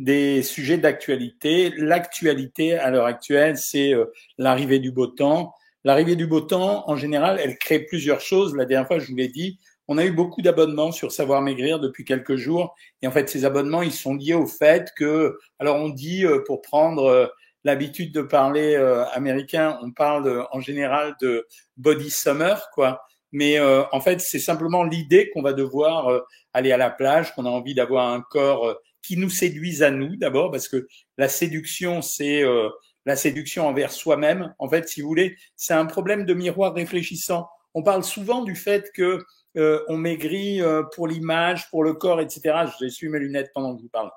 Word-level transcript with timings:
des 0.00 0.42
sujets 0.42 0.78
d'actualité. 0.78 1.72
L'actualité 1.76 2.74
à 2.74 2.90
l'heure 2.90 3.04
actuelle, 3.04 3.58
c'est 3.58 3.92
euh, 3.92 4.06
l'arrivée 4.38 4.78
du 4.78 4.90
beau 4.90 5.06
temps. 5.06 5.54
L'arrivée 5.84 6.16
du 6.16 6.26
beau 6.26 6.40
temps, 6.40 6.88
en 6.88 6.96
général, 6.96 7.38
elle 7.42 7.58
crée 7.58 7.80
plusieurs 7.80 8.20
choses. 8.20 8.56
La 8.56 8.64
dernière 8.64 8.88
fois, 8.88 8.98
je 8.98 9.06
vous 9.08 9.16
l'ai 9.16 9.28
dit, 9.28 9.58
on 9.88 9.98
a 9.98 10.04
eu 10.06 10.10
beaucoup 10.10 10.40
d'abonnements 10.40 10.90
sur 10.90 11.12
Savoir 11.12 11.42
Maigrir 11.42 11.80
depuis 11.80 12.06
quelques 12.06 12.36
jours. 12.36 12.74
Et 13.02 13.06
en 13.06 13.10
fait, 13.10 13.28
ces 13.28 13.44
abonnements, 13.44 13.82
ils 13.82 13.92
sont 13.92 14.14
liés 14.14 14.34
au 14.34 14.46
fait 14.46 14.90
que, 14.96 15.38
alors 15.58 15.76
on 15.76 15.90
dit, 15.90 16.24
euh, 16.24 16.42
pour 16.46 16.62
prendre 16.62 17.04
euh, 17.04 17.26
l'habitude 17.64 18.14
de 18.14 18.22
parler 18.22 18.74
américain, 19.12 19.78
on 19.82 19.90
parle 19.90 20.46
en 20.50 20.60
général 20.60 21.14
de 21.20 21.46
body 21.76 22.08
summer, 22.08 22.70
quoi. 22.72 23.02
Mais 23.32 23.60
en 23.60 24.00
fait, 24.00 24.22
c'est 24.22 24.38
simplement 24.38 24.82
l'idée 24.82 25.28
qu'on 25.28 25.42
va 25.42 25.52
devoir 25.52 26.22
aller 26.54 26.72
à 26.72 26.78
la 26.78 26.88
plage, 26.88 27.34
qu'on 27.34 27.44
a 27.44 27.50
envie 27.50 27.74
d'avoir 27.74 28.08
un 28.08 28.22
corps 28.22 28.80
qui 29.02 29.16
nous 29.16 29.30
séduisent 29.30 29.82
à 29.82 29.90
nous 29.90 30.16
d'abord, 30.16 30.50
parce 30.50 30.68
que 30.68 30.86
la 31.18 31.28
séduction, 31.28 32.02
c'est 32.02 32.42
euh, 32.42 32.68
la 33.06 33.16
séduction 33.16 33.66
envers 33.66 33.92
soi-même. 33.92 34.54
En 34.58 34.68
fait, 34.68 34.88
si 34.88 35.00
vous 35.00 35.08
voulez, 35.08 35.36
c'est 35.56 35.74
un 35.74 35.86
problème 35.86 36.24
de 36.24 36.34
miroir 36.34 36.74
réfléchissant. 36.74 37.48
On 37.74 37.82
parle 37.82 38.04
souvent 38.04 38.42
du 38.42 38.54
fait 38.54 38.90
que 38.94 39.24
euh, 39.56 39.84
on 39.88 39.96
maigrit 39.96 40.60
euh, 40.60 40.82
pour 40.94 41.08
l'image, 41.08 41.68
pour 41.70 41.82
le 41.82 41.94
corps, 41.94 42.20
etc. 42.20 42.66
J'essuie 42.80 43.08
mes 43.08 43.18
lunettes 43.18 43.50
pendant 43.54 43.74
que 43.74 43.80
je 43.80 43.84
vous 43.84 43.90
parle. 43.90 44.10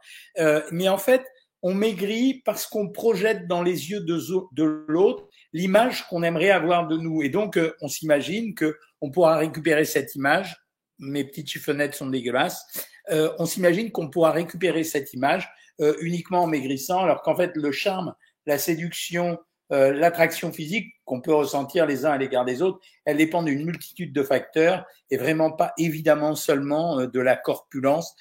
mais 0.72 0.90
en 0.90 0.98
fait, 0.98 1.24
on 1.66 1.74
maigrit 1.74 2.42
parce 2.44 2.68
qu'on 2.68 2.90
projette 2.90 3.48
dans 3.48 3.64
les 3.64 3.90
yeux 3.90 4.02
de, 4.02 4.86
l'autre 4.88 5.30
l'image 5.54 6.06
qu'on 6.10 6.22
aimerait 6.22 6.50
avoir 6.52 6.88
de 6.88 6.98
nous. 6.98 7.22
Et 7.22 7.30
donc, 7.30 7.58
on 7.80 7.88
s'imagine 7.88 8.54
que 8.54 8.78
on 9.00 9.12
pourra 9.12 9.38
récupérer 9.38 9.86
cette 9.86 10.14
image. 10.16 10.58
Mes 11.00 11.24
petites 11.24 11.50
chiffonnettes 11.50 11.96
sont 11.96 12.08
dégueulasses. 12.08 12.66
Euh, 13.12 13.34
on 13.40 13.46
s'imagine 13.46 13.92
qu'on 13.92 14.10
pourra 14.10 14.32
récupérer 14.32 14.84
cette 14.84 15.14
image 15.14 15.50
euh, 15.82 15.96
uniquement 16.02 16.44
en 16.44 16.48
maigrissant, 16.48 17.00
alors 17.00 17.22
qu'en 17.22 17.36
fait 17.36 17.52
le 17.56 17.72
charme, 17.72 18.14
la 18.46 18.58
séduction, 18.58 19.40
euh, 19.72 19.92
l'attraction 19.92 20.52
physique 20.52 20.94
qu'on 21.06 21.22
peut 21.22 21.34
ressentir 21.34 21.86
les 21.86 22.06
uns 22.06 22.12
à 22.12 22.18
l'égard 22.18 22.46
des 22.46 22.62
autres, 22.62 22.80
elle 23.06 23.18
dépend 23.18 23.44
d'une 23.44 23.66
multitude 23.66 24.14
de 24.14 24.24
facteurs 24.24 24.86
et 25.10 25.18
vraiment 25.18 25.52
pas 25.52 25.74
évidemment 25.78 26.36
seulement 26.36 27.06
de 27.06 27.20
la 27.20 27.36
corpulence 27.36 28.16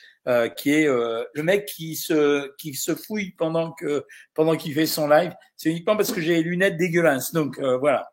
qui 0.56 0.70
est 0.70 0.86
le 0.86 1.42
mec 1.42 1.66
qui 1.66 1.96
se 1.96 2.54
qui 2.56 2.74
se 2.74 2.94
fouille 2.94 3.32
pendant 3.32 3.72
que 3.72 4.04
pendant 4.34 4.56
qu'il 4.56 4.72
fait 4.72 4.86
son 4.86 5.08
live. 5.08 5.32
C'est 5.56 5.70
uniquement 5.70 5.96
parce 5.96 6.12
que 6.12 6.20
j'ai 6.20 6.34
les 6.34 6.42
lunettes 6.42 6.76
dégueulasses. 6.76 7.32
Donc 7.32 7.60
voilà. 7.60 8.08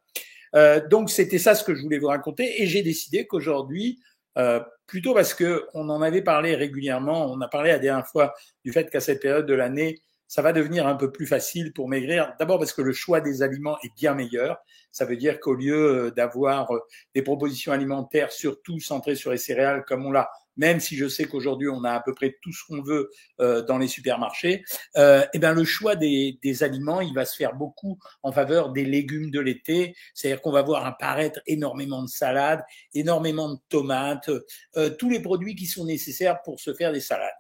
donc 0.90 1.10
c'était 1.10 1.40
ça 1.40 1.56
ce 1.56 1.64
que 1.64 1.76
je 1.76 1.82
voulais 1.82 2.00
vous 2.00 2.08
raconter 2.08 2.62
et 2.62 2.68
j'ai 2.68 2.82
décidé 2.82 3.28
qu'aujourd'hui 3.28 4.00
euh, 4.38 4.62
plutôt 4.90 5.14
parce 5.14 5.36
que 5.36 5.68
on 5.76 5.88
en 5.90 6.02
avait 6.02 6.24
parlé 6.24 6.56
régulièrement. 6.56 7.32
On 7.32 7.40
a 7.42 7.48
parlé 7.48 7.70
la 7.70 7.80
dernière 7.80 8.08
fois 8.08 8.34
du 8.66 8.72
fait 8.74 8.90
qu'à 8.90 9.00
cette 9.00 9.22
période 9.22 9.46
de 9.46 9.54
l'année, 9.54 10.02
ça 10.28 10.42
va 10.42 10.52
devenir 10.52 10.88
un 10.88 10.96
peu 10.96 11.12
plus 11.12 11.28
facile 11.28 11.74
pour 11.74 11.88
maigrir. 11.88 12.34
D'abord 12.40 12.58
parce 12.58 12.74
que 12.74 12.82
le 12.82 12.92
choix 12.92 13.22
des 13.22 13.42
aliments 13.44 13.78
est 13.84 13.96
bien 13.96 14.16
meilleur. 14.16 14.58
Ça 14.92 15.06
veut 15.06 15.16
dire 15.16 15.40
qu'au 15.40 15.54
lieu 15.54 16.08
euh, 16.08 16.12
d'avoir 16.12 16.74
euh, 16.74 16.80
des 17.14 17.22
propositions 17.22 17.72
alimentaires 17.72 18.32
surtout 18.32 18.80
centrées 18.80 19.16
sur 19.16 19.32
les 19.32 19.38
céréales 19.38 19.86
comme 19.86 20.06
on 20.06 20.12
l'a 20.12 20.30
même 20.60 20.80
si 20.80 20.96
je 20.98 21.08
sais 21.08 21.26
qu'aujourd'hui 21.26 21.70
on 21.70 21.84
a 21.84 21.92
à 21.92 22.02
peu 22.02 22.14
près 22.14 22.38
tout 22.42 22.52
ce 22.52 22.64
qu'on 22.68 22.82
veut 22.82 23.10
euh, 23.40 23.64
dans 23.64 23.78
les 23.78 23.88
supermarchés, 23.88 24.64
euh, 24.98 25.26
eh 25.34 25.40
bien 25.40 25.54
le 25.54 25.64
choix 25.64 25.96
des, 25.96 26.38
des, 26.44 26.64
aliments, 26.64 27.02
il 27.02 27.14
va 27.14 27.26
se 27.26 27.36
faire 27.36 27.56
beaucoup 27.56 27.98
en 28.24 28.32
faveur 28.32 28.72
des 28.72 28.84
légumes 28.84 29.32
de 29.32 29.40
l'été. 29.40 29.96
C'est-à-dire 30.14 30.42
qu'on 30.42 30.52
va 30.52 30.62
voir 30.62 30.86
apparaître 30.86 31.40
énormément 31.48 32.04
de 32.04 32.10
salades, 32.10 32.64
énormément 32.94 33.54
de 33.54 33.60
tomates, 33.70 34.30
euh, 34.76 34.90
tous 34.90 35.10
les 35.10 35.22
produits 35.22 35.56
qui 35.56 35.66
sont 35.66 35.86
nécessaires 35.86 36.42
pour 36.44 36.60
se 36.60 36.74
faire 36.74 36.92
des 36.92 37.00
salades. 37.00 37.32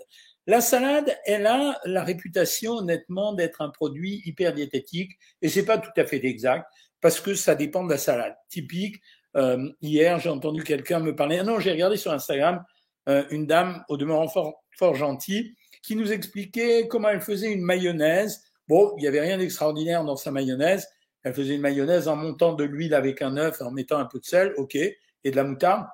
La 0.47 0.62
salade, 0.62 1.16
elle 1.25 1.45
a 1.45 1.80
la 1.86 2.03
réputation 2.03 2.78
honnêtement 2.78 3.34
d'être 3.34 3.62
un 3.62 3.70
produit 3.70 4.22
hyper 4.25 4.53
diététique 4.53 5.12
et 5.42 5.50
c'est 5.50 5.66
pas 5.66 5.78
tout 5.78 5.92
à 5.97 6.06
fait 6.06 6.23
exact 6.25 6.66
parce 7.02 7.20
que 7.20 7.34
ça 7.34 7.53
dépend 7.53 7.84
de 7.84 7.90
la 7.90 7.97
salade. 7.97 8.36
Typique, 8.47 9.02
euh, 9.36 9.69
hier 9.81 10.18
j'ai 10.19 10.30
entendu 10.30 10.63
quelqu'un 10.63 11.00
me 11.00 11.16
parler. 11.16 11.40
Ah 11.40 11.44
non, 11.44 11.59
j'ai 11.59 11.72
regardé 11.72 11.97
sur 11.97 12.12
Instagram 12.12 12.63
euh, 13.09 13.24
une 13.31 13.47
dame 13.47 13.84
au 13.90 13.97
demeurant 13.97 14.28
fort, 14.28 14.96
gentille 14.96 15.56
qui 15.81 15.96
nous 15.96 16.12
expliquait 16.12 16.88
comment 16.88 17.09
elle 17.09 17.22
faisait 17.22 17.52
une 17.52 17.64
mayonnaise. 17.64 18.44
Bon, 18.68 18.94
il 18.97 19.02
n'y 19.02 19.08
avait 19.08 19.22
rien 19.22 19.38
d'extraordinaire 19.38 20.03
dans 20.03 20.16
sa 20.16 20.31
mayonnaise. 20.31 20.88
Elle 21.24 21.34
faisait 21.34 21.56
une 21.56 21.62
mayonnaise 21.62 22.08
en 22.08 22.16
montant 22.16 22.53
de 22.53 22.64
l'huile 22.64 22.94
avec 22.94 23.22
un 23.22 23.36
œuf, 23.38 23.62
en 23.62 23.72
mettant 23.72 23.98
un 23.98 24.06
peu 24.06 24.19
de 24.19 24.25
sel, 24.25 24.53
ok, 24.58 24.75
et 24.75 24.98
de 25.24 25.36
la 25.36 25.44
moutarde. 25.44 25.88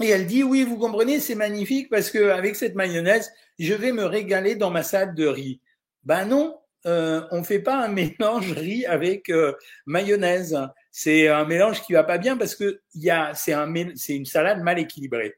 Et 0.00 0.08
elle 0.08 0.26
dit, 0.26 0.44
oui, 0.44 0.62
vous 0.62 0.78
comprenez, 0.78 1.18
c'est 1.18 1.34
magnifique 1.34 1.90
parce 1.90 2.10
que 2.10 2.30
avec 2.30 2.54
cette 2.54 2.76
mayonnaise, 2.76 3.32
je 3.58 3.74
vais 3.74 3.92
me 3.92 4.04
régaler 4.04 4.54
dans 4.54 4.70
ma 4.70 4.82
salade 4.82 5.14
de 5.16 5.26
riz. 5.26 5.60
Ben 6.04 6.24
non, 6.24 6.56
euh, 6.86 7.22
on 7.32 7.42
fait 7.42 7.58
pas 7.58 7.84
un 7.84 7.88
mélange 7.88 8.52
riz 8.52 8.86
avec 8.86 9.28
euh, 9.28 9.54
mayonnaise. 9.86 10.56
C'est 10.92 11.28
un 11.28 11.44
mélange 11.44 11.82
qui 11.82 11.94
va 11.94 12.04
pas 12.04 12.18
bien 12.18 12.36
parce 12.36 12.54
que 12.54 12.80
y 12.94 13.10
a, 13.10 13.32
c'est 13.34 13.54
une 14.14 14.24
salade 14.24 14.62
mal 14.62 14.78
équilibrée. 14.78 15.34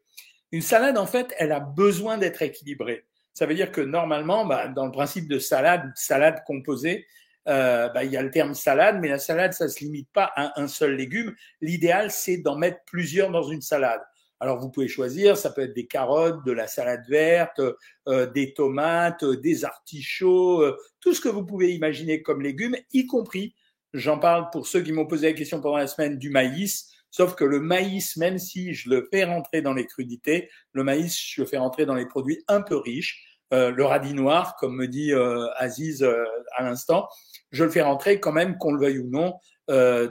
Une 0.52 0.62
salade, 0.62 0.98
en 0.98 1.06
fait, 1.06 1.34
elle 1.38 1.52
a 1.52 1.60
besoin 1.60 2.18
d'être 2.18 2.42
équilibrée. 2.42 3.04
Ça 3.34 3.46
veut 3.46 3.54
dire 3.54 3.70
que 3.70 3.80
normalement, 3.80 4.44
bah, 4.44 4.68
dans 4.68 4.86
le 4.86 4.92
principe 4.92 5.28
de 5.28 5.38
salade, 5.38 5.90
salade 5.94 6.42
composée, 6.46 7.06
euh, 7.48 7.88
bah, 7.88 8.04
il 8.04 8.12
y 8.12 8.16
a 8.16 8.22
le 8.22 8.30
terme 8.30 8.54
salade, 8.54 8.98
mais 9.00 9.08
la 9.08 9.18
salade, 9.18 9.52
ça 9.52 9.68
se 9.68 9.80
limite 9.80 10.08
pas 10.12 10.30
à 10.34 10.60
un 10.60 10.68
seul 10.68 10.96
légume. 10.96 11.34
L'idéal, 11.60 12.10
c'est 12.10 12.38
d'en 12.38 12.56
mettre 12.56 12.78
plusieurs 12.86 13.30
dans 13.30 13.44
une 13.44 13.62
salade. 13.62 14.00
Alors 14.40 14.58
vous 14.58 14.70
pouvez 14.70 14.88
choisir, 14.88 15.36
ça 15.36 15.50
peut 15.50 15.62
être 15.62 15.74
des 15.74 15.86
carottes, 15.86 16.44
de 16.46 16.52
la 16.52 16.66
salade 16.66 17.04
verte, 17.08 17.60
euh, 18.08 18.26
des 18.26 18.54
tomates, 18.54 19.22
des 19.24 19.66
artichauts, 19.66 20.62
euh, 20.62 20.78
tout 21.00 21.12
ce 21.12 21.20
que 21.20 21.28
vous 21.28 21.44
pouvez 21.44 21.74
imaginer 21.74 22.22
comme 22.22 22.40
légumes, 22.40 22.76
y 22.92 23.06
compris, 23.06 23.54
j'en 23.92 24.18
parle 24.18 24.48
pour 24.50 24.66
ceux 24.66 24.80
qui 24.80 24.92
m'ont 24.92 25.06
posé 25.06 25.28
la 25.28 25.32
question 25.34 25.60
pendant 25.60 25.76
la 25.76 25.86
semaine, 25.86 26.16
du 26.16 26.30
maïs. 26.30 26.90
Sauf 27.10 27.34
que 27.34 27.44
le 27.44 27.60
maïs, 27.60 28.16
même 28.16 28.38
si 28.38 28.74
je 28.74 28.88
le 28.88 29.08
fais 29.10 29.24
rentrer 29.24 29.62
dans 29.62 29.74
les 29.74 29.86
crudités, 29.86 30.48
le 30.72 30.84
maïs, 30.84 31.18
je 31.18 31.42
le 31.42 31.46
fais 31.46 31.58
rentrer 31.58 31.86
dans 31.86 31.94
les 31.94 32.06
produits 32.06 32.42
un 32.48 32.62
peu 32.62 32.76
riches. 32.76 33.26
Euh, 33.52 33.72
le 33.72 33.84
radis 33.84 34.14
noir, 34.14 34.54
comme 34.56 34.76
me 34.76 34.86
dit 34.86 35.12
euh, 35.12 35.48
Aziz 35.56 36.04
euh, 36.04 36.24
à 36.56 36.62
l'instant, 36.62 37.08
je 37.50 37.64
le 37.64 37.70
fais 37.70 37.82
rentrer 37.82 38.20
quand 38.20 38.30
même, 38.30 38.56
qu'on 38.58 38.72
le 38.72 38.80
veuille 38.80 38.98
ou 38.98 39.08
non, 39.08 39.34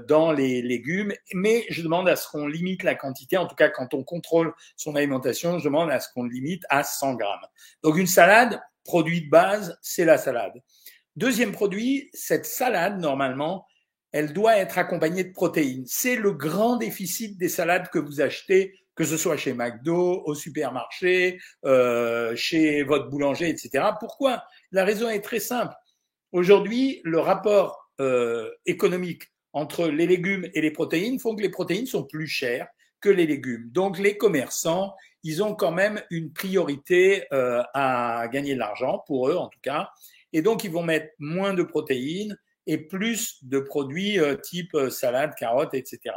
dans 0.08 0.32
les 0.32 0.62
légumes. 0.62 1.14
Mais 1.34 1.66
je 1.70 1.82
demande 1.82 2.08
à 2.08 2.16
ce 2.16 2.30
qu'on 2.30 2.48
limite 2.48 2.84
la 2.84 2.96
quantité. 2.96 3.38
En 3.38 3.46
tout 3.46 3.56
cas, 3.56 3.68
quand 3.68 3.94
on 3.94 4.06
contrôle 4.06 4.54
son 4.78 4.96
alimentation, 4.96 5.60
je 5.60 5.66
demande 5.66 5.92
à 5.92 6.00
ce 6.00 6.08
qu'on 6.14 6.24
limite 6.24 6.64
à 6.70 6.86
100 6.86 7.16
grammes. 7.16 7.46
Donc 7.84 7.98
une 7.98 8.08
salade, 8.08 8.62
produit 8.86 9.26
de 9.26 9.30
base, 9.30 9.78
c'est 9.82 10.06
la 10.06 10.18
salade. 10.18 10.54
Deuxième 11.18 11.52
produit, 11.52 12.10
cette 12.14 12.46
salade, 12.46 13.00
normalement, 13.00 13.66
elle 14.12 14.34
doit 14.34 14.58
être 14.58 14.78
accompagnée 14.78 15.24
de 15.24 15.34
protéines. 15.34 15.86
C'est 15.86 16.16
le 16.16 16.32
grand 16.32 16.78
déficit 16.78 17.38
des 17.38 17.50
salades 17.50 17.90
que 17.90 18.00
vous 18.00 18.22
achetez, 18.22 18.74
que 18.96 19.04
ce 19.06 19.18
soit 19.18 19.38
chez 19.38 19.54
McDo, 19.54 20.24
au 20.26 20.36
supermarché, 20.36 21.40
euh, 21.66 22.36
chez 22.36 22.84
votre 22.84 23.10
boulanger, 23.10 23.50
etc. 23.50 23.92
Pourquoi? 24.00 24.44
La 24.72 24.84
raison 24.84 25.10
est 25.10 25.22
très 25.22 25.40
simple. 25.40 25.74
Aujourd'hui, 26.32 27.02
le 27.04 27.20
rapport 27.20 27.90
euh, 28.02 28.50
économique 28.66 29.24
entre 29.54 29.88
les 29.88 30.06
légumes 30.06 30.48
et 30.54 30.62
les 30.62 30.72
protéines 30.72 31.20
font 31.20 31.36
que 31.36 31.42
les 31.42 31.50
protéines 31.50 31.86
sont 31.86 32.04
plus 32.04 32.28
chères 32.28 32.68
que 33.02 33.10
les 33.10 33.26
légumes. 33.26 33.70
Donc 33.72 33.98
les 33.98 34.18
commerçants, 34.18 34.94
ils 35.24 35.42
ont 35.42 35.56
quand 35.56 35.72
même 35.72 36.02
une 36.10 36.32
priorité 36.34 37.26
euh, 37.34 37.64
à 37.74 38.28
gagner 38.32 38.54
de 38.54 38.60
l'argent, 38.60 39.04
pour 39.08 39.30
eux 39.30 39.36
en 39.36 39.48
tout 39.48 39.60
cas, 39.62 39.90
et 40.34 40.42
donc 40.42 40.64
ils 40.64 40.72
vont 40.72 40.84
mettre 40.84 41.14
moins 41.20 41.54
de 41.54 41.64
protéines 41.64 42.38
et 42.70 42.78
plus 42.78 43.44
de 43.44 43.60
produits 43.60 44.20
euh, 44.20 44.36
type 44.36 44.76
euh, 44.76 44.92
salade, 44.92 45.34
carottes, 45.34 45.74
etc. 45.74 46.16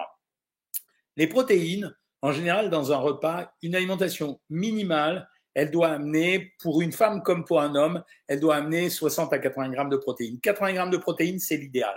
Les 1.17 1.27
protéines, 1.27 1.97
en 2.21 2.31
général, 2.31 2.69
dans 2.69 2.93
un 2.93 2.99
repas, 2.99 3.55
une 3.63 3.75
alimentation 3.75 4.39
minimale, 4.51 5.27
elle 5.55 5.71
doit 5.71 5.89
amener, 5.89 6.53
pour 6.61 6.83
une 6.83 6.93
femme 6.93 7.23
comme 7.23 7.47
pour 7.47 7.63
un 7.63 7.75
homme, 7.75 8.05
elle 8.29 8.39
doit 8.39 8.57
amener 8.57 8.91
60 8.91 9.33
à 9.33 9.39
80 9.39 9.71
grammes 9.71 9.89
de 9.89 9.97
protéines. 9.97 10.41
80 10.41 10.75
grammes 10.75 10.91
de 10.91 10.99
protéines, 10.99 11.39
c'est 11.39 11.57
l'idéal. 11.57 11.95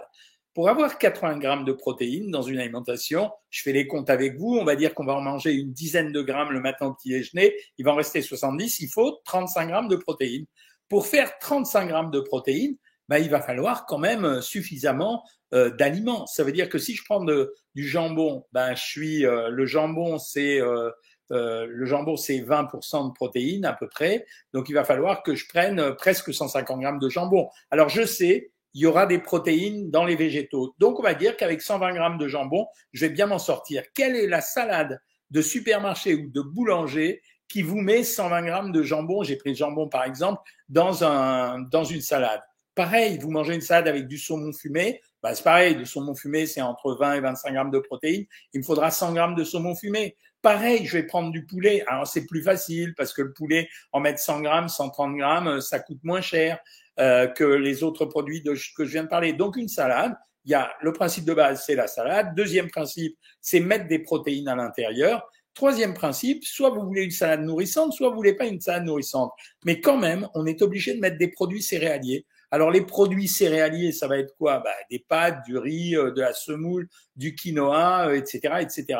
Pour 0.53 0.69
avoir 0.69 0.97
80 0.97 1.37
grammes 1.39 1.65
de 1.65 1.73
protéines 1.73 2.31
dans 2.31 2.41
une 2.41 2.57
alimentation, 2.57 3.31
je 3.49 3.61
fais 3.61 3.73
les 3.73 3.87
comptes 3.87 4.09
avec 4.09 4.37
vous, 4.37 4.55
on 4.55 4.63
va 4.63 4.77
dire 4.77 4.95
qu'on 4.95 5.05
va 5.05 5.15
en 5.15 5.21
manger 5.21 5.53
une 5.53 5.73
dizaine 5.73 6.13
de 6.13 6.21
grammes 6.21 6.53
le 6.53 6.61
matin 6.61 6.85
au 6.85 6.93
petit 6.93 7.09
déjeuner, 7.09 7.53
il 7.77 7.83
va 7.83 7.91
en 7.91 7.95
rester 7.95 8.21
70, 8.21 8.79
il 8.79 8.87
faut 8.87 9.19
35 9.25 9.67
grammes 9.67 9.89
de 9.89 9.97
protéines. 9.97 10.45
Pour 10.87 11.07
faire 11.07 11.37
35 11.39 11.87
grammes 11.87 12.11
de 12.11 12.21
protéines, 12.21 12.77
bah, 13.09 13.19
il 13.19 13.29
va 13.29 13.41
falloir 13.41 13.85
quand 13.85 13.97
même 13.97 14.25
euh, 14.25 14.41
suffisamment 14.41 15.23
euh, 15.53 15.69
d'aliments. 15.69 16.25
Ça 16.25 16.43
veut 16.43 16.51
dire 16.51 16.69
que 16.69 16.77
si 16.79 16.95
je 16.95 17.03
prends 17.05 17.23
de, 17.23 17.53
du 17.75 17.87
jambon, 17.87 18.45
ben 18.51 18.75
je 18.75 18.83
suis 18.83 19.25
euh, 19.25 19.49
le 19.49 19.65
jambon 19.65 20.17
c'est 20.17 20.59
euh, 20.59 20.89
le 21.29 21.85
jambon 21.85 22.17
c'est 22.17 22.39
20% 22.39 23.07
de 23.07 23.13
protéines 23.13 23.63
à 23.63 23.73
peu 23.73 23.87
près, 23.87 24.25
donc 24.53 24.69
il 24.69 24.73
va 24.73 24.83
falloir 24.83 25.23
que 25.23 25.35
je 25.35 25.47
prenne 25.47 25.95
presque 25.95 26.33
150 26.33 26.81
grammes 26.81 26.99
de 26.99 27.09
jambon. 27.09 27.47
Alors 27.71 27.89
je 27.89 28.05
sais, 28.05 28.51
il 28.73 28.81
y 28.81 28.85
aura 28.85 29.05
des 29.05 29.19
protéines 29.19 29.91
dans 29.91 30.03
les 30.03 30.15
végétaux, 30.15 30.75
donc 30.79 30.99
on 30.99 31.03
va 31.03 31.13
dire 31.13 31.37
qu'avec 31.37 31.61
120 31.61 31.93
grammes 31.93 32.17
de 32.17 32.27
jambon, 32.27 32.67
je 32.91 33.05
vais 33.05 33.13
bien 33.13 33.27
m'en 33.27 33.39
sortir. 33.39 33.83
Quelle 33.93 34.15
est 34.15 34.27
la 34.27 34.41
salade 34.41 34.99
de 35.29 35.41
supermarché 35.41 36.15
ou 36.15 36.29
de 36.29 36.41
boulanger 36.41 37.21
qui 37.47 37.61
vous 37.61 37.79
met 37.79 38.03
120 38.03 38.41
grammes 38.43 38.71
de 38.71 38.83
jambon, 38.83 39.23
j'ai 39.23 39.35
pris 39.35 39.51
le 39.51 39.55
jambon 39.55 39.87
par 39.87 40.03
exemple, 40.03 40.41
dans, 40.69 41.03
un, 41.03 41.59
dans 41.59 41.83
une 41.83 42.01
salade. 42.01 42.41
Pareil, 42.75 43.17
vous 43.19 43.31
mangez 43.31 43.55
une 43.55 43.61
salade 43.61 43.87
avec 43.87 44.07
du 44.07 44.17
saumon 44.17 44.51
fumé, 44.51 45.01
bah, 45.23 45.33
c'est 45.33 45.43
pareil, 45.43 45.75
du 45.75 45.85
saumon 45.85 46.13
fumé, 46.13 46.45
c'est 46.45 46.61
entre 46.61 46.95
20 46.99 47.13
et 47.15 47.19
25 47.21 47.53
grammes 47.53 47.71
de 47.71 47.79
protéines. 47.79 48.25
Il 48.53 48.59
me 48.59 48.63
faudra 48.63 48.91
100 48.91 49.13
grammes 49.13 49.33
de 49.33 49.43
saumon 49.43 49.73
fumé. 49.73 50.15
Pareil, 50.41 50.85
je 50.85 50.97
vais 50.97 51.03
prendre 51.03 51.31
du 51.31 51.45
poulet. 51.45 51.83
Alors, 51.87 52.05
c'est 52.05 52.27
plus 52.27 52.43
facile 52.43 52.93
parce 52.95 53.11
que 53.11 53.23
le 53.23 53.33
poulet, 53.33 53.67
en 53.91 54.01
mettre 54.01 54.19
100 54.19 54.41
grammes, 54.41 54.69
130 54.69 55.15
grammes, 55.15 55.61
ça 55.61 55.79
coûte 55.79 55.97
moins 56.03 56.21
cher 56.21 56.59
euh, 56.99 57.25
que 57.25 57.43
les 57.43 57.81
autres 57.81 58.05
produits 58.05 58.43
de, 58.43 58.53
que 58.77 58.85
je 58.85 58.91
viens 58.91 59.03
de 59.03 59.07
parler. 59.07 59.33
Donc, 59.33 59.55
une 59.55 59.67
salade, 59.67 60.15
il 60.43 60.51
y 60.51 60.53
a 60.53 60.71
le 60.81 60.93
principe 60.93 61.25
de 61.25 61.33
base, 61.33 61.63
c'est 61.65 61.73
la 61.73 61.87
salade. 61.87 62.35
Deuxième 62.35 62.69
principe, 62.69 63.17
c'est 63.41 63.61
mettre 63.61 63.87
des 63.87 63.99
protéines 63.99 64.47
à 64.47 64.55
l'intérieur. 64.55 65.27
Troisième 65.55 65.95
principe, 65.95 66.43
soit 66.43 66.69
vous 66.69 66.85
voulez 66.85 67.03
une 67.03 67.11
salade 67.11 67.41
nourrissante, 67.41 67.93
soit 67.93 68.09
vous 68.09 68.15
voulez 68.15 68.35
pas 68.35 68.45
une 68.45 68.61
salade 68.61 68.83
nourrissante. 68.83 69.31
Mais 69.63 69.81
quand 69.81 69.97
même, 69.97 70.27
on 70.35 70.45
est 70.45 70.61
obligé 70.61 70.93
de 70.93 70.99
mettre 70.99 71.17
des 71.17 71.29
produits 71.29 71.63
céréaliers. 71.63 72.25
Alors 72.51 72.71
les 72.71 72.81
produits 72.81 73.27
céréaliers, 73.27 73.91
ça 73.91 74.07
va 74.07 74.17
être 74.17 74.35
quoi? 74.37 74.59
Bah, 74.59 74.71
Des 74.89 74.99
pâtes, 74.99 75.43
du 75.45 75.57
riz, 75.57 75.95
euh, 75.95 76.11
de 76.11 76.21
la 76.21 76.33
semoule, 76.33 76.87
du 77.15 77.35
quinoa, 77.35 78.15
etc., 78.15 78.39
euh, 78.45 78.57
etc. 78.57 78.99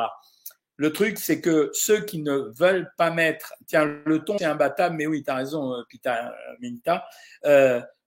Le 0.78 0.92
truc, 0.92 1.18
c'est 1.18 1.40
que 1.40 1.70
ceux 1.74 2.02
qui 2.02 2.22
ne 2.22 2.52
veulent 2.60 2.92
pas 2.98 3.10
mettre, 3.10 3.54
tiens, 3.66 3.86
le 4.06 4.20
thon 4.20 4.38
c'est 4.38 4.46
imbattable, 4.46 4.98
mais 4.98 5.08
oui, 5.08 5.24
tu 5.24 5.32
as 5.32 5.36
raison, 5.36 5.74
euh, 5.74 5.84
Pita 5.90 6.34
Minta. 6.62 7.06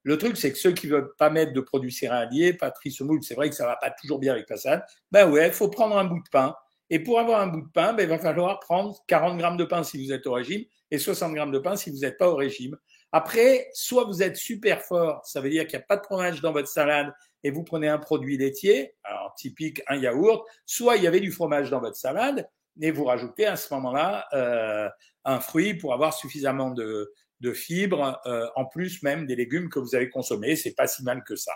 Le 0.03 0.17
truc, 0.17 0.37
c'est 0.37 0.51
que 0.53 0.57
ceux 0.57 0.71
qui 0.71 0.87
veulent 0.87 1.13
pas 1.17 1.29
mettre 1.29 1.51
de 1.51 1.59
produits 1.59 1.91
céréaliers, 1.91 2.53
pâterie, 2.53 2.91
semoule, 2.91 3.21
c'est 3.21 3.35
vrai 3.35 3.49
que 3.49 3.55
ça 3.55 3.65
va 3.65 3.75
pas 3.75 3.91
toujours 3.91 4.17
bien 4.17 4.33
avec 4.33 4.49
la 4.49 4.57
salade. 4.57 4.83
Ben 5.11 5.29
ouais, 5.29 5.47
il 5.47 5.53
faut 5.53 5.67
prendre 5.67 5.97
un 5.97 6.05
bout 6.05 6.23
de 6.23 6.29
pain. 6.31 6.55
Et 6.89 6.99
pour 6.99 7.19
avoir 7.19 7.41
un 7.41 7.47
bout 7.47 7.61
de 7.61 7.71
pain, 7.71 7.93
ben, 7.93 8.03
il 8.03 8.09
va 8.09 8.17
falloir 8.17 8.59
prendre 8.59 8.97
40 9.07 9.37
grammes 9.37 9.57
de 9.57 9.65
pain 9.65 9.83
si 9.83 10.03
vous 10.03 10.11
êtes 10.11 10.25
au 10.25 10.33
régime 10.33 10.63
et 10.89 10.97
60 10.97 11.33
grammes 11.33 11.51
de 11.51 11.59
pain 11.59 11.75
si 11.75 11.91
vous 11.91 11.99
n'êtes 11.99 12.17
pas 12.17 12.29
au 12.29 12.35
régime. 12.35 12.75
Après, 13.11 13.69
soit 13.73 14.03
vous 14.03 14.21
êtes 14.21 14.37
super 14.37 14.81
fort, 14.81 15.25
ça 15.25 15.41
veut 15.41 15.49
dire 15.49 15.65
qu'il 15.65 15.77
n'y 15.77 15.83
a 15.83 15.87
pas 15.87 15.97
de 15.97 16.03
fromage 16.03 16.41
dans 16.41 16.51
votre 16.51 16.67
salade 16.67 17.11
et 17.43 17.51
vous 17.51 17.63
prenez 17.63 17.87
un 17.87 17.97
produit 17.97 18.37
laitier, 18.37 18.95
alors 19.03 19.33
typique 19.35 19.81
un 19.87 19.95
yaourt, 19.95 20.45
soit 20.65 20.97
il 20.97 21.03
y 21.03 21.07
avait 21.07 21.19
du 21.19 21.31
fromage 21.31 21.69
dans 21.69 21.79
votre 21.79 21.95
salade 21.95 22.47
et 22.81 22.91
vous 22.91 23.05
rajoutez 23.05 23.45
à 23.45 23.55
ce 23.55 23.73
moment-là 23.73 24.27
euh, 24.33 24.89
un 25.25 25.39
fruit 25.39 25.73
pour 25.73 25.93
avoir 25.93 26.13
suffisamment 26.13 26.69
de, 26.71 27.11
de 27.41 27.53
fibres, 27.53 28.19
euh, 28.25 28.47
en 28.55 28.65
plus 28.65 29.01
même 29.03 29.25
des 29.25 29.35
légumes 29.35 29.69
que 29.69 29.79
vous 29.79 29.95
avez 29.95 30.09
consommés. 30.09 30.55
C'est 30.55 30.75
pas 30.75 30.87
si 30.87 31.03
mal 31.03 31.23
que 31.23 31.35
ça. 31.35 31.53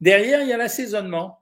Derrière, 0.00 0.42
il 0.42 0.48
y 0.48 0.52
a 0.52 0.56
l'assaisonnement. 0.56 1.40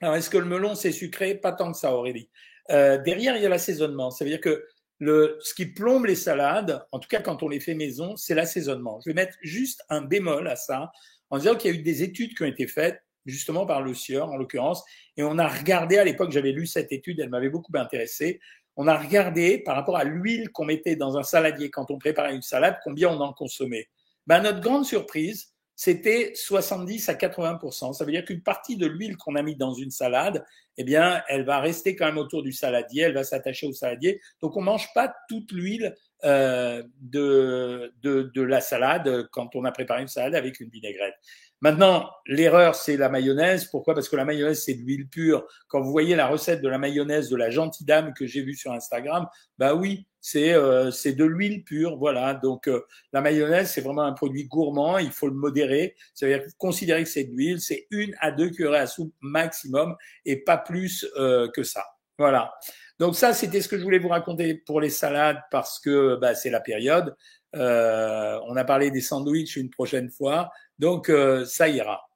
Alors, 0.00 0.16
est-ce 0.16 0.30
que 0.30 0.38
le 0.38 0.46
melon, 0.46 0.74
c'est 0.74 0.92
sucré? 0.92 1.34
Pas 1.34 1.52
tant 1.52 1.72
que 1.72 1.78
ça, 1.78 1.94
Aurélie. 1.94 2.30
Euh, 2.70 2.98
derrière, 2.98 3.36
il 3.36 3.42
y 3.42 3.46
a 3.46 3.48
l'assaisonnement. 3.48 4.10
Ça 4.10 4.24
veut 4.24 4.30
dire 4.30 4.40
que 4.40 4.66
le, 5.02 5.36
ce 5.40 5.52
qui 5.52 5.66
plombe 5.66 6.06
les 6.06 6.14
salades, 6.14 6.86
en 6.92 7.00
tout 7.00 7.08
cas 7.08 7.20
quand 7.20 7.42
on 7.42 7.48
les 7.48 7.58
fait 7.58 7.74
maison, 7.74 8.14
c'est 8.14 8.36
l'assaisonnement. 8.36 9.00
Je 9.04 9.10
vais 9.10 9.14
mettre 9.14 9.36
juste 9.42 9.82
un 9.88 10.00
bémol 10.00 10.46
à 10.46 10.54
ça, 10.54 10.92
en 11.30 11.38
disant 11.38 11.56
qu'il 11.56 11.72
y 11.72 11.76
a 11.76 11.80
eu 11.80 11.82
des 11.82 12.04
études 12.04 12.36
qui 12.36 12.44
ont 12.44 12.46
été 12.46 12.68
faites, 12.68 13.02
justement 13.26 13.66
par 13.66 13.82
le 13.82 13.94
sieur 13.94 14.30
en 14.30 14.36
l'occurrence, 14.36 14.84
et 15.16 15.24
on 15.24 15.38
a 15.38 15.48
regardé, 15.48 15.98
à 15.98 16.04
l'époque 16.04 16.30
j'avais 16.30 16.52
lu 16.52 16.68
cette 16.68 16.92
étude, 16.92 17.18
elle 17.18 17.30
m'avait 17.30 17.48
beaucoup 17.48 17.72
intéressé, 17.74 18.38
on 18.76 18.86
a 18.86 18.96
regardé 18.96 19.58
par 19.58 19.74
rapport 19.74 19.96
à 19.96 20.04
l'huile 20.04 20.50
qu'on 20.50 20.66
mettait 20.66 20.94
dans 20.94 21.18
un 21.18 21.24
saladier 21.24 21.68
quand 21.68 21.90
on 21.90 21.98
préparait 21.98 22.36
une 22.36 22.42
salade, 22.42 22.78
combien 22.84 23.08
on 23.08 23.20
en 23.20 23.32
consommait. 23.32 23.88
Ben, 24.28 24.40
notre 24.40 24.60
grande 24.60 24.84
surprise, 24.84 25.51
c'était 25.84 26.30
70 26.36 27.08
à 27.08 27.14
80% 27.14 27.92
Ça 27.92 28.04
veut 28.04 28.12
dire 28.12 28.24
qu'une 28.24 28.40
partie 28.40 28.76
de 28.76 28.86
l'huile 28.86 29.16
qu'on 29.16 29.34
a 29.34 29.42
mis 29.42 29.56
dans 29.56 29.74
une 29.74 29.90
salade, 29.90 30.44
eh 30.76 30.84
bien, 30.84 31.24
elle 31.26 31.44
va 31.44 31.58
rester 31.58 31.96
quand 31.96 32.06
même 32.06 32.18
autour 32.18 32.44
du 32.44 32.52
saladier, 32.52 33.02
elle 33.02 33.14
va 33.14 33.24
s'attacher 33.24 33.66
au 33.66 33.72
saladier. 33.72 34.20
Donc, 34.40 34.56
on 34.56 34.62
mange 34.62 34.94
pas 34.94 35.12
toute 35.28 35.50
l'huile 35.50 35.96
euh, 36.22 36.84
de, 37.00 37.92
de, 38.00 38.30
de 38.32 38.42
la 38.42 38.60
salade 38.60 39.26
quand 39.32 39.56
on 39.56 39.64
a 39.64 39.72
préparé 39.72 40.02
une 40.02 40.06
salade 40.06 40.36
avec 40.36 40.60
une 40.60 40.70
vinaigrette. 40.70 41.16
Maintenant, 41.60 42.12
l'erreur, 42.26 42.76
c'est 42.76 42.96
la 42.96 43.08
mayonnaise. 43.08 43.64
Pourquoi? 43.64 43.94
Parce 43.94 44.08
que 44.08 44.14
la 44.14 44.24
mayonnaise, 44.24 44.62
c'est 44.62 44.74
de 44.74 44.82
l'huile 44.82 45.08
pure. 45.08 45.48
Quand 45.66 45.80
vous 45.80 45.90
voyez 45.90 46.14
la 46.14 46.28
recette 46.28 46.62
de 46.62 46.68
la 46.68 46.78
mayonnaise 46.78 47.28
de 47.28 47.34
la 47.34 47.50
gentille 47.50 47.86
dame 47.86 48.14
que 48.14 48.24
j'ai 48.24 48.42
vue 48.42 48.54
sur 48.54 48.70
Instagram, 48.70 49.26
bah 49.58 49.74
oui, 49.74 50.06
c'est 50.22 50.54
euh, 50.54 50.90
de 50.90 51.24
l'huile 51.24 51.64
pure, 51.64 51.96
voilà. 51.98 52.34
Donc 52.34 52.68
euh, 52.68 52.80
la 53.12 53.20
mayonnaise, 53.20 53.70
c'est 53.70 53.80
vraiment 53.82 54.02
un 54.02 54.12
produit 54.12 54.44
gourmand. 54.44 54.98
Il 54.98 55.10
faut 55.10 55.26
le 55.26 55.34
modérer. 55.34 55.96
Ça 56.14 56.26
veut 56.26 56.32
dire 56.32 56.46
considérer 56.56 57.02
que 57.02 57.10
c'est 57.10 57.24
de 57.24 57.32
l'huile, 57.32 57.60
c'est 57.60 57.86
une 57.90 58.14
à 58.20 58.30
deux 58.30 58.48
cuillerées 58.48 58.78
à 58.78 58.86
soupe 58.86 59.12
maximum 59.20 59.96
et 60.24 60.36
pas 60.36 60.56
plus 60.56 61.06
euh, 61.18 61.48
que 61.54 61.64
ça. 61.64 61.84
Voilà. 62.18 62.54
Donc 63.00 63.16
ça, 63.16 63.34
c'était 63.34 63.60
ce 63.60 63.68
que 63.68 63.76
je 63.76 63.82
voulais 63.82 63.98
vous 63.98 64.08
raconter 64.08 64.54
pour 64.54 64.80
les 64.80 64.90
salades 64.90 65.40
parce 65.50 65.80
que 65.80 66.16
bah, 66.16 66.34
c'est 66.36 66.50
la 66.50 66.60
période. 66.60 67.16
on 67.52 68.56
a 68.56 68.64
parlé 68.64 68.92
des 68.92 69.00
sandwichs 69.00 69.56
une 69.56 69.70
prochaine 69.70 70.08
fois. 70.08 70.50
Donc, 70.78 71.10
euh, 71.10 71.44
ça 71.44 71.68
ira. 71.68 72.08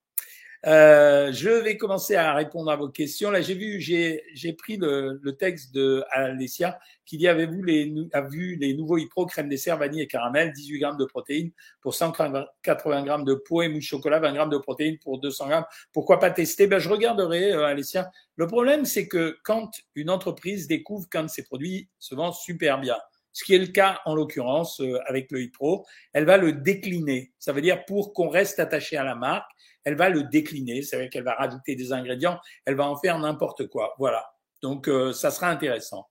Euh, 0.64 1.32
je 1.32 1.50
vais 1.50 1.76
commencer 1.76 2.14
à 2.16 2.34
répondre 2.34 2.70
à 2.70 2.76
vos 2.76 2.88
questions. 2.88 3.30
Là, 3.30 3.40
j'ai 3.40 3.54
vu, 3.54 3.80
j'ai, 3.80 4.52
pris 4.54 4.76
le, 4.76 5.20
texte 5.38 5.74
de 5.74 6.04
Alessia 6.10 6.78
qui 7.04 7.18
dit 7.18 7.28
avez-vous 7.28 7.62
les, 7.62 7.92
vu 8.30 8.56
les 8.56 8.74
nouveaux 8.74 8.98
Ipro 8.98 9.26
crème 9.26 9.48
dessert 9.48 9.76
vanille 9.76 10.02
et 10.02 10.06
caramel, 10.06 10.52
18 10.52 10.78
grammes 10.78 10.96
de 10.96 11.04
protéines 11.04 11.52
pour 11.80 11.94
180 11.94 13.02
grammes 13.04 13.24
de 13.24 13.34
peau 13.34 13.62
et 13.62 13.68
mousse 13.68 13.84
chocolat, 13.84 14.18
20 14.18 14.32
grammes 14.32 14.50
de 14.50 14.58
protéines 14.58 14.98
pour 14.98 15.20
200 15.20 15.48
grammes. 15.48 15.66
Pourquoi 15.92 16.18
pas 16.18 16.30
tester? 16.30 16.66
Ben, 16.66 16.78
je 16.78 16.88
regarderai, 16.88 17.52
euh, 17.52 17.66
Alessia. 17.66 18.10
Le 18.36 18.46
problème, 18.46 18.84
c'est 18.84 19.06
que 19.08 19.38
quand 19.44 19.70
une 19.94 20.10
entreprise 20.10 20.66
découvre 20.66 21.08
qu'un 21.08 21.24
de 21.24 21.28
ses 21.28 21.44
produits 21.44 21.88
se 21.98 22.14
vend 22.14 22.32
super 22.32 22.80
bien, 22.80 22.96
ce 23.36 23.44
qui 23.44 23.54
est 23.54 23.58
le 23.58 23.66
cas 23.66 24.00
en 24.06 24.14
l'occurrence 24.14 24.80
euh, 24.80 24.98
avec 25.06 25.30
le 25.30 25.50
Pro, 25.50 25.84
elle 26.14 26.24
va 26.24 26.38
le 26.38 26.52
décliner. 26.52 27.32
Ça 27.38 27.52
veut 27.52 27.60
dire 27.60 27.84
pour 27.84 28.14
qu'on 28.14 28.30
reste 28.30 28.58
attaché 28.58 28.96
à 28.96 29.04
la 29.04 29.14
marque, 29.14 29.50
elle 29.86 29.94
va 29.94 30.10
le 30.10 30.24
décliner. 30.24 30.82
Ça 30.82 30.96
veut 30.96 31.04
dire 31.04 31.10
qu'elle 31.10 31.24
va 31.24 31.34
rajouter 31.34 31.76
des 31.76 31.92
ingrédients, 31.92 32.38
elle 32.66 32.74
va 32.74 32.86
en 32.86 32.96
faire 32.96 33.18
n'importe 33.18 33.68
quoi. 33.68 33.94
Voilà. 33.98 34.28
Donc 34.60 34.88
euh, 34.88 35.12
ça 35.12 35.30
sera 35.30 35.48
intéressant. 35.48 36.08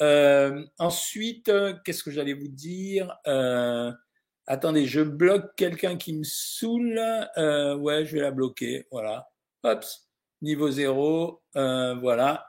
Euh, 0.00 0.64
ensuite, 0.78 1.48
euh, 1.48 1.74
qu'est-ce 1.84 2.02
que 2.02 2.10
j'allais 2.10 2.34
vous 2.34 2.48
dire 2.48 3.16
Attendez, 4.48 4.86
je 4.86 5.00
bloque 5.00 5.54
quelqu'un 5.56 5.96
qui 5.96 6.14
me 6.14 6.24
saoule. 6.24 6.98
ouais, 6.98 8.04
je 8.04 8.12
vais 8.12 8.20
la 8.20 8.32
bloquer. 8.32 8.88
Voilà. 8.90 9.28
Hop, 9.62 9.84
niveau 10.42 10.70
zéro. 10.70 11.42
voilà. 11.54 12.46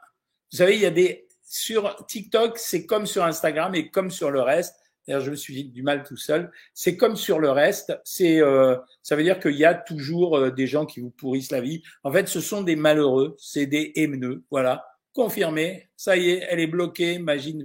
Vous 0.50 0.58
savez, 0.58 0.74
il 0.74 0.82
y 0.82 0.86
a 0.86 0.90
des 0.90 1.28
sur 1.44 2.04
TikTok, 2.06 2.58
c'est 2.58 2.84
comme 2.84 3.06
sur 3.06 3.22
Instagram 3.22 3.76
et 3.76 3.90
comme 3.90 4.10
sur 4.10 4.32
le 4.32 4.40
reste. 4.40 4.74
D'ailleurs, 5.06 5.22
je 5.22 5.30
me 5.30 5.36
suis 5.36 5.54
dit 5.54 5.64
du 5.64 5.82
mal 5.82 6.02
tout 6.02 6.16
seul. 6.16 6.50
C'est 6.72 6.96
comme 6.96 7.16
sur 7.16 7.38
le 7.38 7.50
reste. 7.50 7.98
C'est, 8.04 8.40
euh, 8.40 8.76
ça 9.02 9.16
veut 9.16 9.22
dire 9.22 9.38
qu'il 9.38 9.56
y 9.56 9.64
a 9.64 9.74
toujours 9.74 10.38
euh, 10.38 10.50
des 10.50 10.66
gens 10.66 10.86
qui 10.86 11.00
vous 11.00 11.10
pourrissent 11.10 11.52
la 11.52 11.60
vie. 11.60 11.82
En 12.02 12.12
fait, 12.12 12.28
ce 12.28 12.40
sont 12.40 12.62
des 12.62 12.76
malheureux, 12.76 13.36
c'est 13.38 13.66
des 13.66 13.92
haineux. 13.96 14.44
Voilà, 14.50 14.86
confirmé. 15.12 15.88
Ça 15.96 16.16
y 16.16 16.30
est, 16.30 16.46
elle 16.48 16.60
est 16.60 16.66
bloquée. 16.66 17.14
Imagine, 17.14 17.64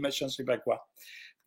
machin, 0.00 0.28
je 0.28 0.34
sais 0.34 0.44
pas 0.44 0.58
quoi. 0.58 0.86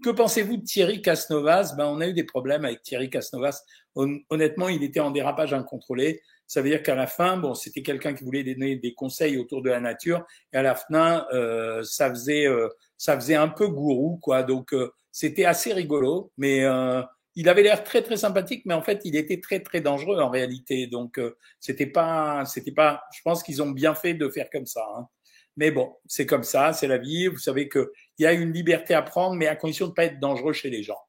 Que 0.04 0.12
pensez-vous 0.12 0.58
de 0.58 0.64
Thierry 0.64 1.02
Casnovas? 1.02 1.74
Ben, 1.76 1.86
on 1.86 2.02
a 2.02 2.08
eu 2.08 2.14
des 2.14 2.24
problèmes 2.24 2.66
avec 2.66 2.84
Thierry 2.84 3.10
Casnovas. 3.10 3.64
Honnêtement, 3.96 4.70
il 4.70 4.84
était 4.84 5.00
en 5.00 5.10
dérapage 5.10 5.54
incontrôlé. 5.54 6.22
Ça 6.48 6.62
veut 6.62 6.70
dire 6.70 6.82
qu'à 6.82 6.96
la 6.96 7.08
fin, 7.08 7.36
bon, 7.36 7.54
c'était 7.54 7.82
quelqu'un 7.82 8.14
qui 8.14 8.24
voulait 8.24 8.44
donner 8.44 8.78
des 8.78 8.94
conseils 8.94 9.38
autour 9.38 9.62
de 9.62 9.70
la 9.70 9.82
nature, 9.82 10.26
et 10.54 10.58
à 10.58 10.62
la 10.62 10.76
fin, 10.76 11.28
euh, 11.34 11.84
ça 11.84 12.10
faisait, 12.10 12.48
euh, 12.48 12.70
ça 12.98 13.16
faisait 13.16 13.36
un 13.36 13.50
peu 13.50 13.68
gourou, 13.68 14.18
quoi. 14.22 14.44
Donc, 14.44 14.74
euh, 14.74 14.92
c'était 15.18 15.46
assez 15.46 15.74
rigolo, 15.74 16.32
mais 16.38 16.64
euh, 16.64 17.02
il 17.34 17.50
avait 17.50 17.64
l'air 17.64 17.84
très 17.84 18.04
très 18.04 18.18
sympathique, 18.18 18.62
mais 18.68 18.76
en 18.76 18.84
fait, 18.84 19.02
il 19.04 19.16
était 19.16 19.42
très 19.42 19.62
très 19.62 19.82
dangereux 19.82 20.20
en 20.20 20.30
réalité. 20.30 20.86
Donc, 20.86 21.20
c'était 21.60 21.88
pas, 21.88 22.46
c'était 22.46 22.72
pas. 22.72 23.02
Je 23.16 23.22
pense 23.24 23.42
qu'ils 23.42 23.64
ont 23.64 23.72
bien 23.72 23.96
fait 23.96 24.14
de 24.14 24.30
faire 24.30 24.48
comme 24.52 24.68
ça. 24.68 24.86
Hein. 24.96 25.08
Mais 25.56 25.72
bon, 25.72 25.92
c'est 26.06 26.28
comme 26.28 26.44
ça, 26.44 26.72
c'est 26.72 26.86
la 26.86 27.00
vie. 27.00 27.26
Vous 27.26 27.40
savez 27.40 27.68
que 27.68 27.92
il 28.20 28.24
y 28.24 28.26
a 28.28 28.34
une 28.34 28.54
liberté 28.54 28.94
à 28.94 29.02
prendre, 29.02 29.36
mais 29.36 29.48
à 29.48 29.56
condition 29.56 29.88
de 29.88 29.94
pas 29.94 30.04
être 30.04 30.20
dangereux 30.20 30.54
chez 30.54 30.70
les 30.70 30.84
gens. 30.84 31.00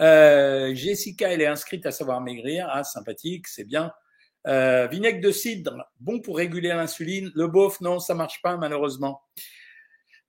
Euh, 0.00 0.74
Jessica, 0.74 1.32
elle 1.32 1.40
est 1.40 1.46
inscrite 1.46 1.86
à 1.86 1.92
savoir 1.92 2.20
maigrir. 2.20 2.68
Ah, 2.70 2.84
sympathique, 2.84 3.48
c'est 3.48 3.64
bien. 3.64 3.90
Euh, 4.46 4.86
vinaigre 4.86 5.22
de 5.22 5.32
cidre, 5.32 5.90
bon 5.98 6.20
pour 6.20 6.36
réguler 6.36 6.68
l'insuline. 6.68 7.32
Le 7.34 7.46
beauf, 7.46 7.80
non, 7.80 8.00
ça 8.00 8.14
marche 8.14 8.42
pas 8.42 8.58
malheureusement. 8.58 9.22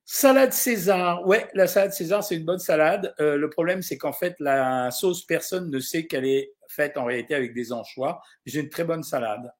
Salade 0.04 0.52
César, 0.52 1.26
ouais, 1.26 1.48
la 1.54 1.66
salade 1.66 1.92
César, 1.92 2.24
c'est 2.24 2.36
une 2.36 2.44
bonne 2.44 2.58
salade. 2.58 3.14
Euh, 3.20 3.36
le 3.36 3.48
problème, 3.48 3.82
c'est 3.82 3.96
qu'en 3.96 4.12
fait, 4.12 4.34
la 4.40 4.90
sauce, 4.90 5.24
personne 5.24 5.70
ne 5.70 5.78
sait 5.78 6.06
qu'elle 6.06 6.26
est 6.26 6.52
faite 6.68 6.96
en 6.96 7.04
réalité 7.04 7.34
avec 7.34 7.54
des 7.54 7.72
anchois. 7.72 8.20
C'est 8.46 8.58
une 8.58 8.68
très 8.68 8.84
bonne 8.84 9.02
salade. 9.04 9.52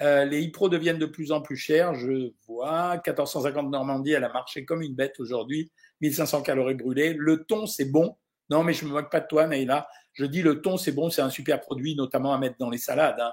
Euh, 0.00 0.24
les 0.24 0.42
Ipro 0.42 0.68
deviennent 0.68 0.98
de 0.98 1.06
plus 1.06 1.32
en 1.32 1.40
plus 1.40 1.56
chers. 1.56 1.94
Je 1.94 2.32
vois 2.46 2.94
1450 2.94 3.70
Normandie, 3.70 4.12
elle 4.12 4.24
a 4.24 4.32
marché 4.32 4.64
comme 4.64 4.82
une 4.82 4.94
bête 4.94 5.18
aujourd'hui. 5.18 5.70
1500 6.00 6.42
calories 6.42 6.74
brûlées. 6.74 7.14
Le 7.14 7.44
thon, 7.44 7.66
c'est 7.66 7.84
bon. 7.84 8.16
Non, 8.50 8.62
mais 8.62 8.74
je 8.74 8.84
me 8.84 8.90
moque 8.90 9.10
pas 9.10 9.20
de 9.20 9.26
toi, 9.26 9.46
Naïla. 9.46 9.88
Je 10.12 10.24
dis 10.24 10.42
le 10.42 10.60
thon, 10.60 10.76
c'est 10.76 10.92
bon, 10.92 11.10
c'est 11.10 11.22
un 11.22 11.30
super 11.30 11.60
produit, 11.60 11.96
notamment 11.96 12.32
à 12.32 12.38
mettre 12.38 12.56
dans 12.58 12.70
les 12.70 12.78
salades. 12.78 13.18
Hein. 13.18 13.32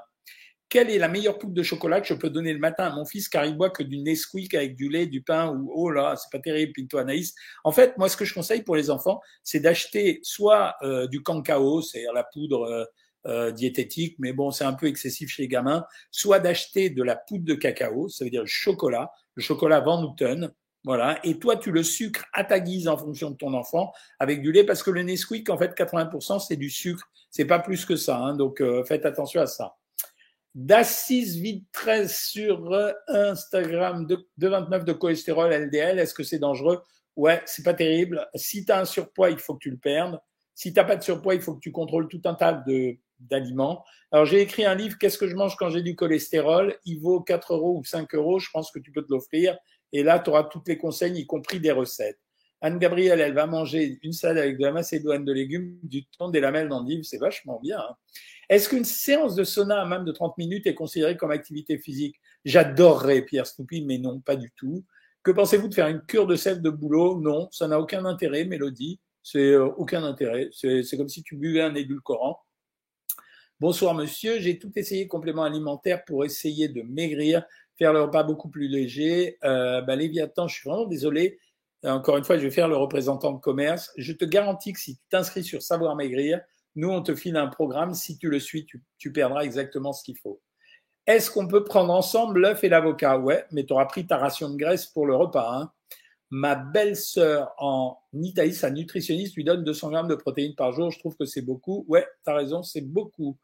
Quelle 0.71 0.89
est 0.89 0.97
la 0.97 1.09
meilleure 1.09 1.37
poudre 1.37 1.53
de 1.53 1.63
chocolat 1.63 1.99
que 1.99 2.07
je 2.07 2.13
peux 2.13 2.29
donner 2.29 2.53
le 2.53 2.59
matin 2.59 2.85
à 2.85 2.95
mon 2.95 3.03
fils 3.03 3.27
car 3.27 3.45
il 3.45 3.57
boit 3.57 3.71
que 3.71 3.83
du 3.83 3.97
Nesquik 3.97 4.53
avec 4.53 4.77
du 4.77 4.87
lait, 4.87 5.05
du 5.05 5.21
pain 5.21 5.49
ou 5.49 5.69
oh 5.75 5.91
là, 5.91 6.15
c'est 6.15 6.31
pas 6.31 6.41
terrible, 6.41 6.71
Pinto 6.73 6.97
Anaïs. 6.97 7.35
En 7.65 7.73
fait, 7.73 7.97
moi, 7.97 8.07
ce 8.07 8.15
que 8.15 8.23
je 8.23 8.33
conseille 8.33 8.63
pour 8.63 8.77
les 8.77 8.89
enfants, 8.89 9.19
c'est 9.43 9.59
d'acheter 9.59 10.21
soit 10.23 10.75
euh, 10.81 11.07
du 11.07 11.21
cacao, 11.23 11.81
c'est-à-dire 11.81 12.13
la 12.13 12.23
poudre 12.23 12.63
euh, 12.63 12.85
euh, 13.27 13.51
diététique, 13.51 14.15
mais 14.17 14.31
bon, 14.31 14.51
c'est 14.51 14.63
un 14.63 14.71
peu 14.71 14.87
excessif 14.87 15.29
chez 15.29 15.41
les 15.41 15.49
gamins, 15.49 15.85
soit 16.09 16.39
d'acheter 16.39 16.89
de 16.89 17.03
la 17.03 17.17
poudre 17.17 17.43
de 17.43 17.53
cacao, 17.53 18.07
ça 18.07 18.23
veut 18.23 18.31
dire 18.31 18.43
le 18.43 18.47
chocolat, 18.47 19.11
le 19.35 19.43
chocolat 19.43 19.81
Van 19.81 20.01
Houten, 20.01 20.53
voilà, 20.85 21.19
et 21.25 21.37
toi, 21.37 21.57
tu 21.57 21.71
le 21.71 21.83
sucres 21.83 22.23
à 22.31 22.45
ta 22.45 22.61
guise 22.61 22.87
en 22.87 22.95
fonction 22.95 23.29
de 23.29 23.35
ton 23.35 23.53
enfant 23.53 23.91
avec 24.19 24.41
du 24.41 24.53
lait, 24.53 24.63
parce 24.63 24.83
que 24.83 24.89
le 24.89 25.03
Nesquik, 25.03 25.49
en 25.49 25.57
fait, 25.57 25.77
80%, 25.77 26.39
c'est 26.39 26.55
du 26.55 26.69
sucre, 26.69 27.11
c'est 27.29 27.45
pas 27.45 27.59
plus 27.59 27.83
que 27.83 27.97
ça, 27.97 28.17
hein, 28.17 28.37
donc 28.37 28.63
faites 28.85 29.05
attention 29.05 29.41
à 29.41 29.47
ça. 29.47 29.75
D'Assis 30.53 31.39
vide 31.39 31.63
13 31.72 32.13
sur 32.13 32.74
euh, 32.74 32.91
Instagram, 33.08 34.05
de, 34.05 34.27
29 34.38 34.84
de 34.84 34.93
cholestérol 34.93 35.53
LDL, 35.53 35.98
est-ce 35.98 36.13
que 36.13 36.24
c'est 36.24 36.39
dangereux? 36.39 36.81
Ouais, 37.15 37.41
c'est 37.46 37.63
pas 37.63 37.74
terrible. 37.74 38.27
Si 38.36 38.65
tu 38.65 38.72
as 38.72 38.79
un 38.79 38.86
surpoids, 38.86 39.29
il 39.29 39.39
faut 39.39 39.53
que 39.53 39.63
tu 39.63 39.72
le 39.72 39.77
perdes. 39.77 40.20
Si 40.53 40.74
tu 40.74 40.84
pas 40.84 40.96
de 40.96 41.03
surpoids, 41.03 41.36
il 41.36 41.41
faut 41.41 41.55
que 41.55 41.62
tu 41.62 41.72
contrôles 41.72 42.08
tout 42.08 42.22
un 42.25 42.36
tas 42.36 42.53
de 42.53 42.98
d'aliments. 43.20 43.86
Alors 44.12 44.25
j'ai 44.25 44.41
écrit 44.41 44.65
un 44.65 44.74
livre, 44.74 44.98
Qu'est-ce 45.00 45.17
que 45.17 45.27
je 45.27 45.36
mange 45.36 45.55
quand 45.55 45.70
j'ai 45.70 45.84
du 45.84 45.96
cholestérol? 45.96 46.75
Il 46.86 47.00
vaut 47.00 47.22
4 47.22 47.53
euros 47.53 47.77
ou 47.77 47.84
5 47.84 48.13
euros, 48.15 48.39
je 48.39 48.50
pense 48.51 48.72
que 48.72 48.79
tu 48.79 48.91
peux 48.91 49.03
te 49.03 49.12
l'offrir. 49.12 49.58
Et 49.93 50.03
là, 50.03 50.20
tu 50.20 50.29
auras 50.29 50.46
toutes 50.46 50.67
les 50.67 50.77
conseils, 50.77 51.17
y 51.20 51.25
compris 51.25 51.60
des 51.60 51.72
recettes. 51.72 52.20
Anne-Gabrielle, 52.62 53.20
elle 53.20 53.34
va 53.34 53.48
manger 53.48 54.00
une 54.03 54.13
salade 54.13 54.38
avec 54.38 54.58
de 54.58 54.62
la 54.63 54.72
macédoine 54.72 55.25
de 55.25 55.34
légumes, 55.34 55.77
du 55.84 56.06
thon, 56.06 56.30
des 56.30 56.39
lamelles 56.39 56.70
d'endive, 56.70 57.03
c'est 57.03 57.18
vachement 57.18 57.60
bien. 57.60 57.80
Hein. 57.80 57.96
Est-ce 58.50 58.70
qu'une 58.70 58.86
séance 58.86 59.36
de 59.36 59.44
sauna 59.44 59.82
à 59.82 59.86
même 59.86 60.06
de 60.06 60.12
30 60.12 60.38
minutes 60.38 60.68
est 60.68 60.75
considérée 60.75 61.18
comme 61.18 61.32
activité 61.32 61.77
physique? 61.77 62.18
J'adorerais 62.46 63.24
Pierre 63.24 63.48
Stoupi, 63.48 63.84
mais 63.84 63.98
non, 63.98 64.20
pas 64.20 64.36
du 64.36 64.51
tout. 64.51 64.84
Que 65.24 65.32
pensez-vous 65.32 65.68
de 65.68 65.74
faire 65.74 65.88
une 65.88 66.01
cure 66.01 66.27
de 66.27 66.36
sel 66.36 66.62
de 66.62 66.70
boulot? 66.70 67.20
Non, 67.20 67.48
ça 67.51 67.68
n'a 67.68 67.80
aucun 67.80 68.06
intérêt, 68.06 68.46
Mélodie. 68.46 69.00
C'est 69.24 69.51
euh, 69.51 69.68
aucun 69.77 70.03
intérêt. 70.03 70.50
C'est 70.51 70.98
comme 70.98 71.10
si 71.10 71.24
tu 71.24 71.36
buvais 71.36 71.62
un 71.62 71.75
édulcorant. 71.75 72.39
Bonsoir 73.60 73.94
monsieur, 73.94 74.39
j'ai 74.39 74.58
tout 74.58 74.72
essayé 74.75 75.08
complément 75.08 75.44
alimentaire 75.44 76.03
pour 76.06 76.25
essayer 76.25 76.68
de 76.68 76.82
maigrir, 76.82 77.46
faire 77.77 77.94
le 77.94 78.01
repas 78.01 78.24
beaucoup 78.24 78.50
plus 78.50 78.68
léger. 78.68 79.38
Euh, 79.44 79.82
bah, 79.82 79.96
Léviathan, 79.96 80.48
je 80.48 80.56
suis 80.56 80.68
vraiment 80.68 80.88
désolé. 80.88 81.38
Encore 81.83 82.17
une 82.17 82.23
fois, 82.23 82.38
je 82.38 82.43
vais 82.43 82.51
faire 82.51 82.67
le 82.67 82.77
représentant 82.77 83.31
de 83.31 83.39
commerce. 83.39 83.91
Je 83.97 84.13
te 84.13 84.25
garantis 84.25 84.73
que 84.73 84.79
si 84.79 84.97
tu 84.97 85.01
t'inscris 85.09 85.43
sur 85.43 85.61
Savoir 85.61 85.95
Maigrir, 85.95 86.41
nous, 86.75 86.89
on 86.89 87.01
te 87.01 87.15
file 87.15 87.38
un 87.38 87.47
programme. 87.47 87.93
Si 87.93 88.17
tu 88.17 88.29
le 88.29 88.39
suis, 88.39 88.65
tu, 88.65 89.11
perdras 89.11 89.41
exactement 89.41 89.91
ce 89.91 90.03
qu'il 90.03 90.17
faut. 90.17 90.41
Est-ce 91.07 91.31
qu'on 91.31 91.47
peut 91.47 91.63
prendre 91.63 91.93
ensemble 91.93 92.41
l'œuf 92.41 92.63
et 92.63 92.69
l'avocat? 92.69 93.17
Ouais, 93.17 93.45
mais 93.51 93.65
tu 93.65 93.73
auras 93.73 93.85
pris 93.85 94.05
ta 94.05 94.17
ration 94.17 94.50
de 94.50 94.55
graisse 94.55 94.85
pour 94.85 95.07
le 95.07 95.15
repas. 95.15 95.51
Hein. 95.51 95.71
Ma 96.29 96.55
belle-sœur 96.55 97.51
en 97.57 97.97
Italie, 98.13 98.53
sa 98.53 98.69
nutritionniste, 98.69 99.35
lui 99.35 99.43
donne 99.43 99.63
200 99.63 99.89
grammes 99.89 100.07
de 100.07 100.15
protéines 100.15 100.55
par 100.55 100.71
jour. 100.71 100.91
Je 100.91 101.00
trouve 101.00 101.17
que 101.17 101.25
c'est 101.25 101.41
beaucoup. 101.41 101.83
Ouais, 101.89 102.07
tu 102.25 102.31
raison, 102.31 102.61
c'est 102.61 102.81
beaucoup. 102.81 103.38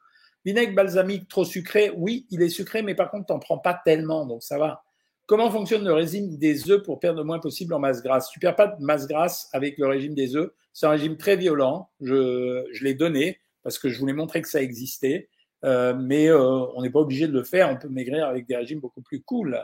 Vinaigre 0.45 0.75
balsamique 0.75 1.27
trop 1.27 1.43
sucré, 1.43 1.91
oui, 1.97 2.25
il 2.29 2.41
est 2.41 2.49
sucré, 2.49 2.81
mais 2.81 2.95
par 2.95 3.11
contre, 3.11 3.25
tu 3.25 3.33
n'en 3.33 3.39
prends 3.39 3.57
pas 3.57 3.81
tellement, 3.83 4.25
donc 4.25 4.43
ça 4.43 4.57
va. 4.57 4.85
Comment 5.27 5.51
fonctionne 5.51 5.83
le 5.83 5.93
régime 5.93 6.37
des 6.37 6.71
œufs 6.71 6.81
pour 6.81 6.99
perdre 6.99 7.19
le 7.19 7.25
moins 7.25 7.39
possible 7.39 7.73
en 7.73 7.79
masse 7.79 8.01
grasse? 8.01 8.29
Tu 8.29 8.39
perds 8.39 8.55
pas 8.55 8.67
de 8.67 8.81
masse 8.81 9.07
grasse 9.07 9.49
avec 9.51 9.77
le 9.77 9.85
régime 9.85 10.15
des 10.15 10.37
œufs. 10.37 10.51
C'est 10.71 10.85
un 10.85 10.91
régime 10.91 11.17
très 11.17 11.35
violent. 11.35 11.89
Je, 11.99 12.65
je 12.71 12.83
l'ai 12.85 12.93
donné 12.93 13.41
parce 13.61 13.77
que 13.77 13.89
je 13.89 13.99
voulais 13.99 14.13
montrer 14.13 14.41
que 14.41 14.47
ça 14.47 14.61
existait. 14.61 15.27
Euh, 15.65 15.93
mais 15.93 16.29
euh, 16.29 16.39
on 16.75 16.81
n'est 16.81 16.89
pas 16.89 16.99
obligé 16.99 17.27
de 17.27 17.33
le 17.33 17.43
faire. 17.43 17.69
On 17.69 17.75
peut 17.75 17.89
maigrir 17.89 18.25
avec 18.25 18.47
des 18.47 18.55
régimes 18.55 18.79
beaucoup 18.79 19.01
plus 19.01 19.21
cool. 19.21 19.61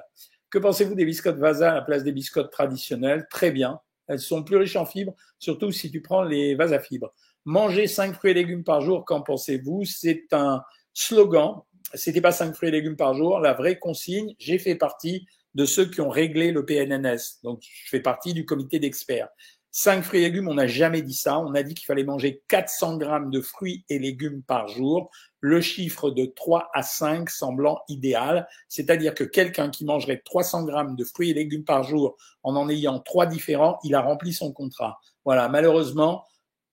Que 0.49 0.59
pensez-vous 0.59 0.95
des 0.95 1.05
biscottes 1.05 1.37
Vasa 1.37 1.71
à 1.71 1.75
la 1.75 1.81
place 1.81 2.03
des 2.03 2.11
biscottes 2.11 2.51
traditionnelles? 2.51 3.25
Très 3.29 3.51
bien. 3.51 3.79
Elles 4.07 4.19
sont 4.19 4.43
plus 4.43 4.57
riches 4.57 4.75
en 4.75 4.85
fibres, 4.85 5.15
surtout 5.39 5.71
si 5.71 5.89
tu 5.89 6.01
prends 6.01 6.23
les 6.23 6.55
Vasa 6.55 6.79
fibres. 6.79 7.13
Manger 7.45 7.87
5 7.87 8.13
fruits 8.15 8.31
et 8.31 8.33
légumes 8.33 8.65
par 8.65 8.81
jour, 8.81 9.05
qu'en 9.05 9.21
pensez-vous? 9.21 9.85
C'est 9.85 10.25
un 10.33 10.61
slogan. 10.93 11.61
C'était 11.93 12.21
pas 12.21 12.33
5 12.33 12.53
fruits 12.53 12.67
et 12.67 12.73
légumes 12.73 12.97
par 12.97 13.13
jour. 13.13 13.39
La 13.39 13.53
vraie 13.53 13.79
consigne, 13.79 14.35
j'ai 14.39 14.59
fait 14.59 14.75
partie 14.75 15.25
de 15.55 15.65
ceux 15.65 15.85
qui 15.85 16.01
ont 16.01 16.09
réglé 16.09 16.51
le 16.51 16.65
PNNS. 16.65 17.41
Donc, 17.43 17.61
je 17.61 17.89
fais 17.89 17.99
partie 17.99 18.33
du 18.33 18.45
comité 18.45 18.79
d'experts. 18.79 19.29
Cinq 19.75 20.03
fruits 20.03 20.21
et 20.21 20.25
légumes, 20.25 20.49
on 20.49 20.53
n'a 20.53 20.67
jamais 20.67 21.01
dit 21.01 21.15
ça. 21.15 21.39
On 21.39 21.55
a 21.55 21.63
dit 21.63 21.73
qu'il 21.73 21.87
fallait 21.87 22.03
manger 22.03 22.43
400 22.47 22.97
grammes 22.97 23.31
de 23.31 23.41
fruits 23.41 23.83
et 23.89 23.97
légumes 23.97 24.43
par 24.43 24.67
jour. 24.67 25.09
Le 25.39 25.61
chiffre 25.61 26.11
de 26.11 26.25
3 26.25 26.69
à 26.75 26.83
5 26.83 27.27
semblant 27.27 27.81
idéal. 27.87 28.47
C'est-à-dire 28.69 29.15
que 29.15 29.23
quelqu'un 29.23 29.71
qui 29.71 29.83
mangerait 29.83 30.21
300 30.23 30.65
grammes 30.65 30.95
de 30.95 31.03
fruits 31.03 31.31
et 31.31 31.33
légumes 31.33 31.63
par 31.63 31.81
jour 31.81 32.17
en 32.43 32.55
en 32.55 32.69
ayant 32.69 32.99
trois 32.99 33.25
différents, 33.25 33.79
il 33.83 33.95
a 33.95 34.01
rempli 34.01 34.31
son 34.31 34.53
contrat. 34.53 34.99
Voilà. 35.25 35.49
Malheureusement, 35.49 36.23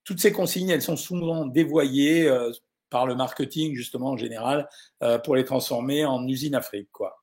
toutes 0.05 0.21
ces 0.21 0.33
consignes, 0.33 0.69
elles 0.69 0.83
sont 0.83 0.97
souvent 0.97 1.47
dévoyées 1.47 2.29
euh, 2.29 2.53
par 2.91 3.07
le 3.07 3.15
marketing, 3.15 3.75
justement, 3.75 4.11
en 4.11 4.17
général, 4.19 4.69
euh, 5.03 5.19
pour 5.19 5.37
les 5.37 5.47
transformer 5.47 6.05
en 6.05 6.27
usine 6.29 6.55
Afrique, 6.55 6.91
quoi. 6.93 7.20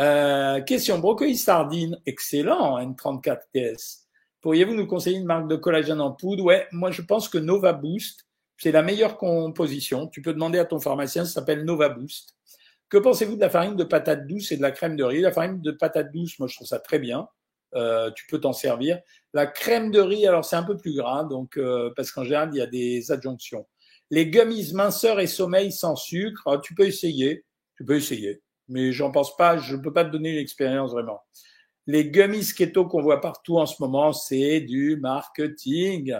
Euh, 0.00 0.60
question, 0.60 0.98
brocoli 0.98 1.36
sardine, 1.36 1.98
excellent, 2.04 2.78
N34TS. 2.78 4.02
Pourriez-vous 4.42 4.74
nous 4.74 4.86
conseiller 4.86 5.18
une 5.18 5.24
marque 5.24 5.48
de 5.48 5.56
collagène 5.56 6.00
en 6.00 6.12
poudre? 6.12 6.44
Ouais, 6.44 6.66
moi 6.70 6.90
je 6.90 7.02
pense 7.02 7.28
que 7.28 7.38
Nova 7.38 7.72
Boost, 7.72 8.26
c'est 8.58 8.72
la 8.72 8.82
meilleure 8.82 9.16
composition. 9.16 10.06
Tu 10.08 10.20
peux 10.22 10.34
demander 10.34 10.58
à 10.58 10.64
ton 10.64 10.78
pharmacien, 10.80 11.24
ça 11.24 11.32
s'appelle 11.32 11.64
Nova 11.64 11.88
Boost. 11.88 12.36
Que 12.88 12.98
pensez-vous 12.98 13.36
de 13.36 13.40
la 13.40 13.50
farine 13.50 13.74
de 13.74 13.84
patate 13.84 14.26
douce 14.26 14.52
et 14.52 14.56
de 14.56 14.62
la 14.62 14.70
crème 14.70 14.96
de 14.96 15.02
riz? 15.02 15.20
La 15.20 15.32
farine 15.32 15.60
de 15.60 15.72
patate 15.72 16.12
douce, 16.12 16.38
moi 16.38 16.46
je 16.46 16.54
trouve 16.56 16.68
ça 16.68 16.78
très 16.78 16.98
bien. 16.98 17.28
Euh, 17.74 18.10
tu 18.12 18.26
peux 18.26 18.38
t'en 18.38 18.52
servir. 18.52 19.00
La 19.32 19.46
crème 19.46 19.90
de 19.90 20.00
riz, 20.00 20.26
alors 20.26 20.44
c'est 20.44 20.56
un 20.56 20.62
peu 20.62 20.76
plus 20.76 20.94
gras, 20.94 21.24
donc 21.24 21.56
euh, 21.56 21.90
parce 21.96 22.12
qu'en 22.12 22.22
général 22.22 22.50
il 22.52 22.58
y 22.58 22.60
a 22.60 22.66
des 22.66 23.10
adjonctions. 23.10 23.66
Les 24.10 24.28
gummies 24.28 24.72
minceur 24.74 25.18
et 25.20 25.26
sommeil 25.26 25.72
sans 25.72 25.96
sucre, 25.96 26.60
tu 26.62 26.74
peux 26.74 26.86
essayer. 26.86 27.44
Tu 27.76 27.84
peux 27.84 27.96
essayer 27.96 28.42
mais 28.68 28.92
j'en 28.92 29.10
pense 29.10 29.36
pas, 29.36 29.56
je 29.56 29.76
ne 29.76 29.82
peux 29.82 29.92
pas 29.92 30.04
te 30.04 30.10
donner 30.10 30.32
l'expérience 30.32 30.92
vraiment. 30.92 31.20
Les 31.86 32.10
gummies 32.10 32.52
keto 32.56 32.86
qu'on 32.86 33.00
voit 33.00 33.20
partout 33.20 33.58
en 33.58 33.66
ce 33.66 33.76
moment, 33.80 34.12
c'est 34.12 34.60
du 34.60 34.96
marketing. 34.96 36.16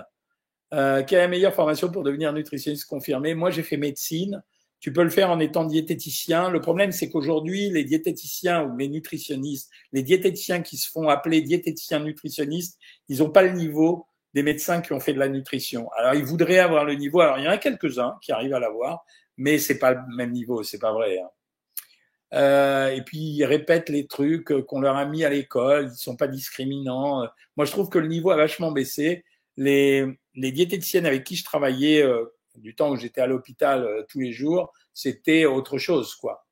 Euh, 0.75 1.03
quelle 1.03 1.19
est 1.19 1.23
la 1.23 1.29
meilleure 1.29 1.55
formation 1.55 1.91
pour 1.91 2.05
devenir 2.05 2.33
nutritionniste 2.33 2.87
confirmé 2.87 3.35
Moi, 3.35 3.51
j'ai 3.51 3.63
fait 3.63 3.77
médecine. 3.77 4.43
Tu 4.79 4.93
peux 4.93 5.03
le 5.03 5.11
faire 5.11 5.31
en 5.31 5.41
étant 5.41 5.65
diététicien. 5.65 6.51
Le 6.51 6.61
problème, 6.61 6.93
c'est 6.93 7.09
qu'aujourd'hui, 7.09 7.71
les 7.71 7.83
diététiciens 7.83 8.65
ou 8.65 8.77
les 8.77 8.89
nutritionnistes, 8.89 9.71
les 9.93 10.03
diététiciens 10.03 10.63
qui 10.63 10.77
se 10.77 10.89
font 10.91 11.09
appeler 11.09 11.41
diététiciens 11.41 12.01
nutritionnistes, 12.01 12.79
ils 13.09 13.19
n'ont 13.19 13.31
pas 13.31 13.43
le 13.43 13.53
niveau 13.53 14.07
des 14.35 14.43
médecins 14.43 14.83
qui 14.83 14.93
ont 14.93 15.01
fait 15.01 15.15
de 15.15 15.19
la 15.19 15.29
nutrition. 15.29 15.89
Alors, 15.97 16.15
ils 16.15 16.25
voudraient 16.25 16.59
avoir 16.59 16.85
le 16.85 16.95
niveau. 16.95 17.21
Alors, 17.21 17.39
il 17.39 17.45
y 17.45 17.49
en 17.49 17.53
a 17.53 17.59
quelques-uns 17.59 18.17
qui 18.21 18.33
arrivent 18.33 18.55
à 18.55 18.61
l'avoir, 18.61 19.05
mais 19.37 19.59
c'est 19.59 19.79
pas 19.79 19.95
le 19.95 20.01
même 20.15 20.31
niveau, 20.31 20.63
c'est 20.63 20.79
pas 20.79 20.93
vrai. 20.93 21.19
Hein. 21.19 21.29
Euh, 22.35 22.89
et 22.89 23.03
puis 23.03 23.19
ils 23.19 23.45
répètent 23.45 23.89
les 23.89 24.07
trucs 24.07 24.53
qu'on 24.67 24.81
leur 24.81 24.97
a 24.97 25.05
mis 25.05 25.25
à 25.25 25.31
l'école, 25.31 25.91
ils 25.93 25.97
sont 25.97 26.17
pas 26.17 26.27
discriminants. 26.27 27.27
Moi, 27.57 27.67
je 27.67 27.71
trouve 27.71 27.89
que 27.89 27.99
le 27.99 28.09
niveau 28.09 28.31
a 28.31 28.37
vachement 28.37 28.73
baissé. 28.73 29.25
Les, 29.57 30.05
les 30.35 30.53
diététiciennes 30.53 31.07
avec 31.07 31.25
qui 31.25 31.37
je 31.37 31.45
travaillais 31.45 32.03
euh, 32.03 32.25
du 32.57 32.75
temps 32.75 32.91
où 32.91 32.97
j'étais 32.97 33.21
à 33.21 33.27
l'hôpital 33.27 33.85
euh, 33.85 34.03
tous 34.09 34.21
les 34.21 34.33
jours, 34.33 34.73
c'était 34.93 35.47
autre 35.47 35.79
chose, 35.79 36.15
quoi. 36.15 36.47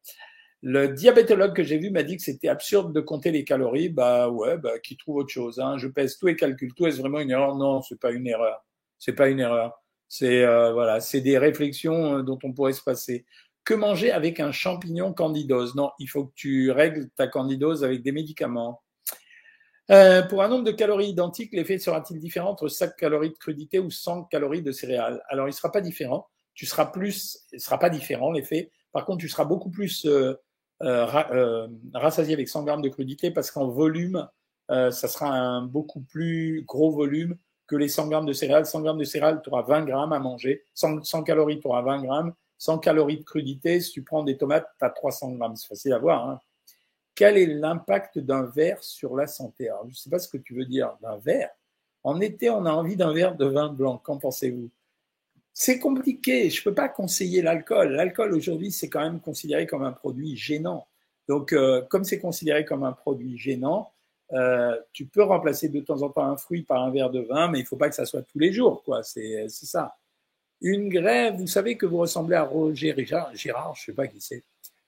Le 0.62 0.88
diabétologue 0.88 1.54
que 1.54 1.62
j'ai 1.62 1.76
vu 1.76 1.90
m'a 1.90 2.02
dit 2.02 2.16
que 2.16 2.22
c'était 2.22 2.48
absurde 2.48 2.94
de 2.94 3.00
compter 3.00 3.30
les 3.30 3.44
calories. 3.44 3.90
Bah 3.90 4.30
ouais, 4.30 4.56
bah 4.56 4.78
qui 4.78 4.96
trouve 4.96 5.16
autre 5.16 5.28
chose. 5.28 5.60
Hein. 5.60 5.76
Je 5.76 5.88
pèse 5.88 6.16
tous 6.16 6.28
les 6.28 6.36
calculs. 6.36 6.72
Tout 6.72 6.86
est-ce 6.86 7.00
vraiment 7.00 7.20
une 7.20 7.30
erreur? 7.30 7.54
Non, 7.54 7.82
c'est 7.82 8.00
pas 8.00 8.12
une 8.12 8.26
erreur. 8.26 8.64
C'est 8.98 9.12
pas 9.12 9.28
une 9.28 9.40
erreur. 9.40 9.78
C'est 10.08 10.46
voilà, 10.72 11.00
c'est 11.00 11.20
des 11.20 11.36
réflexions 11.36 12.20
dont 12.20 12.38
on 12.42 12.54
pourrait 12.54 12.72
se 12.72 12.82
passer. 12.82 13.26
Que 13.64 13.72
manger 13.72 14.10
avec 14.10 14.40
un 14.40 14.52
champignon 14.52 15.14
candidose 15.14 15.74
Non, 15.74 15.90
il 15.98 16.06
faut 16.06 16.26
que 16.26 16.32
tu 16.34 16.70
règles 16.70 17.08
ta 17.16 17.28
candidose 17.28 17.82
avec 17.82 18.02
des 18.02 18.12
médicaments. 18.12 18.82
Euh, 19.90 20.22
pour 20.22 20.42
un 20.42 20.48
nombre 20.48 20.64
de 20.64 20.70
calories 20.70 21.08
identiques, 21.08 21.52
l'effet 21.52 21.78
sera-t-il 21.78 22.18
différent 22.18 22.50
entre 22.50 22.68
5 22.68 22.94
calories 22.96 23.30
de 23.30 23.38
crudité 23.38 23.78
ou 23.78 23.90
100 23.90 24.24
calories 24.24 24.62
de 24.62 24.70
céréales? 24.70 25.22
Alors, 25.28 25.46
il 25.46 25.50
ne 25.50 25.56
sera 25.56 25.72
pas 25.72 25.80
différent. 25.80 26.28
Tu 26.54 26.66
seras 26.66 26.86
plus, 26.86 27.46
il 27.52 27.60
sera 27.60 27.78
pas 27.78 27.88
différent 27.88 28.32
l'effet. 28.32 28.70
Par 28.92 29.06
contre, 29.06 29.20
tu 29.20 29.28
seras 29.28 29.44
beaucoup 29.44 29.70
plus 29.70 30.04
euh, 30.04 30.34
euh, 30.82 31.68
rassasié 31.94 32.34
avec 32.34 32.48
100 32.48 32.64
grammes 32.64 32.82
de 32.82 32.88
crudité 32.90 33.30
parce 33.30 33.50
qu'en 33.50 33.68
volume, 33.68 34.28
ça 34.68 35.08
sera 35.08 35.28
un 35.28 35.62
beaucoup 35.62 36.00
plus 36.00 36.64
gros 36.66 36.90
volume 36.90 37.36
que 37.66 37.76
les 37.76 37.88
100 37.88 38.08
grammes 38.08 38.26
de 38.26 38.32
céréales. 38.32 38.66
100 38.66 38.82
grammes 38.82 38.98
de 38.98 39.04
céréales, 39.04 39.40
tu 39.42 39.50
auras 39.50 39.62
20 39.62 39.84
grammes 39.84 40.12
à 40.12 40.18
manger. 40.18 40.64
100, 40.74 41.02
100 41.02 41.22
calories, 41.24 41.60
tu 41.60 41.66
auras 41.66 41.82
20 41.82 42.02
grammes. 42.02 42.34
100 42.64 42.78
calories 42.78 43.18
de 43.18 43.24
crudité, 43.24 43.78
si 43.78 43.92
tu 43.92 44.02
prends 44.02 44.24
des 44.24 44.38
tomates, 44.38 44.66
tu 44.78 44.84
as 44.86 44.90
300 44.90 45.32
grammes. 45.32 45.54
C'est 45.54 45.68
facile 45.68 45.92
à 45.92 45.98
voir. 45.98 46.26
Hein. 46.26 46.40
Quel 47.14 47.36
est 47.36 47.46
l'impact 47.46 48.18
d'un 48.18 48.44
verre 48.44 48.82
sur 48.82 49.14
la 49.14 49.26
santé? 49.26 49.68
Alors, 49.68 49.84
je 49.84 49.90
ne 49.90 49.94
sais 49.94 50.08
pas 50.08 50.18
ce 50.18 50.28
que 50.28 50.38
tu 50.38 50.54
veux 50.54 50.64
dire 50.64 50.96
d'un 51.02 51.18
verre. 51.18 51.50
En 52.02 52.22
été, 52.22 52.48
on 52.48 52.64
a 52.64 52.72
envie 52.72 52.96
d'un 52.96 53.12
verre 53.12 53.36
de 53.36 53.44
vin 53.44 53.68
blanc. 53.68 53.98
Qu'en 53.98 54.16
pensez-vous? 54.16 54.70
C'est 55.52 55.78
compliqué. 55.78 56.48
Je 56.48 56.60
ne 56.60 56.64
peux 56.64 56.74
pas 56.74 56.88
conseiller 56.88 57.42
l'alcool. 57.42 57.92
L'alcool 57.92 58.32
aujourd'hui, 58.34 58.72
c'est 58.72 58.88
quand 58.88 59.02
même 59.02 59.20
considéré 59.20 59.66
comme 59.66 59.84
un 59.84 59.92
produit 59.92 60.34
gênant. 60.34 60.86
Donc, 61.28 61.52
euh, 61.52 61.82
comme 61.90 62.04
c'est 62.04 62.18
considéré 62.18 62.64
comme 62.64 62.82
un 62.82 62.92
produit 62.92 63.36
gênant, 63.36 63.92
euh, 64.32 64.74
tu 64.94 65.04
peux 65.04 65.22
remplacer 65.22 65.68
de 65.68 65.80
temps 65.80 66.00
en 66.00 66.08
temps 66.08 66.24
un 66.24 66.38
fruit 66.38 66.62
par 66.62 66.82
un 66.82 66.90
verre 66.90 67.10
de 67.10 67.20
vin, 67.20 67.48
mais 67.48 67.58
il 67.58 67.62
ne 67.62 67.68
faut 67.68 67.76
pas 67.76 67.90
que 67.90 67.94
ça 67.94 68.06
soit 68.06 68.22
tous 68.22 68.38
les 68.38 68.54
jours. 68.54 68.82
C'est 69.02 69.48
ça. 69.48 69.94
Une 70.64 70.88
grève, 70.88 71.34
vous 71.36 71.46
savez 71.46 71.76
que 71.76 71.84
vous 71.84 71.98
ressemblez 71.98 72.36
à 72.36 72.42
Roger 72.42 72.94
Gérard, 72.96 73.36
Gérard 73.36 73.74
je 73.76 73.82
ne 73.82 73.84
sais 73.84 73.92
pas 73.92 74.06
qui 74.06 74.18
c'est. 74.18 74.42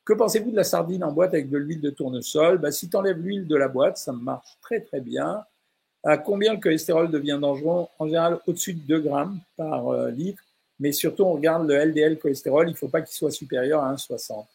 Que 0.07 0.15
pensez-vous 0.15 0.51
de 0.51 0.57
la 0.57 0.65
sardine 0.65 1.05
en 1.05 1.13
boîte 1.13 1.35
avec 1.35 1.51
de 1.51 1.59
l'huile 1.59 1.83
de 1.83 1.91
tournesol? 1.91 2.57
Bah, 2.57 2.73
Si 2.73 2.89
tu 2.89 2.97
enlèves 2.97 3.19
l'huile 3.19 3.47
de 3.47 3.57
la 3.57 3.69
boîte, 3.69 3.99
ça 3.99 4.11
marche 4.11 4.57
très 4.63 4.81
très 4.81 5.03
bien. 5.03 5.45
À 6.03 6.17
combien 6.17 6.55
le 6.55 6.61
cholestérol 6.61 7.11
devient 7.11 7.39
dangereux? 7.39 7.89
En 7.99 8.07
général, 8.07 8.39
au-dessus 8.47 8.73
de 8.73 8.81
2 8.87 9.01
grammes 9.01 9.39
par 9.59 9.89
euh, 9.89 10.11
litre. 10.11 10.43
Mais 10.81 10.93
surtout, 10.93 11.25
on 11.25 11.35
regarde 11.35 11.69
le 11.69 11.77
LDL 11.77 12.19
cholestérol, 12.19 12.69
il 12.69 12.73
ne 12.73 12.77
faut 12.77 12.89
pas 12.89 13.03
qu'il 13.03 13.15
soit 13.15 13.31
supérieur 13.31 13.83
à 13.83 13.93
1,60. 13.93 14.47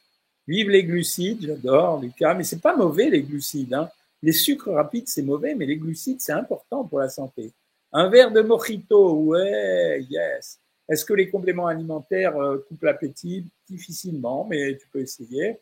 Vive 0.47 0.71
les 0.71 0.83
glucides, 0.83 1.45
j'adore 1.45 2.01
Lucas, 2.01 2.33
mais 2.33 2.43
c'est 2.43 2.61
pas 2.61 2.75
mauvais 2.75 3.11
les 3.11 3.21
glucides. 3.21 3.75
Hein. 3.75 3.91
Les 4.23 4.31
sucres 4.31 4.71
rapides, 4.71 5.07
c'est 5.07 5.21
mauvais, 5.21 5.53
mais 5.53 5.67
les 5.67 5.77
glucides, 5.77 6.19
c'est 6.19 6.33
important 6.33 6.83
pour 6.83 6.99
la 6.99 7.09
santé. 7.09 7.51
Un 7.93 8.09
verre 8.09 8.31
de 8.31 8.41
mojito, 8.41 9.13
ouais, 9.17 10.03
yes. 10.09 10.60
Est-ce 10.91 11.05
que 11.05 11.13
les 11.13 11.29
compléments 11.29 11.67
alimentaires 11.67 12.35
euh, 12.35 12.57
coupent 12.67 12.83
l'appétit 12.83 13.45
Difficilement, 13.69 14.45
mais 14.49 14.77
tu 14.77 14.85
peux 14.89 14.99
essayer. 14.99 15.57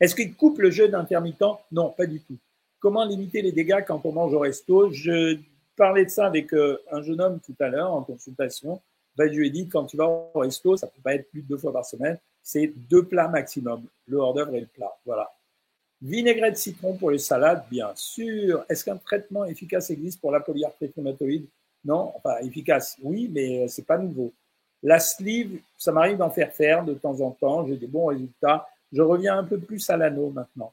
Est-ce 0.00 0.14
qu'ils 0.14 0.34
coupent 0.34 0.60
le 0.60 0.70
jeûne 0.70 0.94
intermittent 0.94 1.44
Non, 1.70 1.90
pas 1.90 2.06
du 2.06 2.20
tout. 2.20 2.38
Comment 2.78 3.04
limiter 3.04 3.42
les 3.42 3.52
dégâts 3.52 3.84
quand 3.86 4.00
on 4.06 4.12
mange 4.12 4.32
au 4.32 4.38
resto? 4.38 4.90
Je 4.92 5.38
parlais 5.76 6.06
de 6.06 6.10
ça 6.10 6.26
avec 6.26 6.54
euh, 6.54 6.78
un 6.90 7.02
jeune 7.02 7.20
homme 7.20 7.38
tout 7.40 7.54
à 7.60 7.68
l'heure 7.68 7.92
en 7.92 8.02
consultation. 8.02 8.80
Ben, 9.14 9.30
je 9.30 9.36
lui 9.36 9.48
ai 9.48 9.50
dit, 9.50 9.68
quand 9.68 9.84
tu 9.84 9.98
vas 9.98 10.06
au 10.06 10.38
resto, 10.38 10.74
ça 10.78 10.86
ne 10.86 10.92
peut 10.92 11.02
pas 11.02 11.16
être 11.16 11.28
plus 11.30 11.42
de 11.42 11.48
deux 11.48 11.58
fois 11.58 11.74
par 11.74 11.84
semaine, 11.84 12.16
c'est 12.42 12.72
deux 12.88 13.04
plats 13.04 13.28
maximum, 13.28 13.84
le 14.06 14.16
hors-d'œuvre 14.16 14.54
et 14.54 14.60
le 14.60 14.66
plat. 14.66 14.96
Voilà. 15.04 15.30
Vinaigrette 16.00 16.56
citron 16.56 16.96
pour 16.96 17.10
les 17.10 17.18
salades, 17.18 17.64
bien 17.70 17.92
sûr. 17.94 18.64
Est-ce 18.70 18.86
qu'un 18.86 18.96
traitement 18.96 19.44
efficace 19.44 19.90
existe 19.90 20.18
pour 20.18 20.32
la 20.32 20.40
polyarthrite 20.40 20.94
rhumatoïde? 20.96 21.46
Non, 21.84 22.12
enfin 22.16 22.38
efficace, 22.42 22.96
oui, 23.02 23.30
mais 23.32 23.64
euh, 23.64 23.68
c'est 23.68 23.86
pas 23.86 23.98
nouveau. 23.98 24.32
La 24.82 24.98
sleeve, 24.98 25.60
ça 25.76 25.92
m'arrive 25.92 26.18
d'en 26.18 26.30
faire 26.30 26.52
faire 26.52 26.84
de 26.84 26.94
temps 26.94 27.20
en 27.20 27.30
temps. 27.30 27.66
J'ai 27.66 27.76
des 27.76 27.86
bons 27.86 28.06
résultats. 28.06 28.66
Je 28.92 29.02
reviens 29.02 29.38
un 29.38 29.44
peu 29.44 29.58
plus 29.58 29.88
à 29.90 29.96
l'anneau 29.96 30.30
maintenant. 30.30 30.72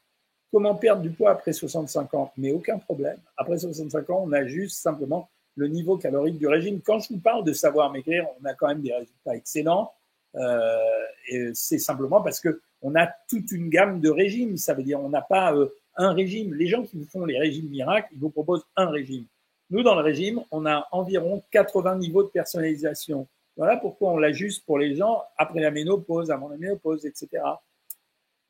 Comment 0.52 0.76
perdre 0.76 1.02
du 1.02 1.10
poids 1.10 1.32
après 1.32 1.52
65 1.52 2.14
ans? 2.14 2.32
Mais 2.38 2.52
aucun 2.52 2.78
problème. 2.78 3.18
Après 3.36 3.58
65 3.58 4.10
ans, 4.10 4.24
on 4.26 4.32
ajuste 4.32 4.82
simplement 4.82 5.30
le 5.56 5.68
niveau 5.68 5.98
calorique 5.98 6.38
du 6.38 6.48
régime. 6.48 6.80
Quand 6.82 7.00
je 7.00 7.10
vous 7.14 7.20
parle 7.20 7.44
de 7.44 7.52
savoir 7.52 7.92
maigrir, 7.92 8.26
on 8.42 8.46
a 8.46 8.54
quand 8.54 8.68
même 8.68 8.82
des 8.82 8.94
résultats 8.94 9.36
excellents. 9.36 9.92
Euh, 10.36 10.78
c'est 11.54 11.80
simplement 11.80 12.22
parce 12.22 12.40
que 12.40 12.62
on 12.82 12.96
a 12.96 13.08
toute 13.28 13.52
une 13.52 13.70
gamme 13.70 14.00
de 14.00 14.10
régimes. 14.10 14.56
Ça 14.56 14.74
veut 14.74 14.84
dire 14.84 15.02
on 15.02 15.10
n'a 15.10 15.22
pas 15.22 15.54
euh, 15.54 15.68
un 15.96 16.14
régime. 16.14 16.54
Les 16.54 16.68
gens 16.68 16.84
qui 16.84 16.98
vous 16.98 17.06
font 17.06 17.26
les 17.26 17.38
régimes 17.38 17.70
miracles, 17.70 18.10
ils 18.14 18.20
vous 18.20 18.30
proposent 18.30 18.66
un 18.76 18.90
régime. 18.90 19.26
Nous, 19.70 19.84
dans 19.84 19.96
le 19.96 20.02
régime, 20.02 20.42
on 20.52 20.66
a 20.66 20.88
environ 20.92 21.44
80 21.52 21.98
niveaux 21.98 22.24
de 22.24 22.30
personnalisation. 22.30 23.28
Voilà 23.58 23.76
pourquoi 23.78 24.12
on 24.12 24.18
l'ajuste 24.18 24.66
pour 24.66 24.78
les 24.78 24.96
gens 24.96 25.24
après 25.38 25.60
la 25.60 25.72
ménopause, 25.72 26.32
avant 26.32 26.48
la 26.48 26.58
ménopause, 26.58 27.06
etc. 27.06 27.44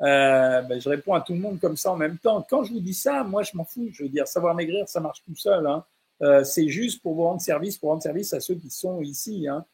Euh, 0.01 0.62
ben, 0.62 0.79
je 0.79 0.89
réponds 0.89 1.13
à 1.13 1.21
tout 1.21 1.33
le 1.33 1.39
monde 1.39 1.59
comme 1.59 1.77
ça 1.77 1.91
en 1.91 1.95
même 1.95 2.17
temps. 2.17 2.45
Quand 2.47 2.63
je 2.63 2.74
vous 2.74 2.81
dis 2.81 2.93
ça, 2.93 3.24
moi, 3.24 3.43
je 3.43 3.55
m'en 3.55 3.63
fous. 3.63 3.89
Je 3.91 4.03
veux 4.03 4.09
dire, 4.09 4.27
savoir 4.27 4.53
maigrir, 4.53 4.88
ça 4.88 5.00
marche 5.00 5.24
tout 5.24 5.36
seul. 5.36 5.65
Hein. 5.65 5.83
Euh, 6.21 6.43
c'est 6.43 6.67
juste 6.67 7.01
pour 7.01 7.15
vous 7.15 7.24
rendre 7.24 7.41
service, 7.41 7.77
pour 7.77 7.89
rendre 7.89 8.03
service 8.03 8.33
à 8.33 8.39
ceux 8.39 8.55
qui 8.55 8.69
sont 8.69 9.01
ici. 9.01 9.47
Hein. 9.47 9.65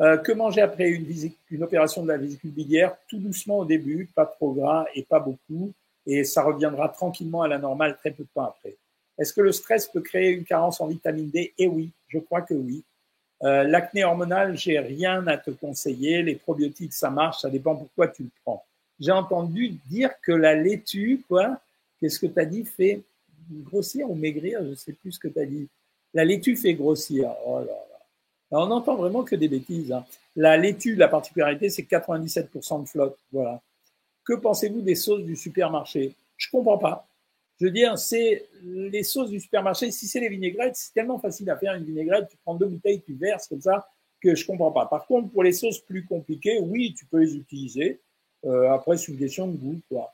Euh, 0.00 0.16
que 0.16 0.32
manger 0.32 0.62
après 0.62 0.88
une, 0.88 1.06
une, 1.50 1.62
opération 1.62 2.02
de 2.02 2.08
la 2.08 2.16
vésicule 2.16 2.50
biliaire 2.50 2.96
Tout 3.08 3.18
doucement 3.18 3.58
au 3.58 3.64
début, 3.64 4.10
pas 4.14 4.26
trop 4.26 4.52
gras 4.52 4.86
et 4.94 5.02
pas 5.02 5.20
beaucoup, 5.20 5.72
et 6.06 6.24
ça 6.24 6.42
reviendra 6.42 6.88
tranquillement 6.88 7.42
à 7.42 7.48
la 7.48 7.58
normale 7.58 7.96
très 7.98 8.10
peu 8.10 8.22
de 8.22 8.28
temps 8.34 8.46
après. 8.46 8.76
Est-ce 9.18 9.32
que 9.32 9.40
le 9.40 9.52
stress 9.52 9.86
peut 9.88 10.00
créer 10.00 10.30
une 10.30 10.44
carence 10.44 10.80
en 10.80 10.86
vitamine 10.86 11.30
D? 11.30 11.52
Eh 11.58 11.66
oui, 11.66 11.90
je 12.08 12.18
crois 12.18 12.42
que 12.42 12.54
oui. 12.54 12.82
Euh, 13.42 13.64
L'acné 13.64 14.04
hormonal, 14.04 14.56
j'ai 14.56 14.78
rien 14.78 15.26
à 15.26 15.36
te 15.36 15.50
conseiller. 15.50 16.22
Les 16.22 16.36
probiotiques, 16.36 16.92
ça 16.92 17.10
marche, 17.10 17.40
ça 17.40 17.50
dépend 17.50 17.74
pourquoi 17.74 18.08
tu 18.08 18.22
le 18.24 18.30
prends. 18.44 18.64
J'ai 19.00 19.12
entendu 19.12 19.76
dire 19.86 20.10
que 20.22 20.32
la 20.32 20.54
laitue, 20.54 21.24
quoi, 21.28 21.60
qu'est-ce 22.00 22.20
que 22.20 22.26
tu 22.26 22.38
as 22.38 22.44
dit, 22.44 22.64
fait 22.64 23.02
grossir 23.64 24.08
ou 24.10 24.14
maigrir, 24.14 24.64
je 24.64 24.74
sais 24.74 24.92
plus 24.92 25.12
ce 25.12 25.18
que 25.18 25.28
tu 25.28 25.40
as 25.40 25.46
dit. 25.46 25.68
La 26.14 26.24
laitue 26.24 26.56
fait 26.56 26.74
grossir. 26.74 27.30
Oh 27.46 27.60
on 28.52 28.66
n'entend 28.66 28.96
vraiment 28.96 29.24
que 29.24 29.34
des 29.34 29.48
bêtises. 29.48 29.92
Hein. 29.92 30.04
La 30.36 30.56
laitue, 30.56 30.94
la 30.94 31.08
particularité, 31.08 31.70
c'est 31.70 31.82
97% 31.82 32.82
de 32.82 32.88
flotte. 32.88 33.18
Voilà. 33.32 33.60
Que 34.24 34.34
pensez-vous 34.34 34.82
des 34.82 34.94
sauces 34.94 35.22
du 35.22 35.36
supermarché? 35.36 36.14
Je 36.36 36.48
comprends 36.50 36.78
pas. 36.78 37.06
Je 37.62 37.68
veux 37.68 37.72
dire, 37.72 37.96
c'est 37.96 38.48
les 38.64 39.04
sauces 39.04 39.30
du 39.30 39.38
supermarché. 39.38 39.92
Si 39.92 40.08
c'est 40.08 40.18
les 40.18 40.28
vinaigrettes, 40.28 40.74
c'est 40.74 40.92
tellement 40.94 41.20
facile 41.20 41.48
à 41.48 41.56
faire 41.56 41.74
une 41.74 41.84
vinaigrette. 41.84 42.26
Tu 42.28 42.36
prends 42.38 42.56
deux 42.56 42.66
bouteilles, 42.66 43.00
tu 43.02 43.14
verses 43.14 43.46
comme 43.46 43.60
ça 43.60 43.88
que 44.20 44.34
je 44.34 44.44
comprends 44.44 44.72
pas. 44.72 44.86
Par 44.86 45.06
contre, 45.06 45.30
pour 45.30 45.44
les 45.44 45.52
sauces 45.52 45.78
plus 45.78 46.04
compliquées, 46.04 46.58
oui, 46.58 46.92
tu 46.92 47.06
peux 47.06 47.20
les 47.20 47.36
utiliser. 47.36 48.00
Euh, 48.44 48.68
après, 48.72 48.96
c'est 48.96 49.12
une 49.12 49.18
question 49.20 49.46
de 49.46 49.56
goût, 49.56 49.80
quoi. 49.88 50.12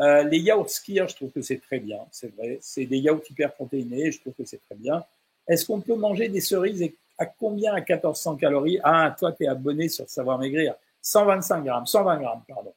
Euh, 0.00 0.24
les 0.24 0.40
yaourts 0.40 0.68
skiers, 0.68 1.06
je 1.08 1.14
trouve 1.14 1.30
que 1.30 1.40
c'est 1.40 1.56
très 1.56 1.80
bien, 1.80 2.00
c'est 2.10 2.36
vrai. 2.36 2.58
C'est 2.60 2.84
des 2.84 2.98
yaourts 2.98 3.22
hyper 3.30 3.54
protéinés, 3.54 4.12
je 4.12 4.20
trouve 4.20 4.34
que 4.34 4.44
c'est 4.44 4.60
très 4.60 4.74
bien. 4.74 5.02
Est-ce 5.48 5.64
qu'on 5.64 5.80
peut 5.80 5.96
manger 5.96 6.28
des 6.28 6.42
cerises 6.42 6.86
à 7.16 7.24
combien 7.24 7.72
à 7.72 7.80
1400 7.80 8.36
calories? 8.36 8.78
Ah, 8.84 9.16
toi, 9.18 9.32
tu 9.32 9.44
es 9.44 9.46
abonné 9.46 9.88
sur 9.88 10.06
Savoir 10.10 10.38
Maigrir. 10.38 10.74
125 11.00 11.64
grammes, 11.64 11.86
120 11.86 12.20
grammes, 12.20 12.42
pardon. 12.46 12.74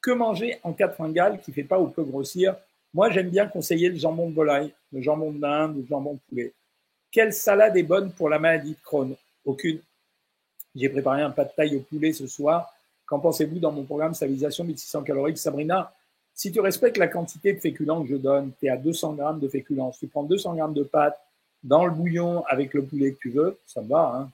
Que 0.00 0.12
manger 0.12 0.58
en 0.62 0.72
quatre 0.72 0.94
fringales 0.94 1.38
qui 1.42 1.52
fait 1.52 1.64
pas 1.64 1.78
ou 1.78 1.88
peut 1.88 2.02
grossir 2.02 2.56
Moi, 2.96 3.10
j'aime 3.10 3.28
bien 3.28 3.46
conseiller 3.46 3.90
le 3.90 3.96
jambon 3.96 4.30
de 4.30 4.34
volaille, 4.34 4.72
le 4.90 5.02
jambon 5.02 5.30
d'Inde, 5.30 5.76
le 5.76 5.84
jambon 5.86 6.14
de 6.14 6.18
poulet. 6.30 6.54
Quelle 7.10 7.34
salade 7.34 7.76
est 7.76 7.82
bonne 7.82 8.10
pour 8.10 8.30
la 8.30 8.38
maladie 8.38 8.72
de 8.72 8.80
Crohn? 8.82 9.14
Aucune. 9.44 9.80
J'ai 10.74 10.88
préparé 10.88 11.20
un 11.20 11.28
pas 11.28 11.44
de 11.44 11.50
taille 11.54 11.76
au 11.76 11.80
poulet 11.80 12.14
ce 12.14 12.26
soir. 12.26 12.72
Qu'en 13.04 13.18
pensez-vous 13.18 13.58
dans 13.58 13.70
mon 13.70 13.84
programme 13.84 14.14
stabilisation 14.14 14.64
1600 14.64 15.02
calories 15.02 15.36
Sabrina, 15.36 15.92
si 16.32 16.50
tu 16.50 16.58
respectes 16.60 16.96
la 16.96 17.08
quantité 17.08 17.52
de 17.52 17.58
féculents 17.58 18.02
que 18.02 18.08
je 18.08 18.16
donne, 18.16 18.52
tu 18.58 18.64
es 18.64 18.70
à 18.70 18.78
200 18.78 19.12
grammes 19.12 19.40
de 19.40 19.48
féculents. 19.48 19.92
Si 19.92 19.98
tu 19.98 20.06
prends 20.06 20.22
200 20.22 20.54
grammes 20.54 20.72
de 20.72 20.82
pâtes, 20.82 21.20
dans 21.64 21.84
le 21.84 21.92
bouillon 21.92 22.46
avec 22.46 22.72
le 22.72 22.82
poulet 22.82 23.12
que 23.12 23.18
tu 23.18 23.30
veux, 23.30 23.58
ça 23.66 23.82
va. 23.82 24.14
Hein. 24.16 24.30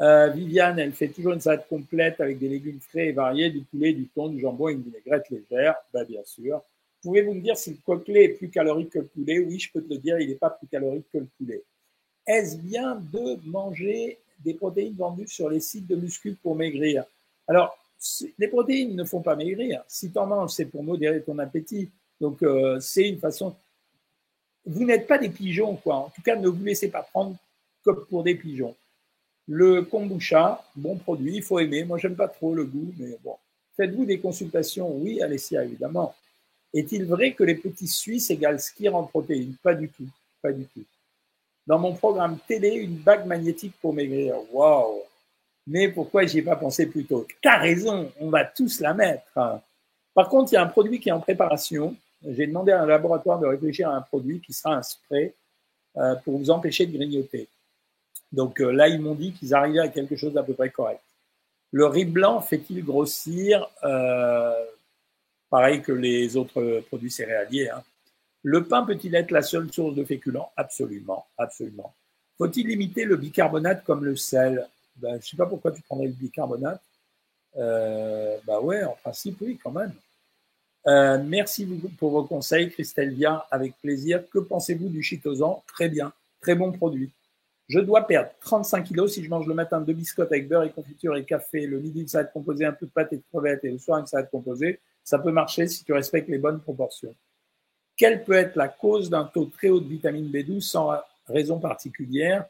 Euh, 0.00 0.28
Viviane, 0.28 0.78
elle 0.78 0.92
fait 0.92 1.08
toujours 1.08 1.34
une 1.34 1.40
salade 1.40 1.66
complète 1.68 2.18
avec 2.22 2.38
des 2.38 2.48
légumes 2.48 2.80
frais 2.80 3.08
et 3.08 3.12
variés, 3.12 3.50
du 3.50 3.60
poulet, 3.60 3.92
du 3.92 4.08
thon, 4.08 4.28
du 4.28 4.40
jambon 4.40 4.70
et 4.70 4.72
une 4.72 4.80
vinaigrette 4.80 5.28
légère. 5.28 5.74
Ben, 5.92 6.04
bien 6.04 6.24
sûr. 6.24 6.62
Pouvez-vous 7.02 7.34
me 7.34 7.40
dire 7.40 7.56
si 7.56 7.70
le 7.70 7.78
coquelet 7.84 8.24
est 8.24 8.28
plus 8.30 8.50
calorique 8.50 8.90
que 8.90 8.98
le 8.98 9.06
poulet? 9.06 9.38
Oui, 9.38 9.58
je 9.58 9.70
peux 9.72 9.82
te 9.82 9.92
le 9.92 9.98
dire, 9.98 10.18
il 10.18 10.28
n'est 10.28 10.34
pas 10.34 10.50
plus 10.50 10.66
calorique 10.66 11.06
que 11.12 11.18
le 11.18 11.28
poulet. 11.38 11.62
Est-ce 12.26 12.56
bien 12.56 12.96
de 12.96 13.38
manger 13.48 14.18
des 14.40 14.54
protéines 14.54 14.94
vendues 14.94 15.28
sur 15.28 15.48
les 15.48 15.60
sites 15.60 15.86
de 15.86 15.96
muscles 15.96 16.34
pour 16.42 16.54
maigrir? 16.54 17.04
Alors, 17.46 17.76
les 18.38 18.48
protéines 18.48 18.94
ne 18.94 19.04
font 19.04 19.22
pas 19.22 19.36
maigrir. 19.36 19.82
Si 19.88 20.10
tu 20.10 20.18
en 20.18 20.26
manges, 20.26 20.50
c'est 20.50 20.66
pour 20.66 20.82
modérer 20.82 21.22
ton 21.22 21.38
appétit. 21.38 21.88
Donc, 22.20 22.42
euh, 22.42 22.78
c'est 22.80 23.08
une 23.08 23.18
façon 23.18 23.54
vous 24.68 24.84
n'êtes 24.84 25.06
pas 25.06 25.18
des 25.18 25.30
pigeons, 25.30 25.76
quoi. 25.76 25.96
En 25.96 26.10
tout 26.10 26.22
cas, 26.22 26.36
ne 26.36 26.48
vous 26.48 26.62
laissez 26.62 26.88
pas 26.88 27.02
prendre 27.02 27.36
comme 27.82 28.04
pour 28.06 28.22
des 28.22 28.34
pigeons. 28.34 28.76
Le 29.46 29.82
kombucha, 29.82 30.62
bon 30.76 30.96
produit, 30.96 31.36
il 31.36 31.42
faut 31.42 31.58
aimer. 31.58 31.84
Moi, 31.84 31.96
j'aime 31.96 32.16
pas 32.16 32.28
trop 32.28 32.54
le 32.54 32.64
goût, 32.64 32.92
mais 32.98 33.16
bon. 33.24 33.36
Faites-vous 33.76 34.04
des 34.04 34.18
consultations? 34.18 34.94
Oui, 34.94 35.22
Alessia, 35.22 35.64
évidemment. 35.64 36.14
Est-il 36.74 37.04
vrai 37.06 37.32
que 37.32 37.44
les 37.44 37.54
petits 37.54 37.88
Suisses 37.88 38.30
égale 38.30 38.60
skier 38.60 38.88
en 38.88 39.04
protéines? 39.04 39.54
Pas 39.62 39.74
du 39.74 39.88
tout, 39.88 40.08
pas 40.42 40.52
du 40.52 40.64
tout. 40.66 40.84
Dans 41.66 41.78
mon 41.78 41.94
programme 41.94 42.38
télé, 42.46 42.70
une 42.70 42.96
bague 42.96 43.26
magnétique 43.26 43.74
pour 43.80 43.92
maigrir. 43.92 44.36
Waouh 44.52 45.02
Mais 45.66 45.88
pourquoi 45.88 46.24
j'y 46.26 46.38
ai 46.38 46.42
pas 46.42 46.56
pensé 46.56 46.86
plus 46.86 47.04
tôt? 47.04 47.26
T'as 47.42 47.58
raison, 47.58 48.10
on 48.20 48.30
va 48.30 48.44
tous 48.44 48.80
la 48.80 48.94
mettre. 48.94 49.62
Par 50.14 50.28
contre, 50.28 50.52
il 50.52 50.56
y 50.56 50.58
a 50.58 50.62
un 50.62 50.66
produit 50.66 51.00
qui 51.00 51.08
est 51.08 51.12
en 51.12 51.20
préparation 51.20 51.94
j'ai 52.26 52.46
demandé 52.46 52.72
à 52.72 52.82
un 52.82 52.86
laboratoire 52.86 53.38
de 53.38 53.46
réfléchir 53.46 53.88
à 53.88 53.96
un 53.96 54.00
produit 54.00 54.40
qui 54.40 54.52
sera 54.52 54.74
un 54.74 54.82
spray 54.82 55.34
euh, 55.96 56.14
pour 56.16 56.38
vous 56.38 56.50
empêcher 56.50 56.86
de 56.86 56.96
grignoter. 56.96 57.48
Donc 58.32 58.60
euh, 58.60 58.70
là, 58.70 58.88
ils 58.88 59.00
m'ont 59.00 59.14
dit 59.14 59.32
qu'ils 59.32 59.54
arrivaient 59.54 59.80
à 59.80 59.88
quelque 59.88 60.16
chose 60.16 60.32
d'à 60.32 60.42
peu 60.42 60.54
près 60.54 60.70
correct. 60.70 61.02
Le 61.70 61.86
riz 61.86 62.06
blanc 62.06 62.40
fait-il 62.40 62.84
grossir 62.84 63.68
euh, 63.84 64.64
Pareil 65.50 65.82
que 65.82 65.92
les 65.92 66.36
autres 66.36 66.82
produits 66.88 67.10
céréaliers. 67.10 67.70
Hein. 67.70 67.82
Le 68.42 68.64
pain 68.64 68.84
peut-il 68.84 69.14
être 69.14 69.30
la 69.30 69.42
seule 69.42 69.72
source 69.72 69.94
de 69.94 70.04
féculents? 70.04 70.50
Absolument, 70.56 71.26
absolument. 71.36 71.94
Faut-il 72.36 72.68
limiter 72.68 73.04
le 73.04 73.16
bicarbonate 73.16 73.84
comme 73.84 74.04
le 74.04 74.16
sel? 74.16 74.66
Ben, 74.96 75.12
Je 75.12 75.16
ne 75.16 75.22
sais 75.22 75.36
pas 75.36 75.46
pourquoi 75.46 75.72
tu 75.72 75.82
prendrais 75.82 76.06
le 76.06 76.12
bicarbonate. 76.12 76.82
Bah 77.54 78.60
ouais, 78.60 78.84
en 78.84 78.96
principe, 79.02 79.38
oui, 79.40 79.58
quand 79.62 79.72
même. 79.72 79.92
Euh, 80.86 81.18
merci 81.22 81.66
pour 81.98 82.10
vos 82.10 82.24
conseils, 82.24 82.70
Christelle 82.70 83.12
Viard, 83.12 83.46
avec 83.50 83.74
plaisir. 83.80 84.22
Que 84.30 84.38
pensez-vous 84.38 84.88
du 84.88 85.02
chitosan? 85.02 85.62
Très 85.66 85.88
bien, 85.88 86.12
très 86.40 86.54
bon 86.54 86.72
produit. 86.72 87.10
Je 87.68 87.80
dois 87.80 88.06
perdre 88.06 88.30
35 88.40 88.84
kilos 88.84 89.12
si 89.12 89.22
je 89.22 89.28
mange 89.28 89.46
le 89.46 89.52
matin 89.52 89.80
deux 89.82 89.92
biscottes 89.92 90.32
avec 90.32 90.48
beurre 90.48 90.64
et 90.64 90.70
confiture 90.70 91.14
et 91.16 91.24
café, 91.24 91.66
le 91.66 91.80
midi 91.80 92.08
ça 92.08 92.22
va 92.22 92.24
composé 92.24 92.64
un 92.64 92.72
peu 92.72 92.86
de 92.86 92.90
pâte 92.90 93.12
et 93.12 93.16
de 93.16 93.22
crevettes 93.30 93.62
et 93.64 93.70
le 93.70 93.78
soir 93.78 94.06
ça 94.08 94.16
va 94.16 94.22
être 94.22 94.30
composé. 94.30 94.80
Ça 95.08 95.18
peut 95.18 95.32
marcher 95.32 95.66
si 95.68 95.84
tu 95.84 95.94
respectes 95.94 96.28
les 96.28 96.36
bonnes 96.36 96.60
proportions. 96.60 97.14
Quelle 97.96 98.24
peut 98.24 98.34
être 98.34 98.56
la 98.56 98.68
cause 98.68 99.08
d'un 99.08 99.24
taux 99.24 99.46
très 99.46 99.70
haut 99.70 99.80
de 99.80 99.88
vitamine 99.88 100.30
B12 100.30 100.60
sans 100.60 101.00
raison 101.26 101.58
particulière 101.58 102.44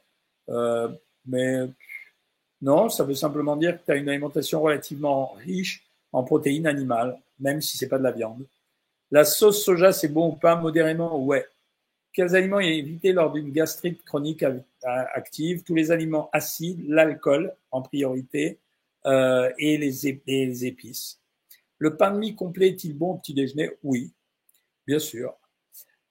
euh, 0.49 0.89
Mais 1.25 1.69
non, 2.61 2.89
ça 2.89 3.05
veut 3.05 3.15
simplement 3.15 3.55
dire 3.55 3.79
que 3.79 3.85
tu 3.87 3.93
as 3.93 3.95
une 3.95 4.09
alimentation 4.09 4.61
relativement 4.61 5.35
riche 5.35 5.87
en 6.13 6.25
protéines 6.25 6.67
animales, 6.67 7.17
même 7.39 7.61
si 7.61 7.77
c'est 7.77 7.87
pas 7.87 7.99
de 7.99 8.03
la 8.03 8.11
viande. 8.11 8.45
La 9.13 9.25
sauce 9.25 9.63
soja, 9.63 9.93
c'est 9.93 10.09
bon 10.09 10.31
ou 10.31 10.37
pas? 10.37 10.57
Modérément, 10.57 11.17
ouais. 11.17 11.47
Quels 12.13 12.35
aliments 12.35 12.59
éviter 12.59 13.13
lors 13.13 13.31
d'une 13.31 13.53
gastrite 13.53 14.05
chronique 14.05 14.45
active? 14.83 15.63
Tous 15.63 15.77
les 15.77 15.93
aliments 15.93 16.29
acides, 16.33 16.85
l'alcool 16.89 17.55
en 17.71 17.83
priorité 17.83 18.59
euh, 19.07 19.49
et, 19.61 19.79
les 19.79 20.09
épices. 20.67 21.21
Le 21.79 21.97
pain 21.97 22.11
de 22.11 22.19
mie 22.19 22.35
complet 22.35 22.69
est-il 22.69 22.97
bon 22.97 23.13
au 23.13 23.19
petit 23.19 23.35
déjeuner? 23.35 23.71
Oui, 23.83 24.13
bien 24.87 24.99
sûr. 24.99 25.35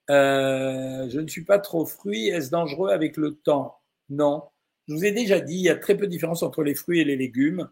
Euh, 0.10 1.10
je 1.10 1.19
ne 1.19 1.27
suis 1.27 1.43
pas 1.43 1.60
trop 1.60 1.86
fruit. 1.86 2.30
Est-ce 2.30 2.49
dangereux 2.49 2.89
avec 2.89 3.17
le 3.17 3.36
temps? 3.36 3.80
Non. 4.10 4.43
Je 4.88 4.93
vous 4.93 5.03
ai 5.03 5.12
déjà 5.12 5.39
dit, 5.41 5.56
il 5.56 5.62
y 5.62 5.69
a 5.69 5.75
très 5.75 5.97
peu 5.97 6.06
de 6.06 6.12
différence 6.12 6.43
entre 6.43 6.63
les 6.63 6.75
fruits 6.75 7.01
et 7.01 7.03
les 7.03 7.17
légumes. 7.17 7.69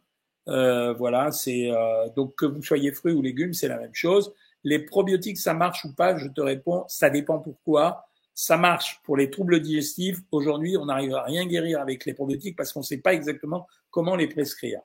Euh, 0.47 0.93
voilà, 0.93 1.31
c'est 1.31 1.71
euh, 1.71 2.09
donc 2.15 2.35
que 2.35 2.45
vous 2.45 2.61
soyez 2.61 2.91
fruits 2.91 3.13
ou 3.13 3.21
légumes, 3.21 3.53
c'est 3.53 3.69
la 3.69 3.79
même 3.79 3.95
chose. 3.95 4.33
Les 4.63 4.79
probiotiques, 4.79 5.37
ça 5.37 5.53
marche 5.53 5.85
ou 5.85 5.93
pas? 5.93 6.17
Je 6.17 6.27
te 6.27 6.41
réponds, 6.41 6.83
ça 6.87 7.09
dépend 7.09 7.39
pourquoi. 7.39 8.05
Ça 8.33 8.57
marche 8.57 9.01
pour 9.03 9.15
les 9.15 9.29
troubles 9.29 9.61
digestifs. 9.61 10.19
Aujourd'hui, 10.31 10.75
on 10.75 10.87
n'arrive 10.87 11.15
à 11.15 11.23
rien 11.23 11.45
guérir 11.45 11.79
avec 11.79 12.05
les 12.05 12.13
probiotiques 12.13 12.57
parce 12.57 12.73
qu'on 12.73 12.81
ne 12.81 12.85
sait 12.85 12.97
pas 12.97 13.13
exactement 13.13 13.65
comment 13.89 14.17
les 14.17 14.27
prescrire. 14.27 14.81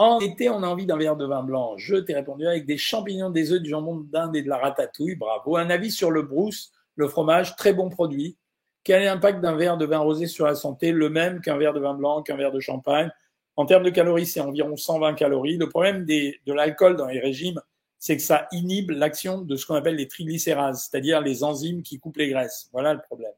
En 0.00 0.18
été, 0.18 0.48
on 0.48 0.62
a 0.62 0.66
envie 0.66 0.86
d'un 0.86 0.96
verre 0.96 1.16
de 1.16 1.26
vin 1.26 1.42
blanc. 1.42 1.76
Je 1.76 1.96
t'ai 1.96 2.14
répondu 2.14 2.46
avec 2.46 2.64
des 2.64 2.78
champignons, 2.78 3.28
des 3.28 3.52
œufs, 3.52 3.60
du 3.60 3.68
jambon 3.68 3.96
d'Inde 3.96 4.34
et 4.34 4.40
de 4.40 4.48
la 4.48 4.56
ratatouille. 4.56 5.14
Bravo. 5.14 5.58
Un 5.58 5.68
avis 5.68 5.90
sur 5.90 6.10
le 6.10 6.22
brousse, 6.22 6.72
le 6.96 7.06
fromage, 7.06 7.54
très 7.56 7.74
bon 7.74 7.90
produit. 7.90 8.38
Quel 8.82 9.02
est 9.02 9.04
l'impact 9.04 9.42
d'un 9.42 9.56
verre 9.56 9.76
de 9.76 9.84
vin 9.84 9.98
rosé 9.98 10.26
sur 10.26 10.46
la 10.46 10.54
santé? 10.54 10.92
Le 10.92 11.10
même 11.10 11.42
qu'un 11.42 11.58
verre 11.58 11.74
de 11.74 11.80
vin 11.80 11.92
blanc, 11.92 12.22
qu'un 12.22 12.36
verre 12.36 12.50
de 12.50 12.60
champagne. 12.60 13.10
En 13.56 13.66
termes 13.66 13.82
de 13.82 13.90
calories, 13.90 14.24
c'est 14.24 14.40
environ 14.40 14.74
120 14.74 15.12
calories. 15.12 15.58
Le 15.58 15.68
problème 15.68 16.06
de 16.06 16.52
l'alcool 16.54 16.96
dans 16.96 17.06
les 17.06 17.20
régimes, 17.20 17.60
c'est 17.98 18.16
que 18.16 18.22
ça 18.22 18.48
inhibe 18.52 18.92
l'action 18.92 19.42
de 19.42 19.54
ce 19.54 19.66
qu'on 19.66 19.74
appelle 19.74 19.96
les 19.96 20.08
triglycérases, 20.08 20.88
c'est-à-dire 20.90 21.20
les 21.20 21.44
enzymes 21.44 21.82
qui 21.82 21.98
coupent 21.98 22.16
les 22.16 22.30
graisses. 22.30 22.70
Voilà 22.72 22.94
le 22.94 23.02
problème. 23.02 23.34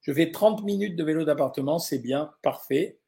Je 0.00 0.10
fais 0.10 0.30
30 0.30 0.64
minutes 0.64 0.96
de 0.96 1.04
vélo 1.04 1.24
d'appartement, 1.24 1.78
c'est 1.78 1.98
bien, 1.98 2.32
parfait. 2.40 2.98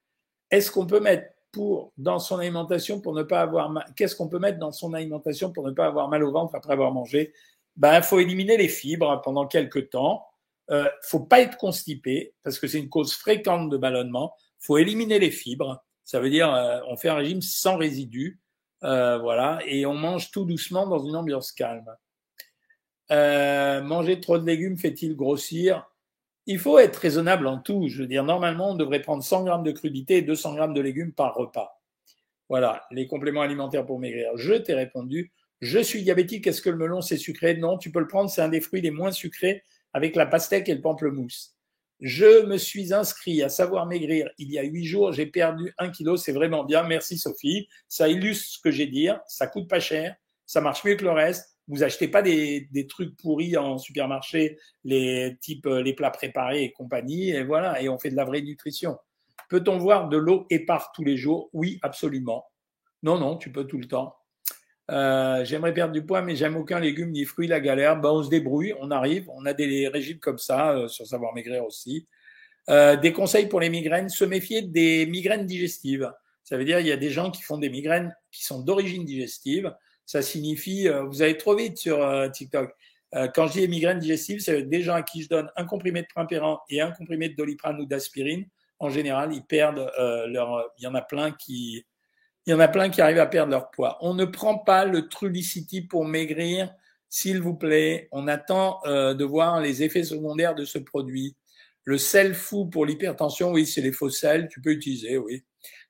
Est-ce 0.50 0.70
qu'on 0.70 0.84
peut 0.84 1.00
mettre 1.00 1.32
pour 1.52 1.92
dans 1.96 2.18
son 2.18 2.38
alimentation 2.38 3.00
pour 3.00 3.14
ne 3.14 3.22
pas 3.22 3.40
avoir 3.40 3.70
mal... 3.70 3.84
qu'est-ce 3.96 4.16
qu'on 4.16 4.28
peut 4.28 4.38
mettre 4.38 4.58
dans 4.58 4.72
son 4.72 4.94
alimentation 4.94 5.52
pour 5.52 5.66
ne 5.66 5.72
pas 5.72 5.86
avoir 5.86 6.08
mal 6.08 6.22
au 6.24 6.32
ventre 6.32 6.54
après 6.54 6.72
avoir 6.72 6.92
mangé? 6.92 7.32
Ben, 7.76 7.96
il 7.96 8.02
faut 8.02 8.18
éliminer 8.18 8.56
les 8.56 8.68
fibres 8.68 9.20
pendant 9.22 9.46
quelques 9.46 9.90
temps. 9.90 10.26
Euh, 10.70 10.88
faut 11.02 11.20
pas 11.20 11.40
être 11.40 11.56
constipé 11.56 12.34
parce 12.42 12.58
que 12.58 12.66
c'est 12.66 12.78
une 12.78 12.88
cause 12.88 13.14
fréquente 13.14 13.70
de 13.70 13.76
ballonnement. 13.76 14.34
Faut 14.58 14.78
éliminer 14.78 15.18
les 15.18 15.30
fibres. 15.30 15.82
Ça 16.04 16.20
veut 16.20 16.30
dire 16.30 16.52
euh, 16.52 16.80
on 16.88 16.96
fait 16.96 17.08
un 17.08 17.14
régime 17.14 17.42
sans 17.42 17.76
résidus, 17.76 18.40
euh, 18.82 19.18
voilà, 19.18 19.60
et 19.66 19.86
on 19.86 19.94
mange 19.94 20.30
tout 20.30 20.44
doucement 20.44 20.86
dans 20.86 20.98
une 21.04 21.16
ambiance 21.16 21.52
calme. 21.52 21.86
Euh, 23.10 23.82
manger 23.82 24.20
trop 24.20 24.38
de 24.38 24.46
légumes 24.46 24.78
fait-il 24.78 25.16
grossir? 25.16 25.89
Il 26.46 26.58
faut 26.58 26.78
être 26.78 26.96
raisonnable 26.96 27.46
en 27.46 27.58
tout. 27.58 27.88
Je 27.88 28.02
veux 28.02 28.08
dire, 28.08 28.24
normalement, 28.24 28.70
on 28.70 28.74
devrait 28.74 29.02
prendre 29.02 29.22
100 29.22 29.44
grammes 29.44 29.62
de 29.62 29.72
crudité 29.72 30.18
et 30.18 30.22
200 30.22 30.54
grammes 30.54 30.74
de 30.74 30.80
légumes 30.80 31.12
par 31.12 31.34
repas. 31.34 31.80
Voilà, 32.48 32.84
les 32.90 33.06
compléments 33.06 33.42
alimentaires 33.42 33.86
pour 33.86 34.00
maigrir. 34.00 34.30
Je 34.36 34.54
t'ai 34.54 34.74
répondu. 34.74 35.32
Je 35.60 35.78
suis 35.78 36.02
diabétique. 36.02 36.46
Est-ce 36.46 36.62
que 36.62 36.70
le 36.70 36.76
melon, 36.76 37.00
c'est 37.00 37.16
sucré? 37.16 37.56
Non, 37.56 37.78
tu 37.78 37.92
peux 37.92 38.00
le 38.00 38.08
prendre. 38.08 38.28
C'est 38.30 38.42
un 38.42 38.48
des 38.48 38.60
fruits 38.60 38.80
les 38.80 38.90
moins 38.90 39.12
sucrés 39.12 39.62
avec 39.92 40.16
la 40.16 40.26
pastèque 40.26 40.68
et 40.68 40.74
le 40.74 40.80
pamplemousse. 40.80 41.54
Je 42.00 42.46
me 42.46 42.56
suis 42.56 42.94
inscrit 42.94 43.42
à 43.42 43.50
Savoir 43.50 43.86
Maigrir 43.86 44.30
il 44.38 44.50
y 44.50 44.58
a 44.58 44.62
huit 44.62 44.86
jours. 44.86 45.12
J'ai 45.12 45.26
perdu 45.26 45.74
un 45.78 45.90
kilo. 45.90 46.16
C'est 46.16 46.32
vraiment 46.32 46.64
bien. 46.64 46.82
Merci 46.82 47.18
Sophie. 47.18 47.68
Ça 47.88 48.08
illustre 48.08 48.54
ce 48.54 48.58
que 48.58 48.70
j'ai 48.70 48.86
dit. 48.86 49.08
Ça 49.26 49.46
coûte 49.46 49.68
pas 49.68 49.80
cher. 49.80 50.16
Ça 50.46 50.60
marche 50.60 50.82
mieux 50.84 50.96
que 50.96 51.04
le 51.04 51.12
reste. 51.12 51.56
Vous 51.70 51.82
achetez 51.82 52.08
pas 52.08 52.20
des, 52.20 52.68
trucs 52.88 53.16
pourris 53.16 53.56
en 53.56 53.78
supermarché, 53.78 54.58
les 54.84 55.38
types 55.40 55.66
euh, 55.66 55.82
les 55.82 55.94
plats 55.94 56.10
préparés 56.10 56.64
et 56.64 56.72
compagnie, 56.72 57.30
et 57.30 57.44
voilà, 57.44 57.80
et 57.80 57.88
on 57.88 57.98
fait 57.98 58.10
de 58.10 58.16
la 58.16 58.24
vraie 58.24 58.42
nutrition. 58.42 58.98
Peut-on 59.48 59.78
voir 59.78 60.08
de 60.08 60.16
l'eau 60.16 60.46
épars 60.50 60.92
tous 60.92 61.04
les 61.04 61.16
jours? 61.16 61.48
Oui, 61.52 61.78
absolument. 61.82 62.44
Non, 63.02 63.18
non, 63.18 63.36
tu 63.36 63.50
peux 63.50 63.64
tout 63.64 63.78
le 63.78 63.86
temps. 63.86 64.16
Euh, 64.90 65.44
J'aimerais 65.44 65.72
perdre 65.72 65.92
du 65.92 66.04
poids, 66.04 66.22
mais 66.22 66.36
j'aime 66.36 66.56
aucun 66.56 66.80
légume 66.80 67.10
ni 67.10 67.24
fruit, 67.24 67.46
la 67.46 67.60
galère. 67.60 68.00
Ben, 68.00 68.10
on 68.10 68.22
se 68.22 68.28
débrouille, 68.28 68.74
on 68.80 68.90
arrive. 68.90 69.30
On 69.30 69.46
a 69.46 69.52
des 69.52 69.88
régimes 69.88 70.18
comme 70.18 70.38
ça, 70.38 70.72
euh, 70.72 70.88
sur 70.88 71.06
Savoir 71.06 71.32
Maigrir 71.34 71.64
aussi. 71.64 72.06
Euh, 72.68 72.96
des 72.96 73.12
conseils 73.12 73.46
pour 73.46 73.60
les 73.60 73.70
migraines, 73.70 74.08
se 74.08 74.24
méfier 74.24 74.62
des 74.62 75.06
migraines 75.06 75.46
digestives. 75.46 76.12
Ça 76.44 76.56
veut 76.56 76.64
dire 76.64 76.80
il 76.80 76.86
y 76.86 76.92
a 76.92 76.96
des 76.96 77.10
gens 77.10 77.30
qui 77.30 77.42
font 77.42 77.58
des 77.58 77.70
migraines 77.70 78.14
qui 78.32 78.44
sont 78.44 78.60
d'origine 78.60 79.04
digestive 79.04 79.72
ça 80.10 80.22
signifie, 80.22 80.88
euh, 80.88 81.04
vous 81.04 81.22
allez 81.22 81.36
trop 81.36 81.54
vite 81.54 81.78
sur 81.78 82.02
euh, 82.02 82.28
TikTok. 82.28 82.74
Euh, 83.14 83.28
quand 83.32 83.46
je 83.46 83.60
dis 83.60 83.68
migraine 83.68 84.00
digestive, 84.00 84.40
c'est 84.40 84.62
des 84.62 84.82
gens 84.82 84.94
à 84.94 85.02
qui 85.02 85.22
je 85.22 85.28
donne 85.28 85.48
un 85.54 85.64
comprimé 85.64 86.02
de 86.02 86.08
primpéran 86.12 86.58
et 86.68 86.80
un 86.80 86.90
comprimé 86.90 87.28
de 87.28 87.36
doliprane 87.36 87.80
ou 87.80 87.86
d'aspirine. 87.86 88.44
En 88.80 88.88
général, 88.88 89.32
ils 89.32 89.44
perdent 89.44 89.88
leur. 90.26 90.72
Il 90.78 90.84
y 90.84 90.88
en 90.88 90.96
a 90.96 91.02
plein 91.02 91.30
qui, 91.30 91.84
il 92.44 92.50
y 92.50 92.54
en 92.54 92.58
a 92.58 92.66
plein 92.66 92.88
qui 92.88 93.00
arrivent 93.00 93.20
à 93.20 93.26
perdre 93.26 93.52
leur 93.52 93.70
poids. 93.70 93.98
On 94.00 94.14
ne 94.14 94.24
prend 94.24 94.58
pas 94.58 94.84
le 94.84 95.06
Trulicity 95.06 95.82
pour 95.82 96.04
maigrir, 96.04 96.72
s'il 97.08 97.40
vous 97.40 97.54
plaît. 97.54 98.08
On 98.10 98.26
attend 98.26 98.80
de 98.86 99.24
voir 99.24 99.60
les 99.60 99.84
effets 99.84 100.02
secondaires 100.02 100.56
de 100.56 100.64
ce 100.64 100.78
produit. 100.78 101.36
Le 101.84 101.98
sel 101.98 102.34
fou 102.34 102.66
pour 102.66 102.86
l'hypertension, 102.86 103.52
oui, 103.52 103.66
c'est 103.66 103.80
les 103.80 103.92
faux 103.92 104.10
sels. 104.10 104.48
Tu 104.48 104.60
peux 104.60 104.70
utiliser, 104.70 105.18
oui. 105.18 105.44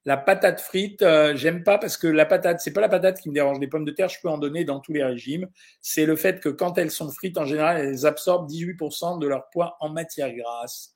La 0.07 0.17
patate 0.17 0.61
frite, 0.61 1.03
euh, 1.03 1.37
j'aime 1.37 1.63
pas 1.63 1.77
parce 1.77 1.99
que 1.99 2.07
la 2.07 2.25
patate, 2.25 2.61
c'est 2.61 2.73
pas 2.73 2.81
la 2.81 2.89
patate 2.89 3.21
qui 3.21 3.29
me 3.29 3.35
dérange. 3.35 3.59
Les 3.61 3.69
pommes 3.69 3.85
de 3.85 3.91
terre, 3.91 4.09
je 4.09 4.19
peux 4.23 4.29
en 4.31 4.39
donner 4.39 4.65
dans 4.65 4.81
tous 4.81 4.95
les 4.95 5.05
régimes. 5.05 5.47
C'est 5.83 6.07
le 6.07 6.17
fait 6.17 6.41
que 6.41 6.49
quand 6.49 6.79
elles 6.79 6.91
sont 6.91 7.11
frites, 7.11 7.37
en 7.37 7.45
général, 7.45 7.81
elles 7.81 8.07
absorbent 8.07 8.49
18% 8.49 9.19
de 9.19 9.27
leur 9.27 9.51
poids 9.51 9.77
en 9.81 9.91
matière 9.91 10.35
grasse. 10.35 10.95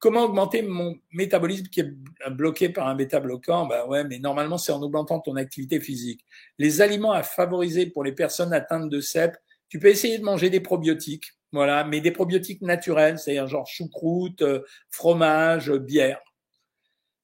Comment 0.00 0.24
augmenter 0.24 0.62
mon 0.62 0.96
métabolisme 1.12 1.66
qui 1.68 1.80
est 1.80 1.94
bloqué 2.30 2.68
par 2.68 2.88
un 2.88 2.96
bêta-bloquant 2.96 3.66
Ben 3.66 3.86
ouais, 3.86 4.04
mais 4.04 4.18
normalement, 4.18 4.58
c'est 4.58 4.72
en 4.72 4.82
augmentant 4.82 5.20
ton 5.20 5.36
activité 5.36 5.80
physique. 5.80 6.24
Les 6.58 6.82
aliments 6.82 7.12
à 7.12 7.22
favoriser 7.22 7.86
pour 7.86 8.02
les 8.02 8.12
personnes 8.12 8.52
atteintes 8.52 8.90
de 8.90 9.00
CEP, 9.00 9.36
tu 9.68 9.78
peux 9.78 9.88
essayer 9.88 10.18
de 10.18 10.24
manger 10.24 10.50
des 10.50 10.60
probiotiques, 10.60 11.32
voilà, 11.54 11.84
mais 11.84 12.00
des 12.00 12.10
probiotiques 12.10 12.62
naturels, 12.62 13.18
c'est-à-dire 13.18 13.46
genre 13.46 13.66
choucroute, 13.66 14.42
euh, 14.42 14.60
fromage, 14.90 15.70
bière. 15.70 16.20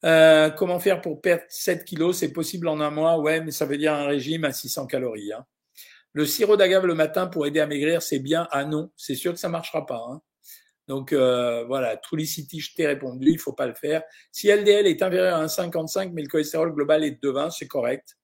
Euh, 0.04 0.50
comment 0.50 0.78
faire 0.78 1.00
pour 1.00 1.20
perdre 1.20 1.42
7 1.48 1.84
kilos? 1.84 2.18
C'est 2.18 2.32
possible 2.32 2.68
en 2.68 2.80
un 2.80 2.90
mois, 2.90 3.18
ouais, 3.18 3.40
mais 3.40 3.50
ça 3.50 3.66
veut 3.66 3.76
dire 3.76 3.92
un 3.92 4.06
régime 4.06 4.44
à 4.44 4.52
600 4.52 4.86
calories. 4.86 5.32
Hein. 5.32 5.44
Le 6.12 6.24
sirop 6.26 6.56
d'agave 6.56 6.86
le 6.86 6.94
matin 6.94 7.26
pour 7.26 7.46
aider 7.46 7.60
à 7.60 7.66
maigrir, 7.66 8.02
c'est 8.02 8.20
bien. 8.20 8.48
Ah 8.52 8.64
non, 8.64 8.90
c'est 8.96 9.16
sûr 9.16 9.32
que 9.32 9.38
ça 9.38 9.48
marchera 9.48 9.84
pas. 9.84 10.02
Hein. 10.08 10.22
Donc 10.88 11.12
euh, 11.12 11.64
voilà, 11.66 11.96
Trulicity, 11.96 12.60
je 12.60 12.74
t'ai 12.74 12.86
répondu, 12.86 13.30
il 13.30 13.38
faut 13.38 13.52
pas 13.52 13.66
le 13.66 13.74
faire. 13.74 14.02
Si 14.32 14.48
LDL 14.48 14.86
est 14.86 15.02
inférieur 15.02 15.36
à 15.38 15.46
1,55, 15.46 16.12
mais 16.12 16.22
le 16.22 16.28
cholestérol 16.28 16.72
global 16.72 17.04
est 17.04 17.22
de 17.22 17.28
20, 17.30 17.50
c'est 17.50 17.68
correct. 17.68 18.16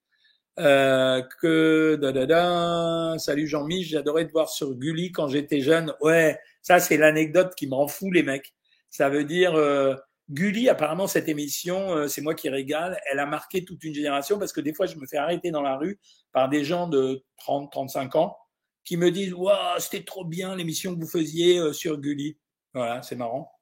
Euh, 0.59 1.23
que 1.41 1.97
da, 2.01 2.13
da, 2.13 2.25
da. 2.27 3.19
salut 3.19 3.47
Jean-Mich, 3.47 3.89
j'adorais 3.89 4.27
te 4.27 4.33
voir 4.33 4.49
sur 4.49 4.75
Gulli 4.75 5.13
quand 5.13 5.29
j'étais 5.29 5.61
jeune. 5.61 5.93
Ouais, 6.01 6.39
ça 6.63 6.81
c'est 6.81 6.97
l'anecdote 6.97 7.55
qui 7.55 7.67
m'en 7.67 7.87
fout 7.89 8.09
les 8.13 8.23
mecs. 8.23 8.55
Ça 8.89 9.11
veut 9.11 9.25
dire 9.25 9.55
euh, 9.55 9.95
Gulli, 10.31 10.69
apparemment, 10.69 11.07
cette 11.07 11.29
émission, 11.29 11.95
euh, 11.95 12.09
c'est 12.09 12.21
moi 12.21 12.35
qui 12.35 12.49
régale, 12.49 12.99
elle 13.11 13.21
a 13.21 13.27
marqué 13.27 13.65
toute 13.65 13.85
une 13.85 13.95
génération 13.95 14.39
parce 14.39 14.53
que 14.53 14.61
des 14.61 14.75
fois, 14.75 14.87
je 14.87 14.97
me 14.97 15.07
fais 15.07 15.19
arrêter 15.19 15.51
dans 15.51 15.63
la 15.63 15.77
rue 15.77 16.01
par 16.33 16.49
des 16.49 16.65
gens 16.65 16.89
de 16.89 17.23
30, 17.39 17.71
35 17.71 18.17
ans 18.17 18.37
qui 18.85 18.97
me 18.97 19.11
disent 19.11 19.35
Waouh, 19.35 19.79
c'était 19.79 20.05
trop 20.05 20.25
bien 20.25 20.57
l'émission 20.57 20.95
que 20.95 21.01
vous 21.01 21.09
faisiez 21.09 21.59
euh, 21.59 21.73
sur 21.73 21.99
Gulli. 22.01 22.39
Voilà, 22.75 23.03
c'est 23.03 23.17
marrant. 23.17 23.53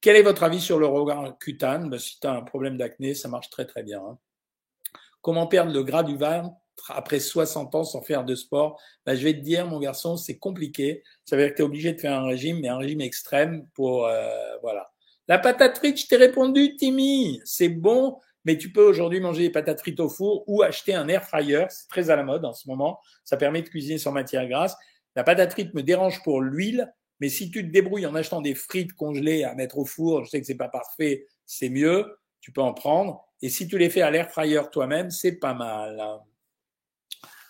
Quel 0.00 0.16
est 0.16 0.22
votre 0.22 0.42
avis 0.42 0.60
sur 0.60 0.78
le 0.78 0.86
regard 0.86 1.38
cutane 1.38 1.88
ben, 1.88 1.98
Si 1.98 2.18
tu 2.18 2.26
as 2.26 2.32
un 2.32 2.42
problème 2.42 2.76
d'acné, 2.76 3.14
ça 3.14 3.28
marche 3.28 3.50
très 3.50 3.66
très 3.66 3.82
bien. 3.84 4.00
Hein. 4.00 4.18
Comment 5.22 5.46
perdre 5.46 5.72
le 5.72 5.82
gras 5.82 6.02
du 6.02 6.16
ventre 6.16 6.56
après 6.88 7.20
60 7.20 7.74
ans 7.74 7.84
sans 7.84 8.02
faire 8.02 8.24
de 8.24 8.34
sport? 8.34 8.78
Ben, 9.06 9.14
Je 9.14 9.24
vais 9.24 9.34
te 9.34 9.40
dire, 9.40 9.66
mon 9.66 9.78
garçon, 9.78 10.16
c'est 10.16 10.36
compliqué. 10.36 11.02
Ça 11.24 11.36
veut 11.36 11.44
dire 11.44 11.52
que 11.52 11.56
tu 11.56 11.62
es 11.62 11.64
obligé 11.64 11.92
de 11.92 12.00
faire 12.00 12.12
un 12.12 12.26
régime, 12.26 12.60
mais 12.60 12.68
un 12.68 12.76
régime 12.76 13.00
extrême 13.00 13.66
pour. 13.74 14.06
Euh, 14.06 14.28
voilà. 14.60 14.90
La 15.28 15.38
patate 15.38 15.78
frite, 15.78 15.98
je 16.00 16.08
t'ai 16.08 16.16
répondu, 16.16 16.76
Timmy, 16.76 17.40
c'est 17.44 17.68
bon, 17.68 18.18
mais 18.44 18.58
tu 18.58 18.72
peux 18.72 18.82
aujourd'hui 18.82 19.20
manger 19.20 19.42
des 19.42 19.50
patates 19.50 19.80
frites 19.80 20.00
au 20.00 20.08
four 20.08 20.42
ou 20.48 20.62
acheter 20.62 20.94
un 20.94 21.06
air 21.08 21.24
fryer, 21.24 21.66
c'est 21.70 21.88
très 21.88 22.10
à 22.10 22.16
la 22.16 22.24
mode 22.24 22.44
en 22.44 22.52
ce 22.52 22.68
moment, 22.68 22.98
ça 23.24 23.36
permet 23.36 23.62
de 23.62 23.68
cuisiner 23.68 23.98
sans 23.98 24.10
matière 24.10 24.48
grasse. 24.48 24.76
La 25.14 25.22
patate 25.22 25.52
frite 25.52 25.74
me 25.74 25.82
dérange 25.82 26.22
pour 26.22 26.40
l'huile, 26.40 26.92
Mais 27.20 27.28
si 27.28 27.52
tu 27.52 27.64
te 27.64 27.70
débrouilles 27.70 28.06
en 28.06 28.16
achetant 28.16 28.40
des 28.40 28.56
frites 28.56 28.94
congelées 28.94 29.44
à 29.44 29.54
mettre 29.54 29.78
au 29.78 29.84
four, 29.84 30.24
je 30.24 30.30
sais 30.30 30.40
que 30.40 30.46
c'est 30.46 30.56
pas 30.56 30.68
parfait, 30.68 31.28
c'est 31.46 31.68
mieux, 31.68 32.18
tu 32.40 32.50
peux 32.50 32.60
en 32.60 32.74
prendre. 32.74 33.24
Et 33.42 33.48
si 33.48 33.66
tu 33.66 33.76
les 33.76 33.90
fais 33.90 34.02
à 34.02 34.10
l'air 34.10 34.30
fryer 34.30 34.62
toi-même, 34.70 35.10
c'est 35.10 35.36
pas 35.36 35.52
mal. 35.52 36.00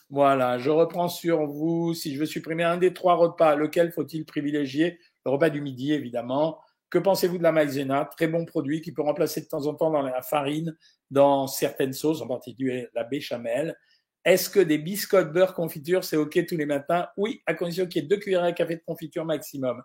Voilà, 0.09 0.59
je 0.59 0.71
reprends 0.71 1.09
sur 1.09 1.47
vous. 1.47 1.95
Si 1.95 2.15
je 2.15 2.21
veux 2.21 2.27
supprimer 2.27 2.65
un 2.65 2.79
des 2.79 2.93
trois 2.93 3.15
repas, 3.15 3.55
lequel 3.55 3.93
faut-il 3.93 4.25
privilégier? 4.25 4.99
Le 5.25 5.31
repas 5.31 5.51
du 5.51 5.61
midi, 5.61 5.93
évidemment. 5.93 6.59
Que 6.91 6.99
pensez-vous 6.99 7.39
de 7.39 7.43
la 7.43 7.53
maïzena? 7.53 8.05
Très 8.05 8.29
bon 8.29 8.45
produit 8.45 8.81
qui 8.83 8.93
peut 8.93 9.03
remplacer 9.03 9.41
de 9.41 9.47
temps 9.47 9.67
en 9.67 9.75
temps 9.75 9.91
dans 9.91 10.03
la 10.03 10.21
farine, 10.21 10.77
dans 11.11 11.47
certaines 11.47 11.95
sauces, 11.95 12.21
en 12.21 12.27
particulier 12.27 12.89
la 12.95 13.05
béchamel. 13.05 13.77
Est-ce 14.25 14.51
que 14.51 14.61
des 14.61 14.79
biscottes 14.79 15.33
beurre 15.33 15.55
confiture, 15.55 16.05
c'est 16.05 16.17
OK 16.17 16.39
tous 16.47 16.57
les 16.57 16.67
matins? 16.67 17.09
Oui, 17.17 17.43
à 17.47 17.55
condition 17.55 17.87
qu'il 17.87 18.03
y 18.03 18.05
ait 18.05 18.09
deux 18.09 18.19
cuillères 18.19 18.45
à 18.45 18.53
café 18.53 18.77
de 18.77 18.83
confiture 18.87 19.25
maximum. 19.25 19.83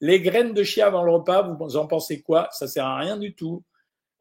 Les 0.00 0.20
graines 0.20 0.52
de 0.52 0.62
chia 0.62 0.86
avant 0.86 1.02
le 1.02 1.12
repas, 1.12 1.42
vous 1.42 1.76
en 1.76 1.86
pensez 1.86 2.22
quoi? 2.22 2.48
Ça 2.52 2.66
sert 2.68 2.84
à 2.84 2.98
rien 2.98 3.16
du 3.16 3.34
tout. 3.34 3.64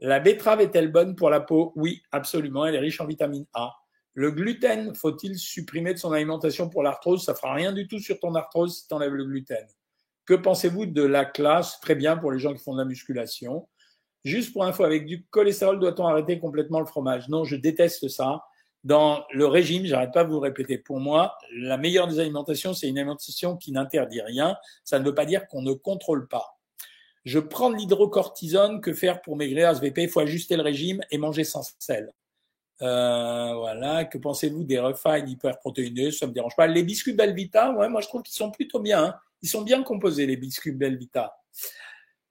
La 0.02 0.20
betterave 0.20 0.62
est-elle 0.62 0.92
bonne 0.92 1.16
pour 1.16 1.30
la 1.30 1.42
peau? 1.42 1.74
Oui, 1.76 2.02
absolument. 2.12 2.66
Elle 2.66 2.76
est 2.76 2.80
riche 2.80 3.02
en 3.02 3.06
vitamine 3.06 3.46
A. 3.54 3.74
Le 4.14 4.32
gluten, 4.32 4.96
faut-il 4.96 5.38
supprimer 5.38 5.94
de 5.94 6.00
son 6.00 6.12
alimentation 6.12 6.70
pour 6.70 6.84
l'arthrose? 6.84 7.24
Ça 7.24 7.36
fera 7.36 7.54
rien 7.54 7.74
du 7.74 7.88
tout 7.88 8.00
sur 8.00 8.20
ton 8.20 8.34
arthrose 8.36 8.80
si 8.80 8.88
tu 8.88 8.94
enlèves 8.94 9.14
le 9.14 9.26
gluten. 9.26 9.66
Que 10.26 10.34
pensez-vous 10.34 10.86
de 10.86 11.04
la 11.04 11.26
classe? 11.26 11.80
Très 11.82 11.96
bien 11.96 12.18
pour 12.18 12.32
les 12.32 12.40
gens 12.40 12.54
qui 12.54 12.64
font 12.64 12.74
de 12.74 12.80
la 12.80 12.86
musculation. 12.86 13.68
Juste 14.24 14.54
pour 14.54 14.66
info, 14.66 14.84
avec 14.84 15.06
du 15.06 15.26
cholestérol, 15.26 15.80
doit-on 15.80 16.08
arrêter 16.08 16.40
complètement 16.40 16.80
le 16.80 16.86
fromage? 16.86 17.30
Non, 17.30 17.44
je 17.44 17.56
déteste 17.56 18.08
ça 18.10 18.44
dans 18.84 19.26
le 19.32 19.46
régime, 19.46 19.86
j'arrête 19.86 20.14
pas 20.14 20.24
de 20.24 20.30
vous 20.30 20.40
répéter, 20.40 20.78
pour 20.78 21.00
moi, 21.00 21.38
la 21.54 21.78
meilleure 21.78 22.08
des 22.08 22.20
alimentations, 22.20 22.74
c'est 22.74 22.88
une 22.88 22.98
alimentation 22.98 23.58
qui 23.58 23.72
n'interdit 23.72 24.22
rien. 24.22 24.56
Ça 24.84 25.00
ne 25.00 25.06
veut 25.06 25.14
pas 25.14 25.26
dire 25.26 25.48
qu'on 25.48 25.62
ne 25.62 25.74
contrôle 25.74 26.28
pas. 26.28 26.59
Je 27.26 27.40
prends 27.40 27.70
de 27.70 27.76
l'hydrocortisone, 27.76 28.82
que 28.82 28.94
faire 28.94 29.22
pour 29.22 29.36
maigrir 29.36 29.70
SVP 29.70 30.04
Il 30.04 30.10
faut 30.10 30.20
ajuster 30.20 30.56
le 30.56 30.64
régime 30.64 31.02
et 31.12 31.18
manger 31.18 31.44
sans 31.44 31.64
sel. 31.80 32.14
Euh, 32.82 33.54
voilà. 33.56 34.06
Que 34.06 34.18
pensez-vous 34.18 34.64
des 34.64 34.80
refines 34.80 35.28
hyperprotéinés 35.28 36.12
Ça 36.12 36.28
me 36.28 36.32
dérange 36.32 36.56
pas. 36.56 36.68
Les 36.68 36.84
biscuits 36.84 37.14
Belvita, 37.14 37.74
ouais, 37.74 37.90
moi 37.90 38.02
je 38.02 38.08
trouve 38.08 38.24
qu'ils 38.24 38.36
sont 38.36 38.52
plutôt 38.52 38.80
bien. 38.80 39.04
Hein. 39.04 39.16
Ils 39.42 39.50
sont 39.50 39.62
bien 39.62 39.84
composés 39.84 40.26
les 40.26 40.38
biscuits 40.38 40.72
Belvita. 40.72 41.36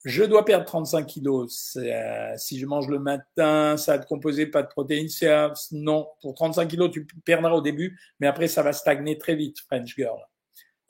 Je 0.04 0.22
dois 0.22 0.44
perdre 0.44 0.64
35 0.64 1.06
kilos. 1.06 1.76
Euh, 1.76 2.32
si 2.36 2.58
je 2.58 2.66
mange 2.66 2.88
le 2.88 2.98
matin, 2.98 3.76
ça 3.76 3.96
va 3.96 3.98
te 3.98 4.06
composer 4.06 4.46
pas 4.46 4.62
de 4.62 4.68
protéines. 4.68 5.08
non, 5.72 6.08
pour 6.22 6.34
35 6.34 6.68
kilos, 6.68 6.90
tu 6.90 7.06
perdras 7.24 7.52
au 7.52 7.60
début, 7.60 7.98
mais 8.20 8.28
après, 8.28 8.46
ça 8.46 8.62
va 8.62 8.72
stagner 8.72 9.18
très 9.18 9.34
vite, 9.34 9.58
French 9.60 9.96
Girl. 9.96 10.20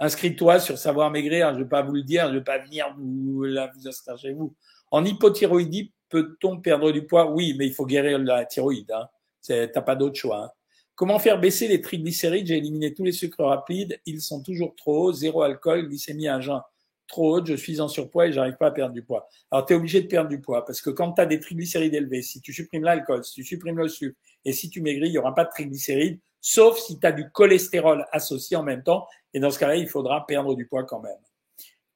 Inscris-toi 0.00 0.60
sur 0.60 0.78
Savoir 0.78 1.10
Maigrir. 1.10 1.54
Je 1.54 1.60
vais 1.60 1.68
pas 1.68 1.82
vous 1.82 1.94
le 1.94 2.02
dire, 2.02 2.28
je 2.28 2.38
vais 2.38 2.44
pas 2.44 2.58
venir 2.58 2.94
vous, 2.96 3.44
là, 3.44 3.70
vous 3.74 3.88
inscrire 3.88 4.16
chez 4.16 4.32
vous. 4.32 4.54
En 4.90 5.04
hypothyroïdie, 5.04 5.92
peut-on 6.08 6.60
perdre 6.60 6.92
du 6.92 7.04
poids? 7.06 7.30
Oui, 7.30 7.54
mais 7.58 7.66
il 7.66 7.74
faut 7.74 7.86
guérir 7.86 8.18
la 8.18 8.44
thyroïde. 8.44 8.90
Hein. 8.92 9.08
T'as 9.46 9.82
pas 9.82 9.96
d'autre 9.96 10.16
choix. 10.16 10.44
Hein. 10.44 10.50
Comment 10.94 11.18
faire 11.18 11.38
baisser 11.38 11.68
les 11.68 11.80
triglycérides? 11.80 12.46
J'ai 12.46 12.56
éliminé 12.56 12.94
tous 12.94 13.04
les 13.04 13.12
sucres 13.12 13.44
rapides. 13.44 14.00
Ils 14.06 14.20
sont 14.20 14.42
toujours 14.42 14.74
trop 14.76 15.08
hauts. 15.08 15.12
Zéro 15.12 15.42
alcool, 15.42 15.88
glycémie 15.88 16.28
à 16.28 16.40
jeun 16.40 16.60
trop 17.08 17.34
haute, 17.34 17.46
je 17.46 17.54
suis 17.54 17.80
en 17.80 17.88
surpoids 17.88 18.28
et 18.28 18.32
j'arrive 18.32 18.56
pas 18.56 18.68
à 18.68 18.70
perdre 18.70 18.94
du 18.94 19.02
poids. 19.02 19.28
Alors 19.50 19.66
tu 19.66 19.72
es 19.72 19.76
obligé 19.76 20.00
de 20.02 20.06
perdre 20.06 20.28
du 20.28 20.40
poids 20.40 20.64
parce 20.64 20.80
que 20.80 20.90
quand 20.90 21.12
tu 21.12 21.20
as 21.20 21.26
des 21.26 21.40
triglycérides 21.40 21.94
élevés, 21.94 22.22
si 22.22 22.40
tu 22.40 22.52
supprimes 22.52 22.84
l'alcool, 22.84 23.24
si 23.24 23.32
tu 23.34 23.44
supprimes 23.44 23.78
le 23.78 23.88
sucre 23.88 24.16
et 24.44 24.52
si 24.52 24.70
tu 24.70 24.80
maigris, 24.80 25.08
il 25.08 25.12
y 25.14 25.18
aura 25.18 25.34
pas 25.34 25.44
de 25.44 25.50
triglycérides, 25.50 26.20
sauf 26.40 26.78
si 26.78 27.00
tu 27.00 27.06
as 27.06 27.12
du 27.12 27.30
cholestérol 27.30 28.06
associé 28.12 28.56
en 28.56 28.62
même 28.62 28.82
temps 28.82 29.06
et 29.34 29.40
dans 29.40 29.50
ce 29.50 29.58
cas-là, 29.58 29.76
il 29.76 29.88
faudra 29.88 30.26
perdre 30.26 30.54
du 30.54 30.66
poids 30.66 30.84
quand 30.84 31.00
même. 31.00 31.18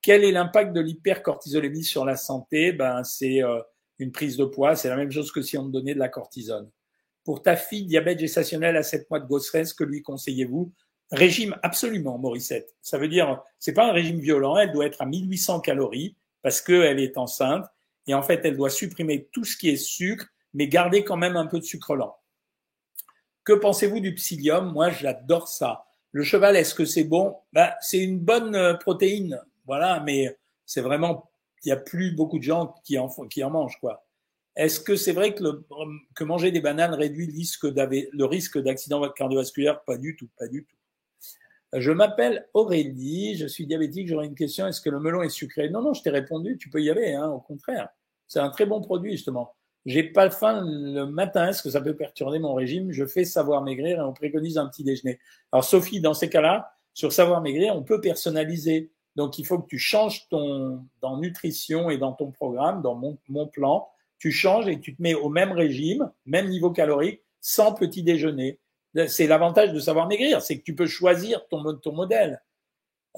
Quel 0.00 0.24
est 0.24 0.32
l'impact 0.32 0.72
de 0.72 0.80
l'hypercortisolémie 0.80 1.84
sur 1.84 2.04
la 2.04 2.16
santé? 2.16 2.72
Ben 2.72 3.04
c'est 3.04 3.42
euh, 3.42 3.60
une 3.98 4.10
prise 4.10 4.36
de 4.36 4.44
poids, 4.44 4.74
c'est 4.74 4.88
la 4.88 4.96
même 4.96 5.12
chose 5.12 5.30
que 5.30 5.42
si 5.42 5.56
on 5.56 5.66
te 5.66 5.70
donnait 5.70 5.94
de 5.94 6.00
la 6.00 6.08
cortisone. 6.08 6.70
Pour 7.24 7.42
ta 7.42 7.54
fille 7.54 7.84
diabète 7.86 8.18
gestationnel 8.18 8.76
à 8.76 8.82
7 8.82 9.08
mois 9.08 9.20
de 9.20 9.26
grossesse, 9.26 9.72
que 9.72 9.84
lui 9.84 10.02
conseillez-vous? 10.02 10.72
Régime 11.12 11.56
absolument, 11.62 12.18
Morissette. 12.18 12.74
Ça 12.80 12.96
veut 12.96 13.08
dire, 13.08 13.42
c'est 13.58 13.74
pas 13.74 13.88
un 13.88 13.92
régime 13.92 14.18
violent, 14.18 14.56
elle 14.56 14.72
doit 14.72 14.86
être 14.86 15.02
à 15.02 15.06
1800 15.06 15.60
calories 15.60 16.16
parce 16.40 16.62
qu'elle 16.62 16.98
est 16.98 17.18
enceinte 17.18 17.66
et 18.06 18.14
en 18.14 18.22
fait, 18.22 18.40
elle 18.44 18.56
doit 18.56 18.70
supprimer 18.70 19.28
tout 19.30 19.44
ce 19.44 19.56
qui 19.56 19.68
est 19.68 19.76
sucre, 19.76 20.26
mais 20.54 20.68
garder 20.68 21.04
quand 21.04 21.18
même 21.18 21.36
un 21.36 21.46
peu 21.46 21.58
de 21.58 21.64
sucre 21.64 21.94
lent. 21.94 22.16
Que 23.44 23.52
pensez-vous 23.52 24.00
du 24.00 24.14
psyllium? 24.14 24.72
Moi, 24.72 24.90
j'adore 24.90 25.48
ça. 25.48 25.84
Le 26.12 26.24
cheval, 26.24 26.56
est-ce 26.56 26.74
que 26.74 26.86
c'est 26.86 27.04
bon? 27.04 27.36
Bah, 27.52 27.76
C'est 27.80 27.98
une 27.98 28.18
bonne 28.18 28.54
euh, 28.56 28.74
protéine, 28.74 29.40
voilà, 29.66 30.00
mais 30.00 30.36
c'est 30.64 30.80
vraiment, 30.80 31.30
il 31.64 31.68
n'y 31.68 31.72
a 31.72 31.76
plus 31.76 32.12
beaucoup 32.12 32.38
de 32.38 32.44
gens 32.44 32.74
qui 32.84 32.98
en, 32.98 33.08
qui 33.28 33.44
en 33.44 33.50
mangent, 33.50 33.78
quoi. 33.80 34.06
Est-ce 34.56 34.80
que 34.80 34.96
c'est 34.96 35.12
vrai 35.12 35.34
que, 35.34 35.42
le, 35.42 35.66
que 36.14 36.24
manger 36.24 36.50
des 36.52 36.60
bananes 36.60 36.94
réduit 36.94 37.26
le 37.26 38.24
risque 38.24 38.58
d'accident 38.58 39.08
cardiovasculaire? 39.10 39.82
Pas 39.84 39.96
du 39.96 40.16
tout, 40.16 40.28
pas 40.38 40.46
du 40.46 40.64
tout. 40.64 40.76
Je 41.74 41.90
m'appelle 41.90 42.48
Aurélie, 42.52 43.36
je 43.36 43.46
suis 43.46 43.66
diabétique, 43.66 44.08
j'aurais 44.08 44.26
une 44.26 44.34
question, 44.34 44.66
est-ce 44.66 44.80
que 44.80 44.90
le 44.90 45.00
melon 45.00 45.22
est 45.22 45.30
sucré? 45.30 45.70
Non, 45.70 45.80
non, 45.80 45.94
je 45.94 46.02
t'ai 46.02 46.10
répondu, 46.10 46.58
tu 46.58 46.68
peux 46.68 46.82
y 46.82 46.90
aller, 46.90 47.14
hein, 47.14 47.28
au 47.30 47.40
contraire. 47.40 47.88
C'est 48.28 48.40
un 48.40 48.50
très 48.50 48.66
bon 48.66 48.80
produit, 48.82 49.12
justement. 49.12 49.54
J'ai 49.84 50.04
pas 50.04 50.30
faim 50.30 50.62
le 50.64 51.06
matin, 51.06 51.48
est-ce 51.48 51.62
que 51.62 51.70
ça 51.70 51.80
peut 51.80 51.96
perturber 51.96 52.38
mon 52.38 52.54
régime? 52.54 52.92
Je 52.92 53.04
fais 53.04 53.24
savoir 53.24 53.62
maigrir 53.62 53.98
et 53.98 54.02
on 54.02 54.12
préconise 54.12 54.58
un 54.58 54.66
petit 54.66 54.84
déjeuner. 54.84 55.18
Alors 55.50 55.64
Sophie, 55.64 56.00
dans 56.00 56.14
ces 56.14 56.28
cas-là, 56.28 56.72
sur 56.94 57.12
savoir 57.12 57.40
maigrir, 57.40 57.74
on 57.74 57.82
peut 57.82 58.00
personnaliser. 58.00 58.92
Donc 59.16 59.38
il 59.38 59.46
faut 59.46 59.58
que 59.58 59.66
tu 59.66 59.78
changes 59.78 60.28
ton 60.28 60.84
dans 61.00 61.18
nutrition 61.18 61.90
et 61.90 61.98
dans 61.98 62.12
ton 62.12 62.30
programme, 62.30 62.80
dans 62.82 62.94
mon, 62.94 63.18
mon 63.28 63.48
plan, 63.48 63.88
tu 64.18 64.30
changes 64.30 64.68
et 64.68 64.78
tu 64.78 64.94
te 64.94 65.02
mets 65.02 65.14
au 65.14 65.28
même 65.28 65.52
régime, 65.52 66.12
même 66.26 66.48
niveau 66.48 66.70
calorique, 66.70 67.22
sans 67.40 67.72
petit 67.72 68.04
déjeuner. 68.04 68.60
C'est 69.08 69.26
l'avantage 69.26 69.72
de 69.72 69.80
savoir 69.80 70.06
maigrir, 70.06 70.42
c'est 70.42 70.58
que 70.58 70.62
tu 70.62 70.74
peux 70.74 70.86
choisir 70.86 71.46
ton, 71.48 71.92
modèle. 71.92 72.42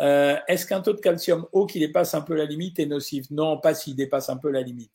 Euh, 0.01 0.37
Est-ce 0.47 0.67
qu'un 0.67 0.81
taux 0.81 0.93
de 0.93 1.01
calcium 1.01 1.47
haut 1.53 1.67
qui 1.67 1.81
dépasse 1.81 2.15
un 2.15 2.21
peu 2.21 2.35
la 2.35 2.45
limite 2.45 2.79
est 2.79 2.87
nocif? 2.87 3.31
Non, 3.31 3.59
pas 3.59 3.75
s'il 3.75 3.97
dépasse 3.97 4.29
un 4.29 4.37
peu 4.37 4.51
la 4.51 4.63
limite. 4.63 4.93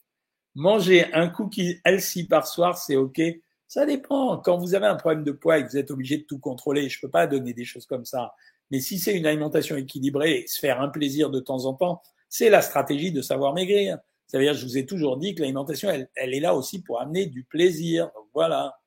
Manger 0.56 1.13
un 1.13 1.28
cookie 1.28 1.80
healthy 1.86 2.26
par 2.26 2.48
soir, 2.48 2.78
c'est 2.78 2.96
OK. 2.96 3.22
Ça 3.68 3.86
dépend. 3.86 4.38
Quand 4.38 4.58
vous 4.58 4.74
avez 4.74 4.88
un 4.88 4.96
problème 4.96 5.24
de 5.24 5.32
poids 5.32 5.60
et 5.60 5.63
que 5.63 5.70
vous 5.70 5.78
êtes 5.78 5.92
obligé 5.92 6.18
de 6.18 6.24
tout 6.24 6.39
contrôler, 6.39 6.89
je 6.89 7.00
peux 7.00 7.10
pas 7.10 7.28
donner 7.28 7.54
des 7.54 7.65
choses 7.65 7.86
comme 7.86 8.06
ça. 8.06 8.34
Mais 8.72 8.80
si 8.80 9.00
c'est 9.00 9.15
une 9.15 9.26
alimentation 9.26 9.76
équilibrée 9.76 10.39
et 10.39 10.48
se 10.48 10.60
faire 10.60 10.82
un 10.82 10.89
plaisir 10.89 11.30
de 11.30 11.39
temps 11.39 11.65
en 11.65 11.74
temps, 11.74 12.02
c'est 12.30 12.50
la 12.50 12.62
stratégie 12.62 13.12
de 13.12 13.22
savoir 13.22 13.54
maigrir. 13.54 13.98
C'est-à-dire, 14.28 14.54
je 14.54 14.65
vous 14.65 14.78
ai 14.78 14.86
toujours 14.86 15.18
dit 15.18 15.34
que 15.34 15.42
l'alimentation, 15.42 15.89
elle, 15.89 16.34
est 16.34 16.39
là 16.39 16.54
aussi 16.54 16.82
pour 16.82 17.02
amener 17.02 17.26
du 17.26 17.44
plaisir. 17.44 18.12
Voilà. 18.34 18.78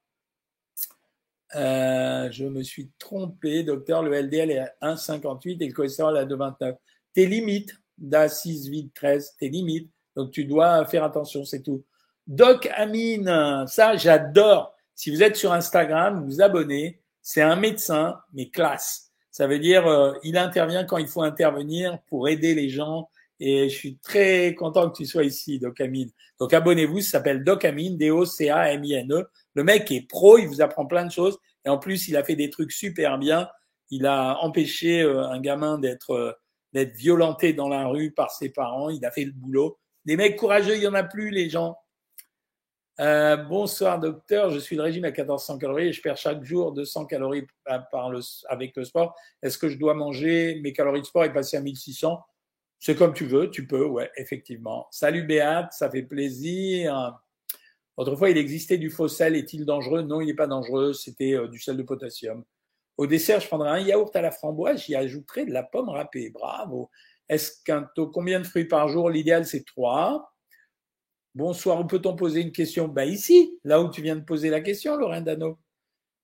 Euh, 1.54 2.30
je 2.30 2.46
me 2.46 2.62
suis 2.62 2.90
trompé, 2.98 3.62
docteur, 3.62 4.02
le 4.02 4.14
LDL 4.14 4.50
est 4.50 4.58
à 4.58 4.94
1,58 4.94 5.62
et 5.62 5.66
le 5.66 5.72
cholestérol 5.72 6.16
à 6.16 6.24
2,29. 6.24 6.76
Tes 7.14 7.26
limites, 7.26 7.74
DA 7.98 8.28
6, 8.28 8.66
8, 8.68 8.92
13, 8.94 9.36
tes 9.38 9.48
limites. 9.48 9.90
Donc 10.16 10.30
tu 10.30 10.44
dois 10.44 10.84
faire 10.86 11.04
attention, 11.04 11.44
c'est 11.44 11.62
tout. 11.62 11.84
Doc 12.26 12.68
Amine, 12.74 13.64
ça 13.66 13.96
j'adore. 13.96 14.74
Si 14.94 15.10
vous 15.10 15.22
êtes 15.22 15.36
sur 15.36 15.52
Instagram, 15.52 16.20
vous 16.20 16.26
vous 16.26 16.42
abonnez. 16.42 17.00
C'est 17.20 17.42
un 17.42 17.56
médecin, 17.56 18.18
mais 18.32 18.48
classe. 18.48 19.10
Ça 19.30 19.46
veut 19.46 19.58
dire 19.58 19.86
euh, 19.86 20.12
il 20.22 20.36
intervient 20.36 20.84
quand 20.84 20.98
il 20.98 21.08
faut 21.08 21.22
intervenir 21.22 21.98
pour 22.08 22.28
aider 22.28 22.54
les 22.54 22.68
gens. 22.68 23.08
Et 23.40 23.68
je 23.68 23.74
suis 23.74 23.98
très 23.98 24.54
content 24.54 24.88
que 24.88 24.96
tu 24.96 25.06
sois 25.06 25.24
ici, 25.24 25.58
Doc 25.58 25.80
Amine. 25.80 26.10
Donc 26.38 26.54
abonnez-vous, 26.54 27.00
ça 27.00 27.12
s'appelle 27.12 27.42
Doc 27.42 27.64
Amine, 27.64 27.96
D-O-C-A-M-I-N-E. 27.96 29.28
Le 29.54 29.64
mec 29.64 29.90
est 29.90 30.08
pro, 30.08 30.38
il 30.38 30.48
vous 30.48 30.62
apprend 30.62 30.86
plein 30.86 31.04
de 31.04 31.12
choses. 31.12 31.38
Et 31.64 31.68
en 31.68 31.78
plus, 31.78 32.08
il 32.08 32.16
a 32.16 32.24
fait 32.24 32.36
des 32.36 32.50
trucs 32.50 32.72
super 32.72 33.18
bien. 33.18 33.48
Il 33.90 34.06
a 34.06 34.38
empêché 34.42 35.02
euh, 35.02 35.28
un 35.28 35.40
gamin 35.40 35.78
d'être 35.78 36.10
euh, 36.10 36.32
d'être 36.72 36.96
violenté 36.96 37.52
dans 37.52 37.68
la 37.68 37.86
rue 37.86 38.12
par 38.12 38.30
ses 38.30 38.50
parents. 38.50 38.88
Il 38.88 39.04
a 39.04 39.10
fait 39.10 39.24
le 39.24 39.32
boulot. 39.32 39.78
Des 40.04 40.16
mecs 40.16 40.36
courageux, 40.36 40.76
il 40.76 40.82
y 40.82 40.86
en 40.86 40.94
a 40.94 41.04
plus, 41.04 41.30
les 41.30 41.50
gens. 41.50 41.76
Euh, 43.00 43.36
bonsoir 43.36 43.98
docteur, 43.98 44.50
je 44.50 44.58
suis 44.58 44.76
de 44.76 44.82
régime 44.82 45.04
à 45.04 45.08
1400 45.08 45.58
calories 45.58 45.88
et 45.88 45.92
je 45.92 46.02
perds 46.02 46.18
chaque 46.18 46.44
jour 46.44 46.72
200 46.72 47.06
calories 47.06 47.46
le, 47.66 48.20
avec 48.48 48.76
le 48.76 48.84
sport. 48.84 49.14
Est-ce 49.42 49.56
que 49.56 49.68
je 49.68 49.78
dois 49.78 49.94
manger 49.94 50.60
mes 50.62 50.72
calories 50.72 51.00
de 51.00 51.06
sport 51.06 51.24
et 51.24 51.32
passer 51.32 51.56
à 51.56 51.60
1600 51.60 52.20
C'est 52.78 52.94
comme 52.94 53.14
tu 53.14 53.24
veux, 53.24 53.50
tu 53.50 53.66
peux, 53.66 53.86
ouais, 53.86 54.10
effectivement. 54.16 54.88
Salut 54.90 55.24
Béat, 55.24 55.68
ça 55.72 55.90
fait 55.90 56.02
plaisir. 56.02 57.18
Autrefois, 57.96 58.30
il 58.30 58.38
existait 58.38 58.78
du 58.78 58.90
faux 58.90 59.08
sel. 59.08 59.36
Est-il 59.36 59.64
dangereux? 59.64 60.02
Non, 60.02 60.20
il 60.20 60.26
n'est 60.26 60.34
pas 60.34 60.46
dangereux. 60.46 60.92
C'était 60.92 61.34
euh, 61.34 61.48
du 61.48 61.58
sel 61.58 61.76
de 61.76 61.82
potassium. 61.82 62.44
Au 62.96 63.06
dessert, 63.06 63.40
je 63.40 63.48
prendrai 63.48 63.70
un 63.70 63.78
yaourt 63.78 64.14
à 64.14 64.22
la 64.22 64.30
framboise. 64.30 64.84
J'y 64.84 64.94
ajouterai 64.94 65.44
de 65.46 65.52
la 65.52 65.62
pomme 65.62 65.88
râpée. 65.88 66.30
Bravo. 66.30 66.90
Est-ce 67.28 67.62
qu'un 67.64 67.88
taux, 67.94 68.08
combien 68.08 68.40
de 68.40 68.46
fruits 68.46 68.66
par 68.66 68.88
jour? 68.88 69.10
L'idéal, 69.10 69.46
c'est 69.46 69.64
trois. 69.64 70.34
Bonsoir, 71.34 71.80
où 71.80 71.86
peut-on 71.86 72.14
poser 72.14 72.42
une 72.42 72.52
question? 72.52 72.88
Ben 72.88 73.08
ici, 73.08 73.58
là 73.64 73.80
où 73.80 73.88
tu 73.88 74.02
viens 74.02 74.16
de 74.16 74.24
poser 74.24 74.50
la 74.50 74.60
question, 74.60 74.96
Lorraine 74.96 75.24
Dano. 75.24 75.58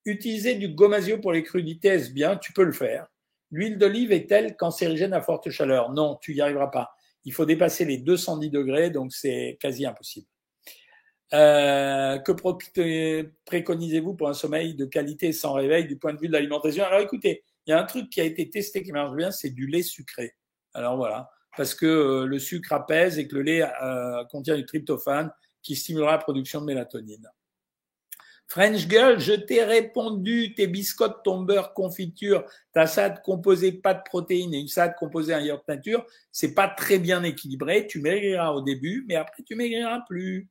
Utiliser 0.04 0.54
du 0.56 0.68
gomasio 0.68 1.18
pour 1.18 1.32
les 1.32 1.42
crudités, 1.42 1.88
est-ce 1.88 2.10
bien? 2.10 2.36
Tu 2.36 2.52
peux 2.52 2.64
le 2.64 2.72
faire. 2.72 3.06
L'huile 3.50 3.78
d'olive 3.78 4.12
est-elle 4.12 4.56
cancérigène 4.56 5.14
à 5.14 5.22
forte 5.22 5.48
chaleur? 5.48 5.92
Non, 5.92 6.18
tu 6.20 6.34
n'y 6.34 6.42
arriveras 6.42 6.68
pas. 6.68 6.90
Il 7.24 7.32
faut 7.32 7.46
dépasser 7.46 7.86
les 7.86 7.98
210 7.98 8.50
degrés, 8.50 8.90
donc 8.90 9.12
c'est 9.12 9.56
quasi 9.60 9.86
impossible. 9.86 10.26
Euh, 11.34 12.18
que 12.18 12.32
préconisez-vous 13.44 14.14
pour 14.14 14.28
un 14.30 14.34
sommeil 14.34 14.74
de 14.74 14.86
qualité 14.86 15.32
sans 15.32 15.52
réveil 15.52 15.86
du 15.86 15.98
point 15.98 16.14
de 16.14 16.18
vue 16.18 16.28
de 16.28 16.32
l'alimentation? 16.32 16.84
Alors 16.84 17.00
écoutez, 17.00 17.44
il 17.66 17.70
y 17.70 17.72
a 17.74 17.80
un 17.80 17.84
truc 17.84 18.08
qui 18.08 18.20
a 18.20 18.24
été 18.24 18.48
testé 18.48 18.82
qui 18.82 18.92
marche 18.92 19.14
bien, 19.14 19.30
c'est 19.30 19.50
du 19.50 19.66
lait 19.66 19.82
sucré. 19.82 20.34
Alors 20.72 20.96
voilà, 20.96 21.28
parce 21.56 21.74
que 21.74 21.86
euh, 21.86 22.26
le 22.26 22.38
sucre 22.38 22.72
apaise 22.72 23.18
et 23.18 23.28
que 23.28 23.36
le 23.36 23.42
lait 23.42 23.62
euh, 23.82 24.24
contient 24.30 24.56
du 24.56 24.64
tryptophane 24.64 25.30
qui 25.62 25.76
stimulera 25.76 26.12
la 26.12 26.18
production 26.18 26.60
de 26.60 26.66
mélatonine. 26.66 27.28
French 28.46 28.88
Girl, 28.88 29.20
je 29.20 29.34
t'ai 29.34 29.62
répondu, 29.62 30.54
tes 30.54 30.66
biscottes, 30.66 31.22
ton 31.22 31.42
beurre, 31.42 31.74
confiture, 31.74 32.46
ta 32.72 32.86
salade 32.86 33.20
composée 33.22 33.72
pas 33.72 33.92
de 33.92 34.00
protéines 34.02 34.54
et 34.54 34.58
une 34.58 34.68
salade 34.68 34.94
composée 34.98 35.34
en 35.34 35.40
yaourt 35.40 35.68
nature, 35.68 36.06
c'est 36.32 36.54
pas 36.54 36.68
très 36.68 36.98
bien 36.98 37.22
équilibré. 37.24 37.86
Tu 37.86 38.00
maigriras 38.00 38.52
au 38.52 38.62
début, 38.62 39.04
mais 39.06 39.16
après 39.16 39.42
tu 39.42 39.54
maigriras 39.54 40.00
plus. 40.08 40.48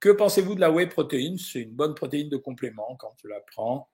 Que 0.00 0.10
pensez-vous 0.10 0.54
de 0.54 0.60
la 0.60 0.70
whey 0.70 0.86
protéine? 0.86 1.38
C'est 1.38 1.62
une 1.62 1.72
bonne 1.72 1.94
protéine 1.94 2.28
de 2.28 2.36
complément 2.36 2.96
quand 2.98 3.14
tu 3.18 3.28
la 3.28 3.40
prends. 3.40 3.88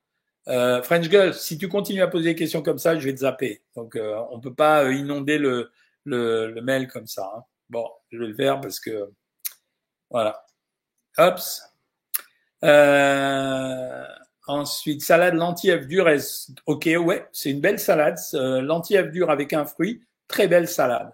Euh, 0.48 0.82
French 0.82 1.08
Girl, 1.08 1.34
si 1.34 1.56
tu 1.58 1.68
continues 1.68 2.02
à 2.02 2.08
poser 2.08 2.30
des 2.30 2.34
questions 2.34 2.62
comme 2.62 2.78
ça, 2.78 2.98
je 2.98 3.04
vais 3.04 3.14
te 3.14 3.20
zapper. 3.20 3.62
Donc, 3.76 3.96
euh, 3.96 4.20
on 4.30 4.38
ne 4.38 4.42
peut 4.42 4.54
pas 4.54 4.84
euh, 4.84 4.92
inonder 4.92 5.38
le, 5.38 5.70
le, 6.04 6.60
mail 6.60 6.88
comme 6.88 7.06
ça. 7.06 7.30
Hein. 7.36 7.44
Bon, 7.70 7.88
je 8.10 8.18
vais 8.18 8.26
le 8.26 8.34
faire 8.34 8.60
parce 8.60 8.80
que 8.80 9.10
voilà. 10.10 10.44
Hops. 11.18 11.62
ensuite, 14.46 15.02
salade 15.02 15.34
lentilles 15.34 15.72
œufs 15.72 15.86
durs. 15.86 16.08
Ok, 16.66 16.88
ouais, 16.98 17.28
c'est 17.32 17.50
une 17.50 17.60
belle 17.60 17.78
salade. 17.78 18.18
lentilles 18.32 18.98
œufs 18.98 19.10
durs 19.10 19.30
avec 19.30 19.52
un 19.52 19.64
fruit, 19.64 20.04
très 20.26 20.48
belle 20.48 20.68
salade. 20.68 21.12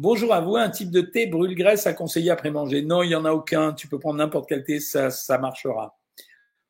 Bonjour 0.00 0.32
à 0.32 0.40
vous, 0.40 0.54
un 0.54 0.70
type 0.70 0.92
de 0.92 1.00
thé 1.00 1.26
brûle-graisse 1.26 1.88
à 1.88 1.92
conseiller 1.92 2.30
après 2.30 2.52
manger 2.52 2.82
Non, 2.82 3.02
il 3.02 3.08
n'y 3.08 3.16
en 3.16 3.24
a 3.24 3.32
aucun. 3.32 3.72
Tu 3.72 3.88
peux 3.88 3.98
prendre 3.98 4.18
n'importe 4.18 4.48
quel 4.48 4.62
thé, 4.62 4.78
ça, 4.78 5.10
ça 5.10 5.38
marchera. 5.38 5.98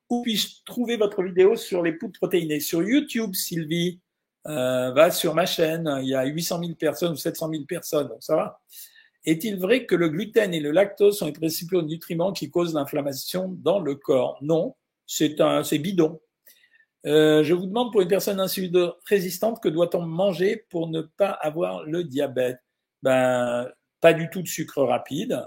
Où 0.09 0.23
puis-je 0.23 0.65
trouver 0.65 0.97
votre 0.97 1.23
vidéo 1.23 1.55
sur 1.55 1.83
les 1.83 1.93
poudres 1.93 2.19
protéinées? 2.19 2.61
Sur 2.61 2.83
YouTube, 2.83 3.35
Sylvie. 3.35 4.01
Euh, 4.47 4.93
va 4.93 5.11
sur 5.11 5.35
ma 5.35 5.45
chaîne. 5.45 5.99
Il 6.01 6.09
y 6.09 6.15
a 6.15 6.25
800 6.25 6.61
000 6.61 6.73
personnes 6.77 7.13
ou 7.13 7.17
700 7.17 7.51
000 7.51 7.65
personnes, 7.65 8.09
donc 8.09 8.23
ça 8.23 8.35
va. 8.35 8.63
Est-il 9.27 9.59
vrai 9.59 9.85
que 9.85 9.95
le 9.95 10.09
gluten 10.09 10.55
et 10.55 10.61
le 10.61 10.71
lactose 10.71 11.19
sont 11.19 11.27
les 11.27 11.33
principaux 11.33 11.83
nutriments 11.83 12.33
qui 12.33 12.49
causent 12.49 12.73
l'inflammation 12.73 13.55
dans 13.63 13.79
le 13.79 13.95
corps? 13.95 14.39
Non, 14.41 14.75
c'est 15.07 15.43
un, 15.43 15.61
bidon. 15.61 16.19
Euh, 17.05 17.45
je 17.45 17.53
vous 17.53 17.67
demande 17.67 17.93
pour 17.93 18.01
une 18.01 18.09
personne 18.09 18.41
insuline 18.41 18.91
résistante, 19.05 19.63
que 19.63 19.69
doit-on 19.69 20.01
manger 20.01 20.65
pour 20.71 20.89
ne 20.89 21.03
pas 21.03 21.33
avoir 21.33 21.85
le 21.85 22.05
diabète? 22.05 22.61
Ben, 23.03 23.69
pas 24.01 24.13
du 24.13 24.31
tout 24.31 24.43
de 24.43 24.49
sucre 24.49 24.83
rapide 24.83 25.47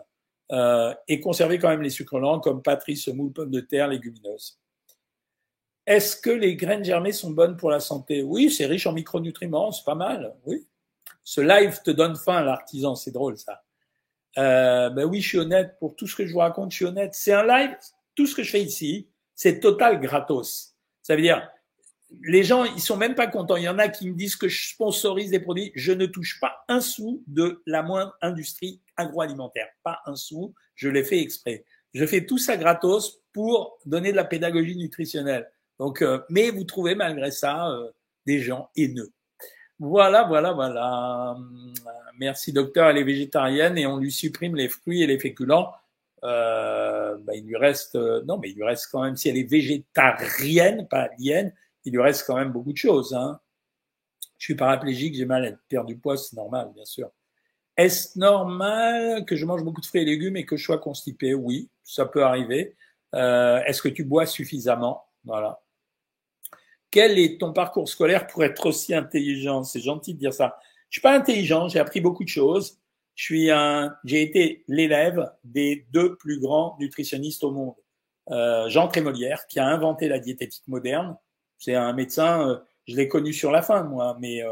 euh, 0.52 0.94
et 1.08 1.20
conserver 1.20 1.60
quand 1.60 1.70
même 1.70 1.82
les 1.82 1.90
sucres 1.90 2.20
lents 2.20 2.40
comme 2.40 2.62
patrie, 2.62 2.98
semoule, 2.98 3.32
pommes 3.32 3.52
de 3.52 3.62
terre, 3.62 3.88
légumineuses. 3.88 4.60
Est-ce 5.86 6.16
que 6.16 6.30
les 6.30 6.56
graines 6.56 6.84
germées 6.84 7.12
sont 7.12 7.32
bonnes 7.32 7.58
pour 7.58 7.72
la 7.72 7.80
santé? 7.80 8.22
Oui, 8.22 8.52
c'est 8.52 8.66
riche 8.66 8.86
en 8.86 8.94
micronutriments, 8.94 9.72
c'est 9.72 9.86
pas 9.86 9.96
mal. 9.96 10.36
Oui. 10.46 10.68
Ce 11.24 11.42
live 11.42 11.82
te 11.84 11.92
donne 11.92 12.16
faim, 12.16 12.44
l'artisan, 12.44 12.96
c'est 12.96 13.12
drôle 13.12 13.38
ça. 13.38 13.64
Euh, 14.38 14.90
ben 14.90 15.06
oui, 15.06 15.22
je 15.22 15.28
suis 15.28 15.38
honnête 15.38 15.76
pour 15.80 15.96
tout 15.96 16.08
ce 16.08 16.16
que 16.16 16.26
je 16.26 16.34
vous 16.34 16.40
raconte, 16.40 16.72
je 16.72 16.78
suis 16.78 16.86
honnête. 16.86 17.14
C'est 17.14 17.34
un 17.34 17.46
live, 17.46 17.76
tout 18.16 18.28
ce 18.28 18.36
que 18.36 18.44
je 18.44 18.52
fais 18.52 18.62
ici, 18.62 19.08
c'est 19.36 19.60
total 19.60 20.00
gratos. 20.00 20.76
Ça 21.02 21.16
veut 21.16 21.22
dire, 21.22 21.50
les 22.24 22.44
gens, 22.44 22.66
ils 22.66 22.82
sont 22.82 22.98
même 22.98 23.16
pas 23.16 23.28
contents. 23.28 23.56
Il 23.56 23.64
y 23.64 23.70
en 23.70 23.80
a 23.80 23.88
qui 23.88 24.10
me 24.10 24.16
disent 24.16 24.36
que 24.36 24.48
je 24.48 24.70
sponsorise 24.70 25.32
des 25.32 25.40
produits. 25.40 25.72
Je 25.76 25.92
ne 25.92 26.06
touche 26.06 26.40
pas 26.40 26.64
un 26.68 26.82
sou 26.82 27.24
de 27.28 27.62
la 27.66 27.84
moindre 27.84 28.16
industrie 28.22 28.82
agroalimentaire. 28.98 29.68
Pas 29.84 30.00
un 30.06 30.16
sou. 30.16 30.54
Je 30.76 30.90
l'ai 30.90 31.04
fait 31.04 31.20
exprès. 31.20 31.66
Je 31.94 32.06
fais 32.06 32.26
tout 32.26 32.38
ça 32.38 32.58
gratos 32.58 33.22
pour 33.34 33.78
donner 33.86 34.12
de 34.12 34.18
la 34.18 34.24
pédagogie 34.24 34.78
nutritionnelle. 34.78 35.50
Donc, 35.80 36.02
euh, 36.02 36.20
mais 36.30 36.52
vous 36.52 36.64
trouvez 36.64 36.96
malgré 36.96 37.32
ça 37.32 37.70
euh, 37.70 37.90
des 38.26 38.40
gens 38.40 38.70
haineux. 38.76 39.12
Voilà, 39.80 40.24
voilà, 40.24 40.54
voilà. 40.54 41.36
Merci 42.20 42.54
docteur, 42.54 42.90
elle 42.90 43.00
est 43.00 43.04
végétarienne 43.04 43.78
et 43.80 43.88
on 43.88 43.98
lui 43.98 44.12
supprime 44.12 44.56
les 44.56 44.70
fruits 44.70 45.02
et 45.02 45.08
les 45.08 45.18
féculents. 45.18 45.74
Euh, 46.24 47.18
bah, 47.22 47.34
il 47.36 47.46
lui 47.46 47.58
reste, 47.58 47.96
non, 47.96 48.38
mais 48.38 48.52
il 48.52 48.56
lui 48.56 48.64
reste 48.64 48.90
quand 48.92 49.02
même, 49.02 49.18
si 49.18 49.28
elle 49.28 49.38
est 49.38 49.50
végétarienne, 49.50 50.88
pas 50.88 51.10
alienne, 51.12 51.52
il 51.86 51.94
lui 51.94 52.02
reste 52.02 52.26
quand 52.26 52.36
même 52.36 52.52
beaucoup 52.52 52.74
de 52.74 52.78
choses. 52.78 53.14
Hein. 53.14 53.40
Je 54.38 54.46
suis 54.46 54.56
paraplégique, 54.56 55.16
j'ai 55.16 55.26
mal 55.26 55.46
à 55.46 55.52
perdre 55.70 55.88
du 55.88 55.98
poids, 55.98 56.18
c'est 56.18 56.36
normal, 56.36 56.72
bien 56.74 56.86
sûr. 56.86 57.12
Est-ce 57.78 58.18
normal 58.18 59.26
que 59.26 59.36
je 59.36 59.46
mange 59.46 59.64
beaucoup 59.64 59.82
de 59.82 59.86
fruits 59.86 60.02
et 60.02 60.06
légumes 60.06 60.36
et 60.36 60.46
que 60.46 60.58
je 60.58 60.64
sois 60.64 60.78
constipé? 60.78 61.34
Oui, 61.34 61.70
ça 61.84 62.06
peut 62.06 62.24
arriver. 62.24 62.76
Euh, 63.16 63.62
Est-ce 63.66 63.82
que 63.82 63.90
tu 63.90 64.04
bois 64.04 64.26
suffisamment? 64.26 65.06
Voilà. 65.24 65.62
Quel 66.90 67.18
est 67.18 67.40
ton 67.40 67.54
parcours 67.54 67.88
scolaire 67.88 68.28
pour 68.28 68.44
être 68.44 68.66
aussi 68.66 68.94
intelligent? 68.94 69.64
C'est 69.64 69.80
gentil 69.80 70.14
de 70.14 70.20
dire 70.20 70.34
ça. 70.34 70.60
Je 70.90 70.96
suis 70.96 71.02
pas 71.02 71.16
intelligent, 71.16 71.70
j'ai 71.70 71.80
appris 71.80 72.02
beaucoup 72.02 72.24
de 72.24 72.30
choses. 72.30 72.80
Je 73.16 73.24
suis 73.24 73.52
un, 73.52 73.96
j'ai 74.04 74.22
été 74.22 74.64
l'élève 74.68 75.32
des 75.44 75.86
deux 75.92 76.18
plus 76.18 76.40
grands 76.40 76.76
nutritionnistes 76.80 77.44
au 77.44 77.52
monde. 77.52 77.76
Euh, 78.30 78.68
Jean 78.70 78.88
Trémolière, 78.88 79.48
qui 79.48 79.60
a 79.60 79.68
inventé 79.68 80.08
la 80.08 80.20
diététique 80.20 80.68
moderne, 80.68 81.16
c'est 81.62 81.76
un 81.76 81.94
médecin, 81.94 82.50
euh, 82.50 82.58
je 82.88 82.96
l'ai 82.96 83.08
connu 83.08 83.32
sur 83.32 83.52
la 83.52 83.62
fin, 83.62 83.84
moi, 83.84 84.18
mais 84.20 84.44
euh, 84.44 84.50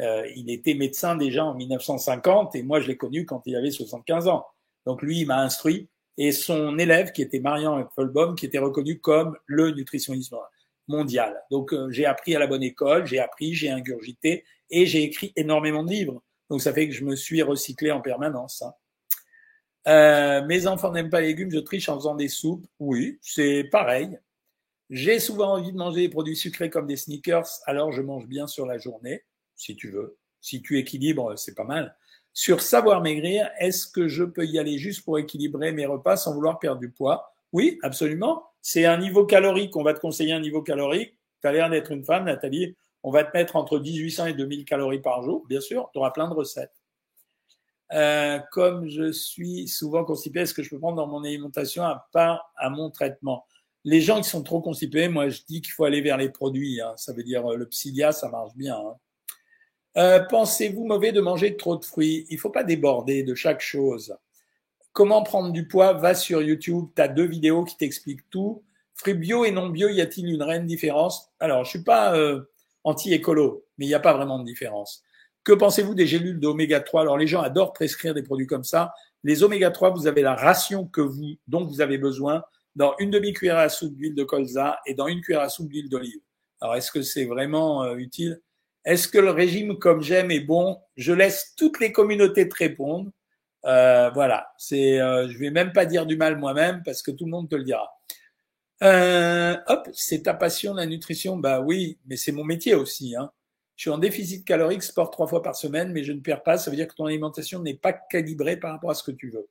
euh, 0.00 0.26
il 0.36 0.48
était 0.48 0.74
médecin 0.74 1.16
déjà 1.16 1.44
en 1.44 1.54
1950 1.54 2.54
et 2.54 2.62
moi, 2.62 2.80
je 2.80 2.86
l'ai 2.86 2.96
connu 2.96 3.26
quand 3.26 3.42
il 3.46 3.56
avait 3.56 3.72
75 3.72 4.28
ans. 4.28 4.46
Donc 4.86 5.02
lui, 5.02 5.20
il 5.20 5.26
m'a 5.26 5.40
instruit. 5.40 5.88
Et 6.18 6.32
son 6.32 6.78
élève, 6.78 7.12
qui 7.12 7.20
était 7.20 7.40
Marian 7.40 7.78
Epfelbaum, 7.78 8.36
qui 8.36 8.46
était 8.46 8.58
reconnu 8.58 9.00
comme 9.00 9.36
le 9.44 9.72
nutritionniste 9.72 10.32
mondial. 10.88 11.36
Donc 11.50 11.74
j'ai 11.90 12.06
appris 12.06 12.34
à 12.34 12.38
la 12.38 12.46
bonne 12.46 12.62
école, 12.62 13.04
j'ai 13.04 13.18
appris, 13.18 13.52
j'ai 13.52 13.68
ingurgité 13.68 14.44
et 14.70 14.86
j'ai 14.86 15.02
écrit 15.02 15.32
énormément 15.36 15.82
de 15.82 15.90
livres. 15.90 16.22
Donc 16.48 16.62
ça 16.62 16.72
fait 16.72 16.88
que 16.88 16.94
je 16.94 17.04
me 17.04 17.16
suis 17.16 17.42
recyclé 17.42 17.90
en 17.90 18.00
permanence. 18.00 18.62
Hein. 18.62 18.72
Euh, 19.88 20.44
mes 20.46 20.66
enfants 20.66 20.90
n'aiment 20.92 21.10
pas 21.10 21.20
les 21.20 21.28
légumes, 21.28 21.50
je 21.50 21.58
triche 21.58 21.88
en 21.88 21.96
faisant 21.96 22.14
des 22.14 22.28
soupes. 22.28 22.66
Oui, 22.78 23.18
c'est 23.22 23.64
pareil. 23.64 24.18
J'ai 24.88 25.18
souvent 25.18 25.54
envie 25.54 25.72
de 25.72 25.76
manger 25.76 26.02
des 26.02 26.08
produits 26.08 26.36
sucrés 26.36 26.70
comme 26.70 26.86
des 26.86 26.96
sneakers, 26.96 27.48
alors 27.64 27.90
je 27.90 28.02
mange 28.02 28.26
bien 28.26 28.46
sur 28.46 28.66
la 28.66 28.78
journée, 28.78 29.24
si 29.56 29.74
tu 29.74 29.90
veux. 29.90 30.16
Si 30.40 30.62
tu 30.62 30.78
équilibres, 30.78 31.36
c'est 31.36 31.54
pas 31.54 31.64
mal. 31.64 31.96
Sur 32.32 32.60
savoir 32.60 33.00
maigrir, 33.00 33.50
est-ce 33.58 33.88
que 33.88 34.06
je 34.06 34.22
peux 34.22 34.44
y 34.44 34.58
aller 34.58 34.78
juste 34.78 35.04
pour 35.04 35.18
équilibrer 35.18 35.72
mes 35.72 35.86
repas 35.86 36.16
sans 36.16 36.34
vouloir 36.34 36.58
perdre 36.58 36.80
du 36.80 36.90
poids? 36.90 37.32
Oui, 37.52 37.78
absolument. 37.82 38.44
C'est 38.60 38.84
un 38.84 38.98
niveau 38.98 39.24
calorique. 39.24 39.74
On 39.76 39.82
va 39.82 39.94
te 39.94 40.00
conseiller 40.00 40.34
un 40.34 40.40
niveau 40.40 40.62
calorique. 40.62 41.16
Tu 41.40 41.48
as 41.48 41.52
l'air 41.52 41.70
d'être 41.70 41.90
une 41.90 42.04
femme, 42.04 42.24
Nathalie. 42.24 42.76
On 43.02 43.10
va 43.10 43.24
te 43.24 43.36
mettre 43.36 43.56
entre 43.56 43.78
1800 43.78 44.26
et 44.26 44.34
2000 44.34 44.64
calories 44.64 45.00
par 45.00 45.22
jour. 45.22 45.46
Bien 45.48 45.60
sûr, 45.60 45.88
tu 45.92 45.98
auras 45.98 46.10
plein 46.10 46.28
de 46.28 46.34
recettes. 46.34 46.74
Euh, 47.92 48.38
comme 48.52 48.88
je 48.88 49.12
suis 49.12 49.66
souvent 49.68 50.04
constipé, 50.04 50.40
est-ce 50.40 50.54
que 50.54 50.62
je 50.62 50.70
peux 50.70 50.78
prendre 50.78 50.96
dans 50.96 51.06
mon 51.06 51.24
alimentation 51.24 51.84
à 51.84 52.08
part 52.12 52.52
à 52.56 52.68
mon 52.68 52.90
traitement? 52.90 53.46
Les 53.86 54.00
gens 54.00 54.20
qui 54.20 54.28
sont 54.28 54.42
trop 54.42 54.60
constipés, 54.60 55.08
moi 55.08 55.28
je 55.28 55.42
dis 55.48 55.62
qu'il 55.62 55.70
faut 55.70 55.84
aller 55.84 56.00
vers 56.00 56.16
les 56.16 56.28
produits. 56.28 56.80
Hein. 56.80 56.92
Ça 56.96 57.12
veut 57.12 57.22
dire 57.22 57.46
euh, 57.46 57.56
le 57.56 57.66
psyllia, 57.66 58.10
ça 58.10 58.28
marche 58.28 58.52
bien. 58.56 58.76
Hein. 58.76 58.96
Euh, 59.96 60.20
pensez-vous 60.28 60.84
mauvais 60.84 61.12
de 61.12 61.20
manger 61.20 61.56
trop 61.56 61.76
de 61.76 61.84
fruits? 61.84 62.26
Il 62.28 62.38
faut 62.38 62.50
pas 62.50 62.64
déborder 62.64 63.22
de 63.22 63.34
chaque 63.36 63.60
chose. 63.60 64.16
Comment 64.92 65.22
prendre 65.22 65.52
du 65.52 65.68
poids? 65.68 65.92
Va 65.92 66.14
sur 66.14 66.42
YouTube, 66.42 66.86
tu 66.96 67.00
as 67.00 67.06
deux 67.06 67.26
vidéos 67.26 67.64
qui 67.64 67.76
t'expliquent 67.76 68.28
tout. 68.28 68.64
Fruits 68.92 69.14
bio 69.14 69.44
et 69.44 69.52
non 69.52 69.68
bio, 69.68 69.88
y 69.88 70.00
a-t-il 70.00 70.26
une 70.26 70.42
réelle 70.42 70.66
différence? 70.66 71.30
Alors, 71.38 71.64
je 71.64 71.70
suis 71.70 71.84
pas 71.84 72.16
euh, 72.16 72.40
anti-écolo, 72.82 73.66
mais 73.78 73.84
il 73.84 73.88
n'y 73.88 73.94
a 73.94 74.00
pas 74.00 74.14
vraiment 74.14 74.40
de 74.40 74.44
différence. 74.44 75.04
Que 75.44 75.52
pensez-vous 75.52 75.94
des 75.94 76.08
gélules 76.08 76.40
d'oméga 76.40 76.80
3 76.80 77.02
Alors, 77.02 77.18
les 77.18 77.28
gens 77.28 77.40
adorent 77.40 77.72
prescrire 77.72 78.14
des 78.14 78.22
produits 78.24 78.48
comme 78.48 78.64
ça. 78.64 78.92
Les 79.22 79.44
oméga 79.44 79.70
3, 79.70 79.90
vous 79.90 80.08
avez 80.08 80.22
la 80.22 80.34
ration 80.34 80.86
que 80.86 81.00
vous, 81.00 81.36
dont 81.46 81.64
vous 81.64 81.80
avez 81.80 81.98
besoin 81.98 82.42
dans 82.76 82.94
une 82.98 83.10
demi-cuillère 83.10 83.58
à 83.58 83.68
soupe 83.68 83.96
d'huile 83.96 84.14
de 84.14 84.22
colza 84.22 84.78
et 84.86 84.94
dans 84.94 85.08
une 85.08 85.20
cuillère 85.20 85.42
à 85.42 85.48
soupe 85.48 85.68
d'huile 85.68 85.88
d'olive. 85.88 86.20
Alors, 86.60 86.76
est-ce 86.76 86.92
que 86.92 87.02
c'est 87.02 87.24
vraiment 87.24 87.82
euh, 87.82 87.96
utile? 87.96 88.40
Est-ce 88.84 89.08
que 89.08 89.18
le 89.18 89.30
régime 89.30 89.78
comme 89.78 90.02
j'aime 90.02 90.30
est 90.30 90.40
bon? 90.40 90.78
Je 90.96 91.12
laisse 91.12 91.54
toutes 91.56 91.80
les 91.80 91.90
communautés 91.90 92.48
te 92.48 92.54
répondre. 92.54 93.10
Euh, 93.64 94.10
voilà, 94.10 94.48
c'est, 94.58 95.00
euh, 95.00 95.28
je 95.28 95.36
vais 95.38 95.50
même 95.50 95.72
pas 95.72 95.86
dire 95.86 96.06
du 96.06 96.16
mal 96.16 96.38
moi-même 96.38 96.82
parce 96.84 97.02
que 97.02 97.10
tout 97.10 97.24
le 97.24 97.32
monde 97.32 97.50
te 97.50 97.56
le 97.56 97.64
dira. 97.64 97.90
Euh, 98.82 99.56
hop, 99.66 99.88
c'est 99.92 100.22
ta 100.24 100.34
passion 100.34 100.74
la 100.74 100.86
nutrition 100.86 101.36
Bah 101.36 101.60
oui, 101.60 101.98
mais 102.06 102.16
c'est 102.16 102.30
mon 102.30 102.44
métier 102.44 102.74
aussi. 102.74 103.16
Hein. 103.16 103.32
Je 103.74 103.82
suis 103.82 103.90
en 103.90 103.98
déficit 103.98 104.44
calorique, 104.46 104.82
sport 104.82 105.10
trois 105.10 105.26
fois 105.26 105.42
par 105.42 105.56
semaine, 105.56 105.92
mais 105.92 106.04
je 106.04 106.12
ne 106.12 106.20
perds 106.20 106.42
pas. 106.42 106.58
Ça 106.58 106.70
veut 106.70 106.76
dire 106.76 106.86
que 106.86 106.94
ton 106.94 107.06
alimentation 107.06 107.60
n'est 107.60 107.74
pas 107.74 107.92
calibrée 107.92 108.56
par 108.56 108.72
rapport 108.72 108.90
à 108.90 108.94
ce 108.94 109.02
que 109.02 109.10
tu 109.10 109.30
veux. 109.30 109.48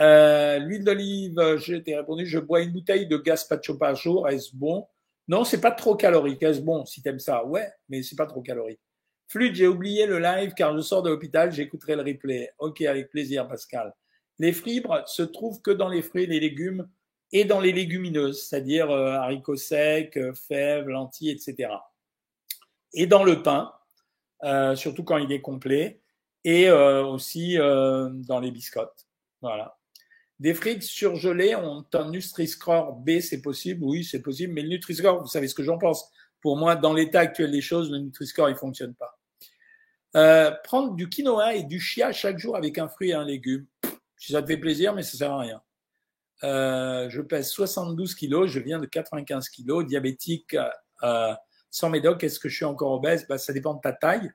Euh, 0.00 0.58
l'huile 0.58 0.84
d'olive, 0.84 1.56
j'ai 1.58 1.76
été 1.76 1.96
répondu, 1.96 2.26
je 2.26 2.38
bois 2.38 2.60
une 2.60 2.72
bouteille 2.72 3.06
de 3.06 3.16
gazpacho 3.16 3.76
par 3.76 3.94
jour, 3.96 4.28
est-ce 4.28 4.54
bon? 4.54 4.86
Non, 5.28 5.44
c'est 5.44 5.60
pas 5.60 5.72
trop 5.72 5.96
calorique. 5.96 6.42
Est-ce 6.42 6.60
bon 6.60 6.84
si 6.84 7.02
t'aimes 7.02 7.18
ça? 7.18 7.44
Ouais, 7.44 7.68
mais 7.88 8.02
c'est 8.02 8.16
pas 8.16 8.26
trop 8.26 8.42
calorique. 8.42 8.80
Flûte, 9.28 9.56
j'ai 9.56 9.66
oublié 9.66 10.06
le 10.06 10.20
live 10.20 10.54
car 10.54 10.76
je 10.76 10.80
sors 10.82 11.02
de 11.02 11.10
l'hôpital, 11.10 11.50
j'écouterai 11.52 11.96
le 11.96 12.02
replay. 12.02 12.52
Ok, 12.58 12.82
avec 12.82 13.10
plaisir, 13.10 13.48
Pascal. 13.48 13.92
Les 14.38 14.52
fibres 14.52 15.02
se 15.08 15.22
trouvent 15.22 15.60
que 15.62 15.72
dans 15.72 15.88
les 15.88 16.02
fruits 16.02 16.26
les 16.26 16.38
légumes 16.38 16.88
et 17.32 17.44
dans 17.44 17.60
les 17.60 17.72
légumineuses, 17.72 18.46
c'est-à-dire 18.46 18.90
euh, 18.90 19.14
haricots 19.14 19.56
secs, 19.56 20.16
euh, 20.16 20.32
fèves, 20.34 20.88
lentilles, 20.88 21.30
etc. 21.30 21.70
Et 22.92 23.06
dans 23.06 23.24
le 23.24 23.42
pain, 23.42 23.72
euh, 24.44 24.76
surtout 24.76 25.02
quand 25.02 25.18
il 25.18 25.32
est 25.32 25.40
complet, 25.40 26.00
et 26.44 26.70
aussi 26.70 27.56
dans 27.56 28.38
les 28.40 28.52
biscottes. 28.52 29.08
Voilà. 29.42 29.76
Des 30.38 30.52
frites 30.52 30.82
surgelées 30.82 31.56
ont 31.56 31.84
un 31.94 32.10
Nutri-Score 32.10 32.96
B, 32.96 33.20
c'est 33.20 33.40
possible 33.40 33.82
Oui, 33.84 34.04
c'est 34.04 34.20
possible, 34.20 34.52
mais 34.52 34.62
le 34.62 34.68
Nutri-Score, 34.68 35.22
vous 35.22 35.28
savez 35.28 35.48
ce 35.48 35.54
que 35.54 35.62
j'en 35.62 35.78
pense. 35.78 36.10
Pour 36.42 36.56
moi, 36.56 36.76
dans 36.76 36.92
l'état 36.92 37.20
actuel 37.20 37.50
des 37.50 37.62
choses, 37.62 37.90
le 37.90 37.98
Nutri-Score, 37.98 38.50
il 38.50 38.56
fonctionne 38.56 38.94
pas. 38.94 39.18
Euh, 40.14 40.50
prendre 40.64 40.94
du 40.94 41.08
quinoa 41.08 41.54
et 41.54 41.62
du 41.62 41.80
chia 41.80 42.12
chaque 42.12 42.38
jour 42.38 42.56
avec 42.56 42.78
un 42.78 42.88
fruit 42.88 43.10
et 43.10 43.14
un 43.14 43.24
légume. 43.24 43.66
Si 44.18 44.32
ça 44.32 44.42
te 44.42 44.46
fait 44.46 44.56
plaisir, 44.56 44.94
mais 44.94 45.02
ça 45.02 45.16
sert 45.16 45.32
à 45.32 45.40
rien. 45.40 45.62
Euh, 46.44 47.08
je 47.08 47.22
pèse 47.22 47.48
72 47.48 48.14
kilos, 48.14 48.50
je 48.50 48.60
viens 48.60 48.78
de 48.78 48.86
95 48.86 49.48
kilos, 49.48 49.86
diabétique 49.86 50.56
euh, 51.02 51.34
sans 51.70 51.88
médoc. 51.88 52.24
Est-ce 52.24 52.38
que 52.38 52.48
je 52.48 52.56
suis 52.56 52.64
encore 52.64 52.92
obèse? 52.92 53.26
Bah, 53.26 53.38
Ça 53.38 53.52
dépend 53.52 53.74
de 53.74 53.80
ta 53.80 53.92
taille. 53.92 54.30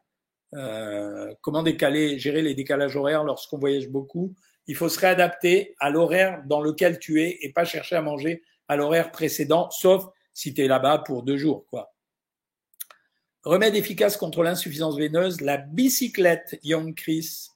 Comment 1.42 1.64
décaler, 1.64 2.20
gérer 2.20 2.42
les 2.42 2.54
décalages 2.54 2.98
horaires 2.98 3.24
lorsqu'on 3.24 3.58
voyage 3.58 3.88
beaucoup 3.88 4.36
Il 4.68 4.76
faut 4.76 4.90
se 4.90 5.00
réadapter 5.00 5.76
à 5.80 5.90
l'horaire 5.90 6.44
dans 6.46 6.62
lequel 6.62 7.00
tu 7.00 7.22
es 7.22 7.40
et 7.42 7.52
pas 7.52 7.66
chercher 7.66 7.96
à 7.96 8.02
manger 8.02 8.44
à 8.68 8.76
l'horaire 8.76 9.12
précédent, 9.12 9.70
sauf 9.72 10.06
si 10.34 10.54
tu 10.54 10.62
es 10.62 10.68
là-bas 10.68 11.00
pour 11.00 11.24
deux 11.24 11.38
jours. 11.38 11.66
quoi. 11.70 11.94
Remède 13.44 13.76
efficace 13.76 14.18
contre 14.18 14.44
l'insuffisance 14.44 14.98
veineuse, 14.98 15.42
la 15.42 15.58
bicyclette, 15.58 16.60
Young 16.64 16.94
Chris. 16.96 17.48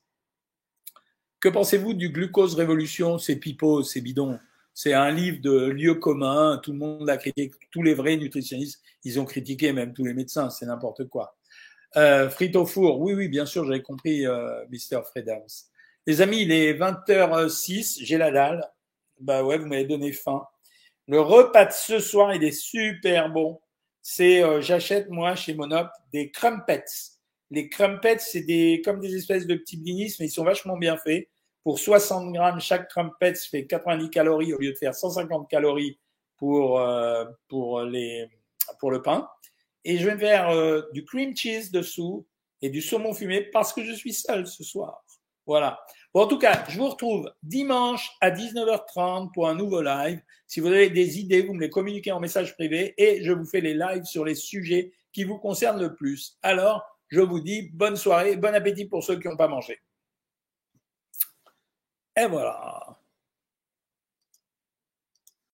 Que 1.40 1.48
pensez-vous 1.48 1.94
du 1.94 2.10
glucose 2.10 2.56
révolution? 2.56 3.20
C'est 3.20 3.36
pipeau, 3.36 3.84
c'est 3.84 4.02
bidon. 4.02 4.40
C'est 4.74 4.94
un 4.94 5.12
livre 5.12 5.40
de 5.42 5.68
lieu 5.68 5.96
commun, 5.96 6.60
tout 6.62 6.74
le 6.74 6.80
monde 6.80 7.08
l'a 7.08 7.16
critiqué, 7.18 7.56
tous 7.72 7.82
les 7.82 7.94
vrais 7.94 8.18
nutritionnistes, 8.18 8.82
ils 9.06 9.20
ont 9.22 9.26
critiqué, 9.26 9.72
même 9.72 9.94
tous 9.94 10.04
les 10.04 10.14
médecins, 10.14 10.50
c'est 10.50 10.66
n'importe 10.66 11.08
quoi. 11.08 11.38
Euh, 11.96 12.30
frites 12.30 12.58
au 12.58 12.66
four, 12.66 13.00
oui, 13.00 13.14
oui, 13.14 13.30
bien 13.30 13.46
sûr, 13.46 13.64
j'avais 13.64 13.82
compris, 13.82 14.28
euh, 14.28 14.66
Mr. 14.70 15.02
Fredams. 15.04 15.48
Les 16.08 16.22
amis, 16.22 16.42
il 16.42 16.52
est 16.52 16.74
20h06, 16.74 18.00
j'ai 18.04 18.18
la 18.18 18.32
dalle. 18.32 18.70
Bah 19.20 19.44
ouais, 19.44 19.58
vous 19.58 19.66
m'avez 19.66 19.86
donné 19.86 20.12
faim. 20.12 20.46
Le 21.08 21.22
repas 21.22 21.66
de 21.66 21.72
ce 21.72 22.00
soir, 22.00 22.34
il 22.34 22.44
est 22.44 22.52
super 22.52 23.30
bon 23.30 23.60
c'est 24.08 24.44
euh, 24.44 24.62
j'achète 24.62 25.10
moi 25.10 25.36
chez 25.36 25.56
Monop 25.56 25.90
des 26.14 26.30
crumpets. 26.30 26.86
Les 27.50 27.70
crumpets, 27.70 28.20
c'est 28.20 28.44
des 28.44 28.84
comme 28.86 29.00
des 29.00 29.16
espèces 29.16 29.48
de 29.48 29.56
petits 29.56 29.78
blinis, 29.78 30.16
mais 30.20 30.28
ils 30.28 30.32
sont 30.32 30.44
vachement 30.44 30.78
bien 30.78 30.96
faits. 30.96 31.28
Pour 31.64 31.80
60 31.80 32.32
grammes, 32.32 32.62
chaque 32.62 32.88
crumpet 32.88 33.34
fait 33.34 33.66
90 33.66 34.12
calories 34.12 34.54
au 34.54 34.60
lieu 34.60 34.74
de 34.74 34.78
faire 34.78 34.94
150 34.94 35.50
calories 35.50 35.98
pour 36.38 36.80
euh, 36.80 37.26
pour 37.48 37.82
les 37.82 38.30
pour 38.80 38.92
le 38.92 39.02
pain. 39.02 39.28
Et 39.84 39.98
je 39.98 40.08
vais 40.08 40.20
faire 40.20 40.50
euh, 40.52 40.84
du 40.94 41.04
cream 41.04 41.36
cheese 41.36 41.72
dessous 41.72 42.28
et 42.62 42.70
du 42.70 42.82
saumon 42.82 43.16
fumé 43.16 43.42
parce 43.42 43.74
que 43.74 43.84
je 43.84 43.94
suis 43.94 44.14
seul 44.14 44.46
ce 44.46 44.64
soir. 44.64 45.04
Voilà. 45.46 45.80
Bon, 46.14 46.22
en 46.22 46.28
tout 46.28 46.40
cas, 46.40 46.64
je 46.70 46.78
vous 46.78 46.90
retrouve 46.90 47.32
dimanche 47.44 48.12
à 48.22 48.32
19h30 48.32 49.32
pour 49.34 49.48
un 49.48 49.56
nouveau 49.56 49.82
live. 49.82 50.22
Si 50.48 50.60
vous 50.60 50.68
avez 50.68 50.90
des 50.90 51.20
idées, 51.20 51.42
vous 51.42 51.54
me 51.54 51.62
les 51.62 51.70
communiquez 51.70 52.12
en 52.12 52.20
message 52.20 52.56
privé 52.56 52.94
et 52.98 53.24
je 53.24 53.32
vous 53.32 53.46
fais 53.46 53.62
les 53.62 53.74
lives 53.74 54.06
sur 54.06 54.26
les 54.26 54.36
sujets 54.36 54.94
qui 55.12 55.24
vous 55.24 55.38
concernent 55.38 55.82
le 55.82 55.94
plus. 55.94 56.38
Alors, 56.42 56.84
je 57.10 57.22
vous 57.22 57.40
dis 57.40 57.70
bonne 57.74 57.96
soirée, 57.96 58.38
bon 58.38 58.54
appétit 58.56 58.86
pour 58.86 59.04
ceux 59.04 59.20
qui 59.20 59.28
n'ont 59.28 59.38
pas 59.38 59.48
mangé. 59.48 59.80
Et 62.18 62.26
voilà. 62.26 62.95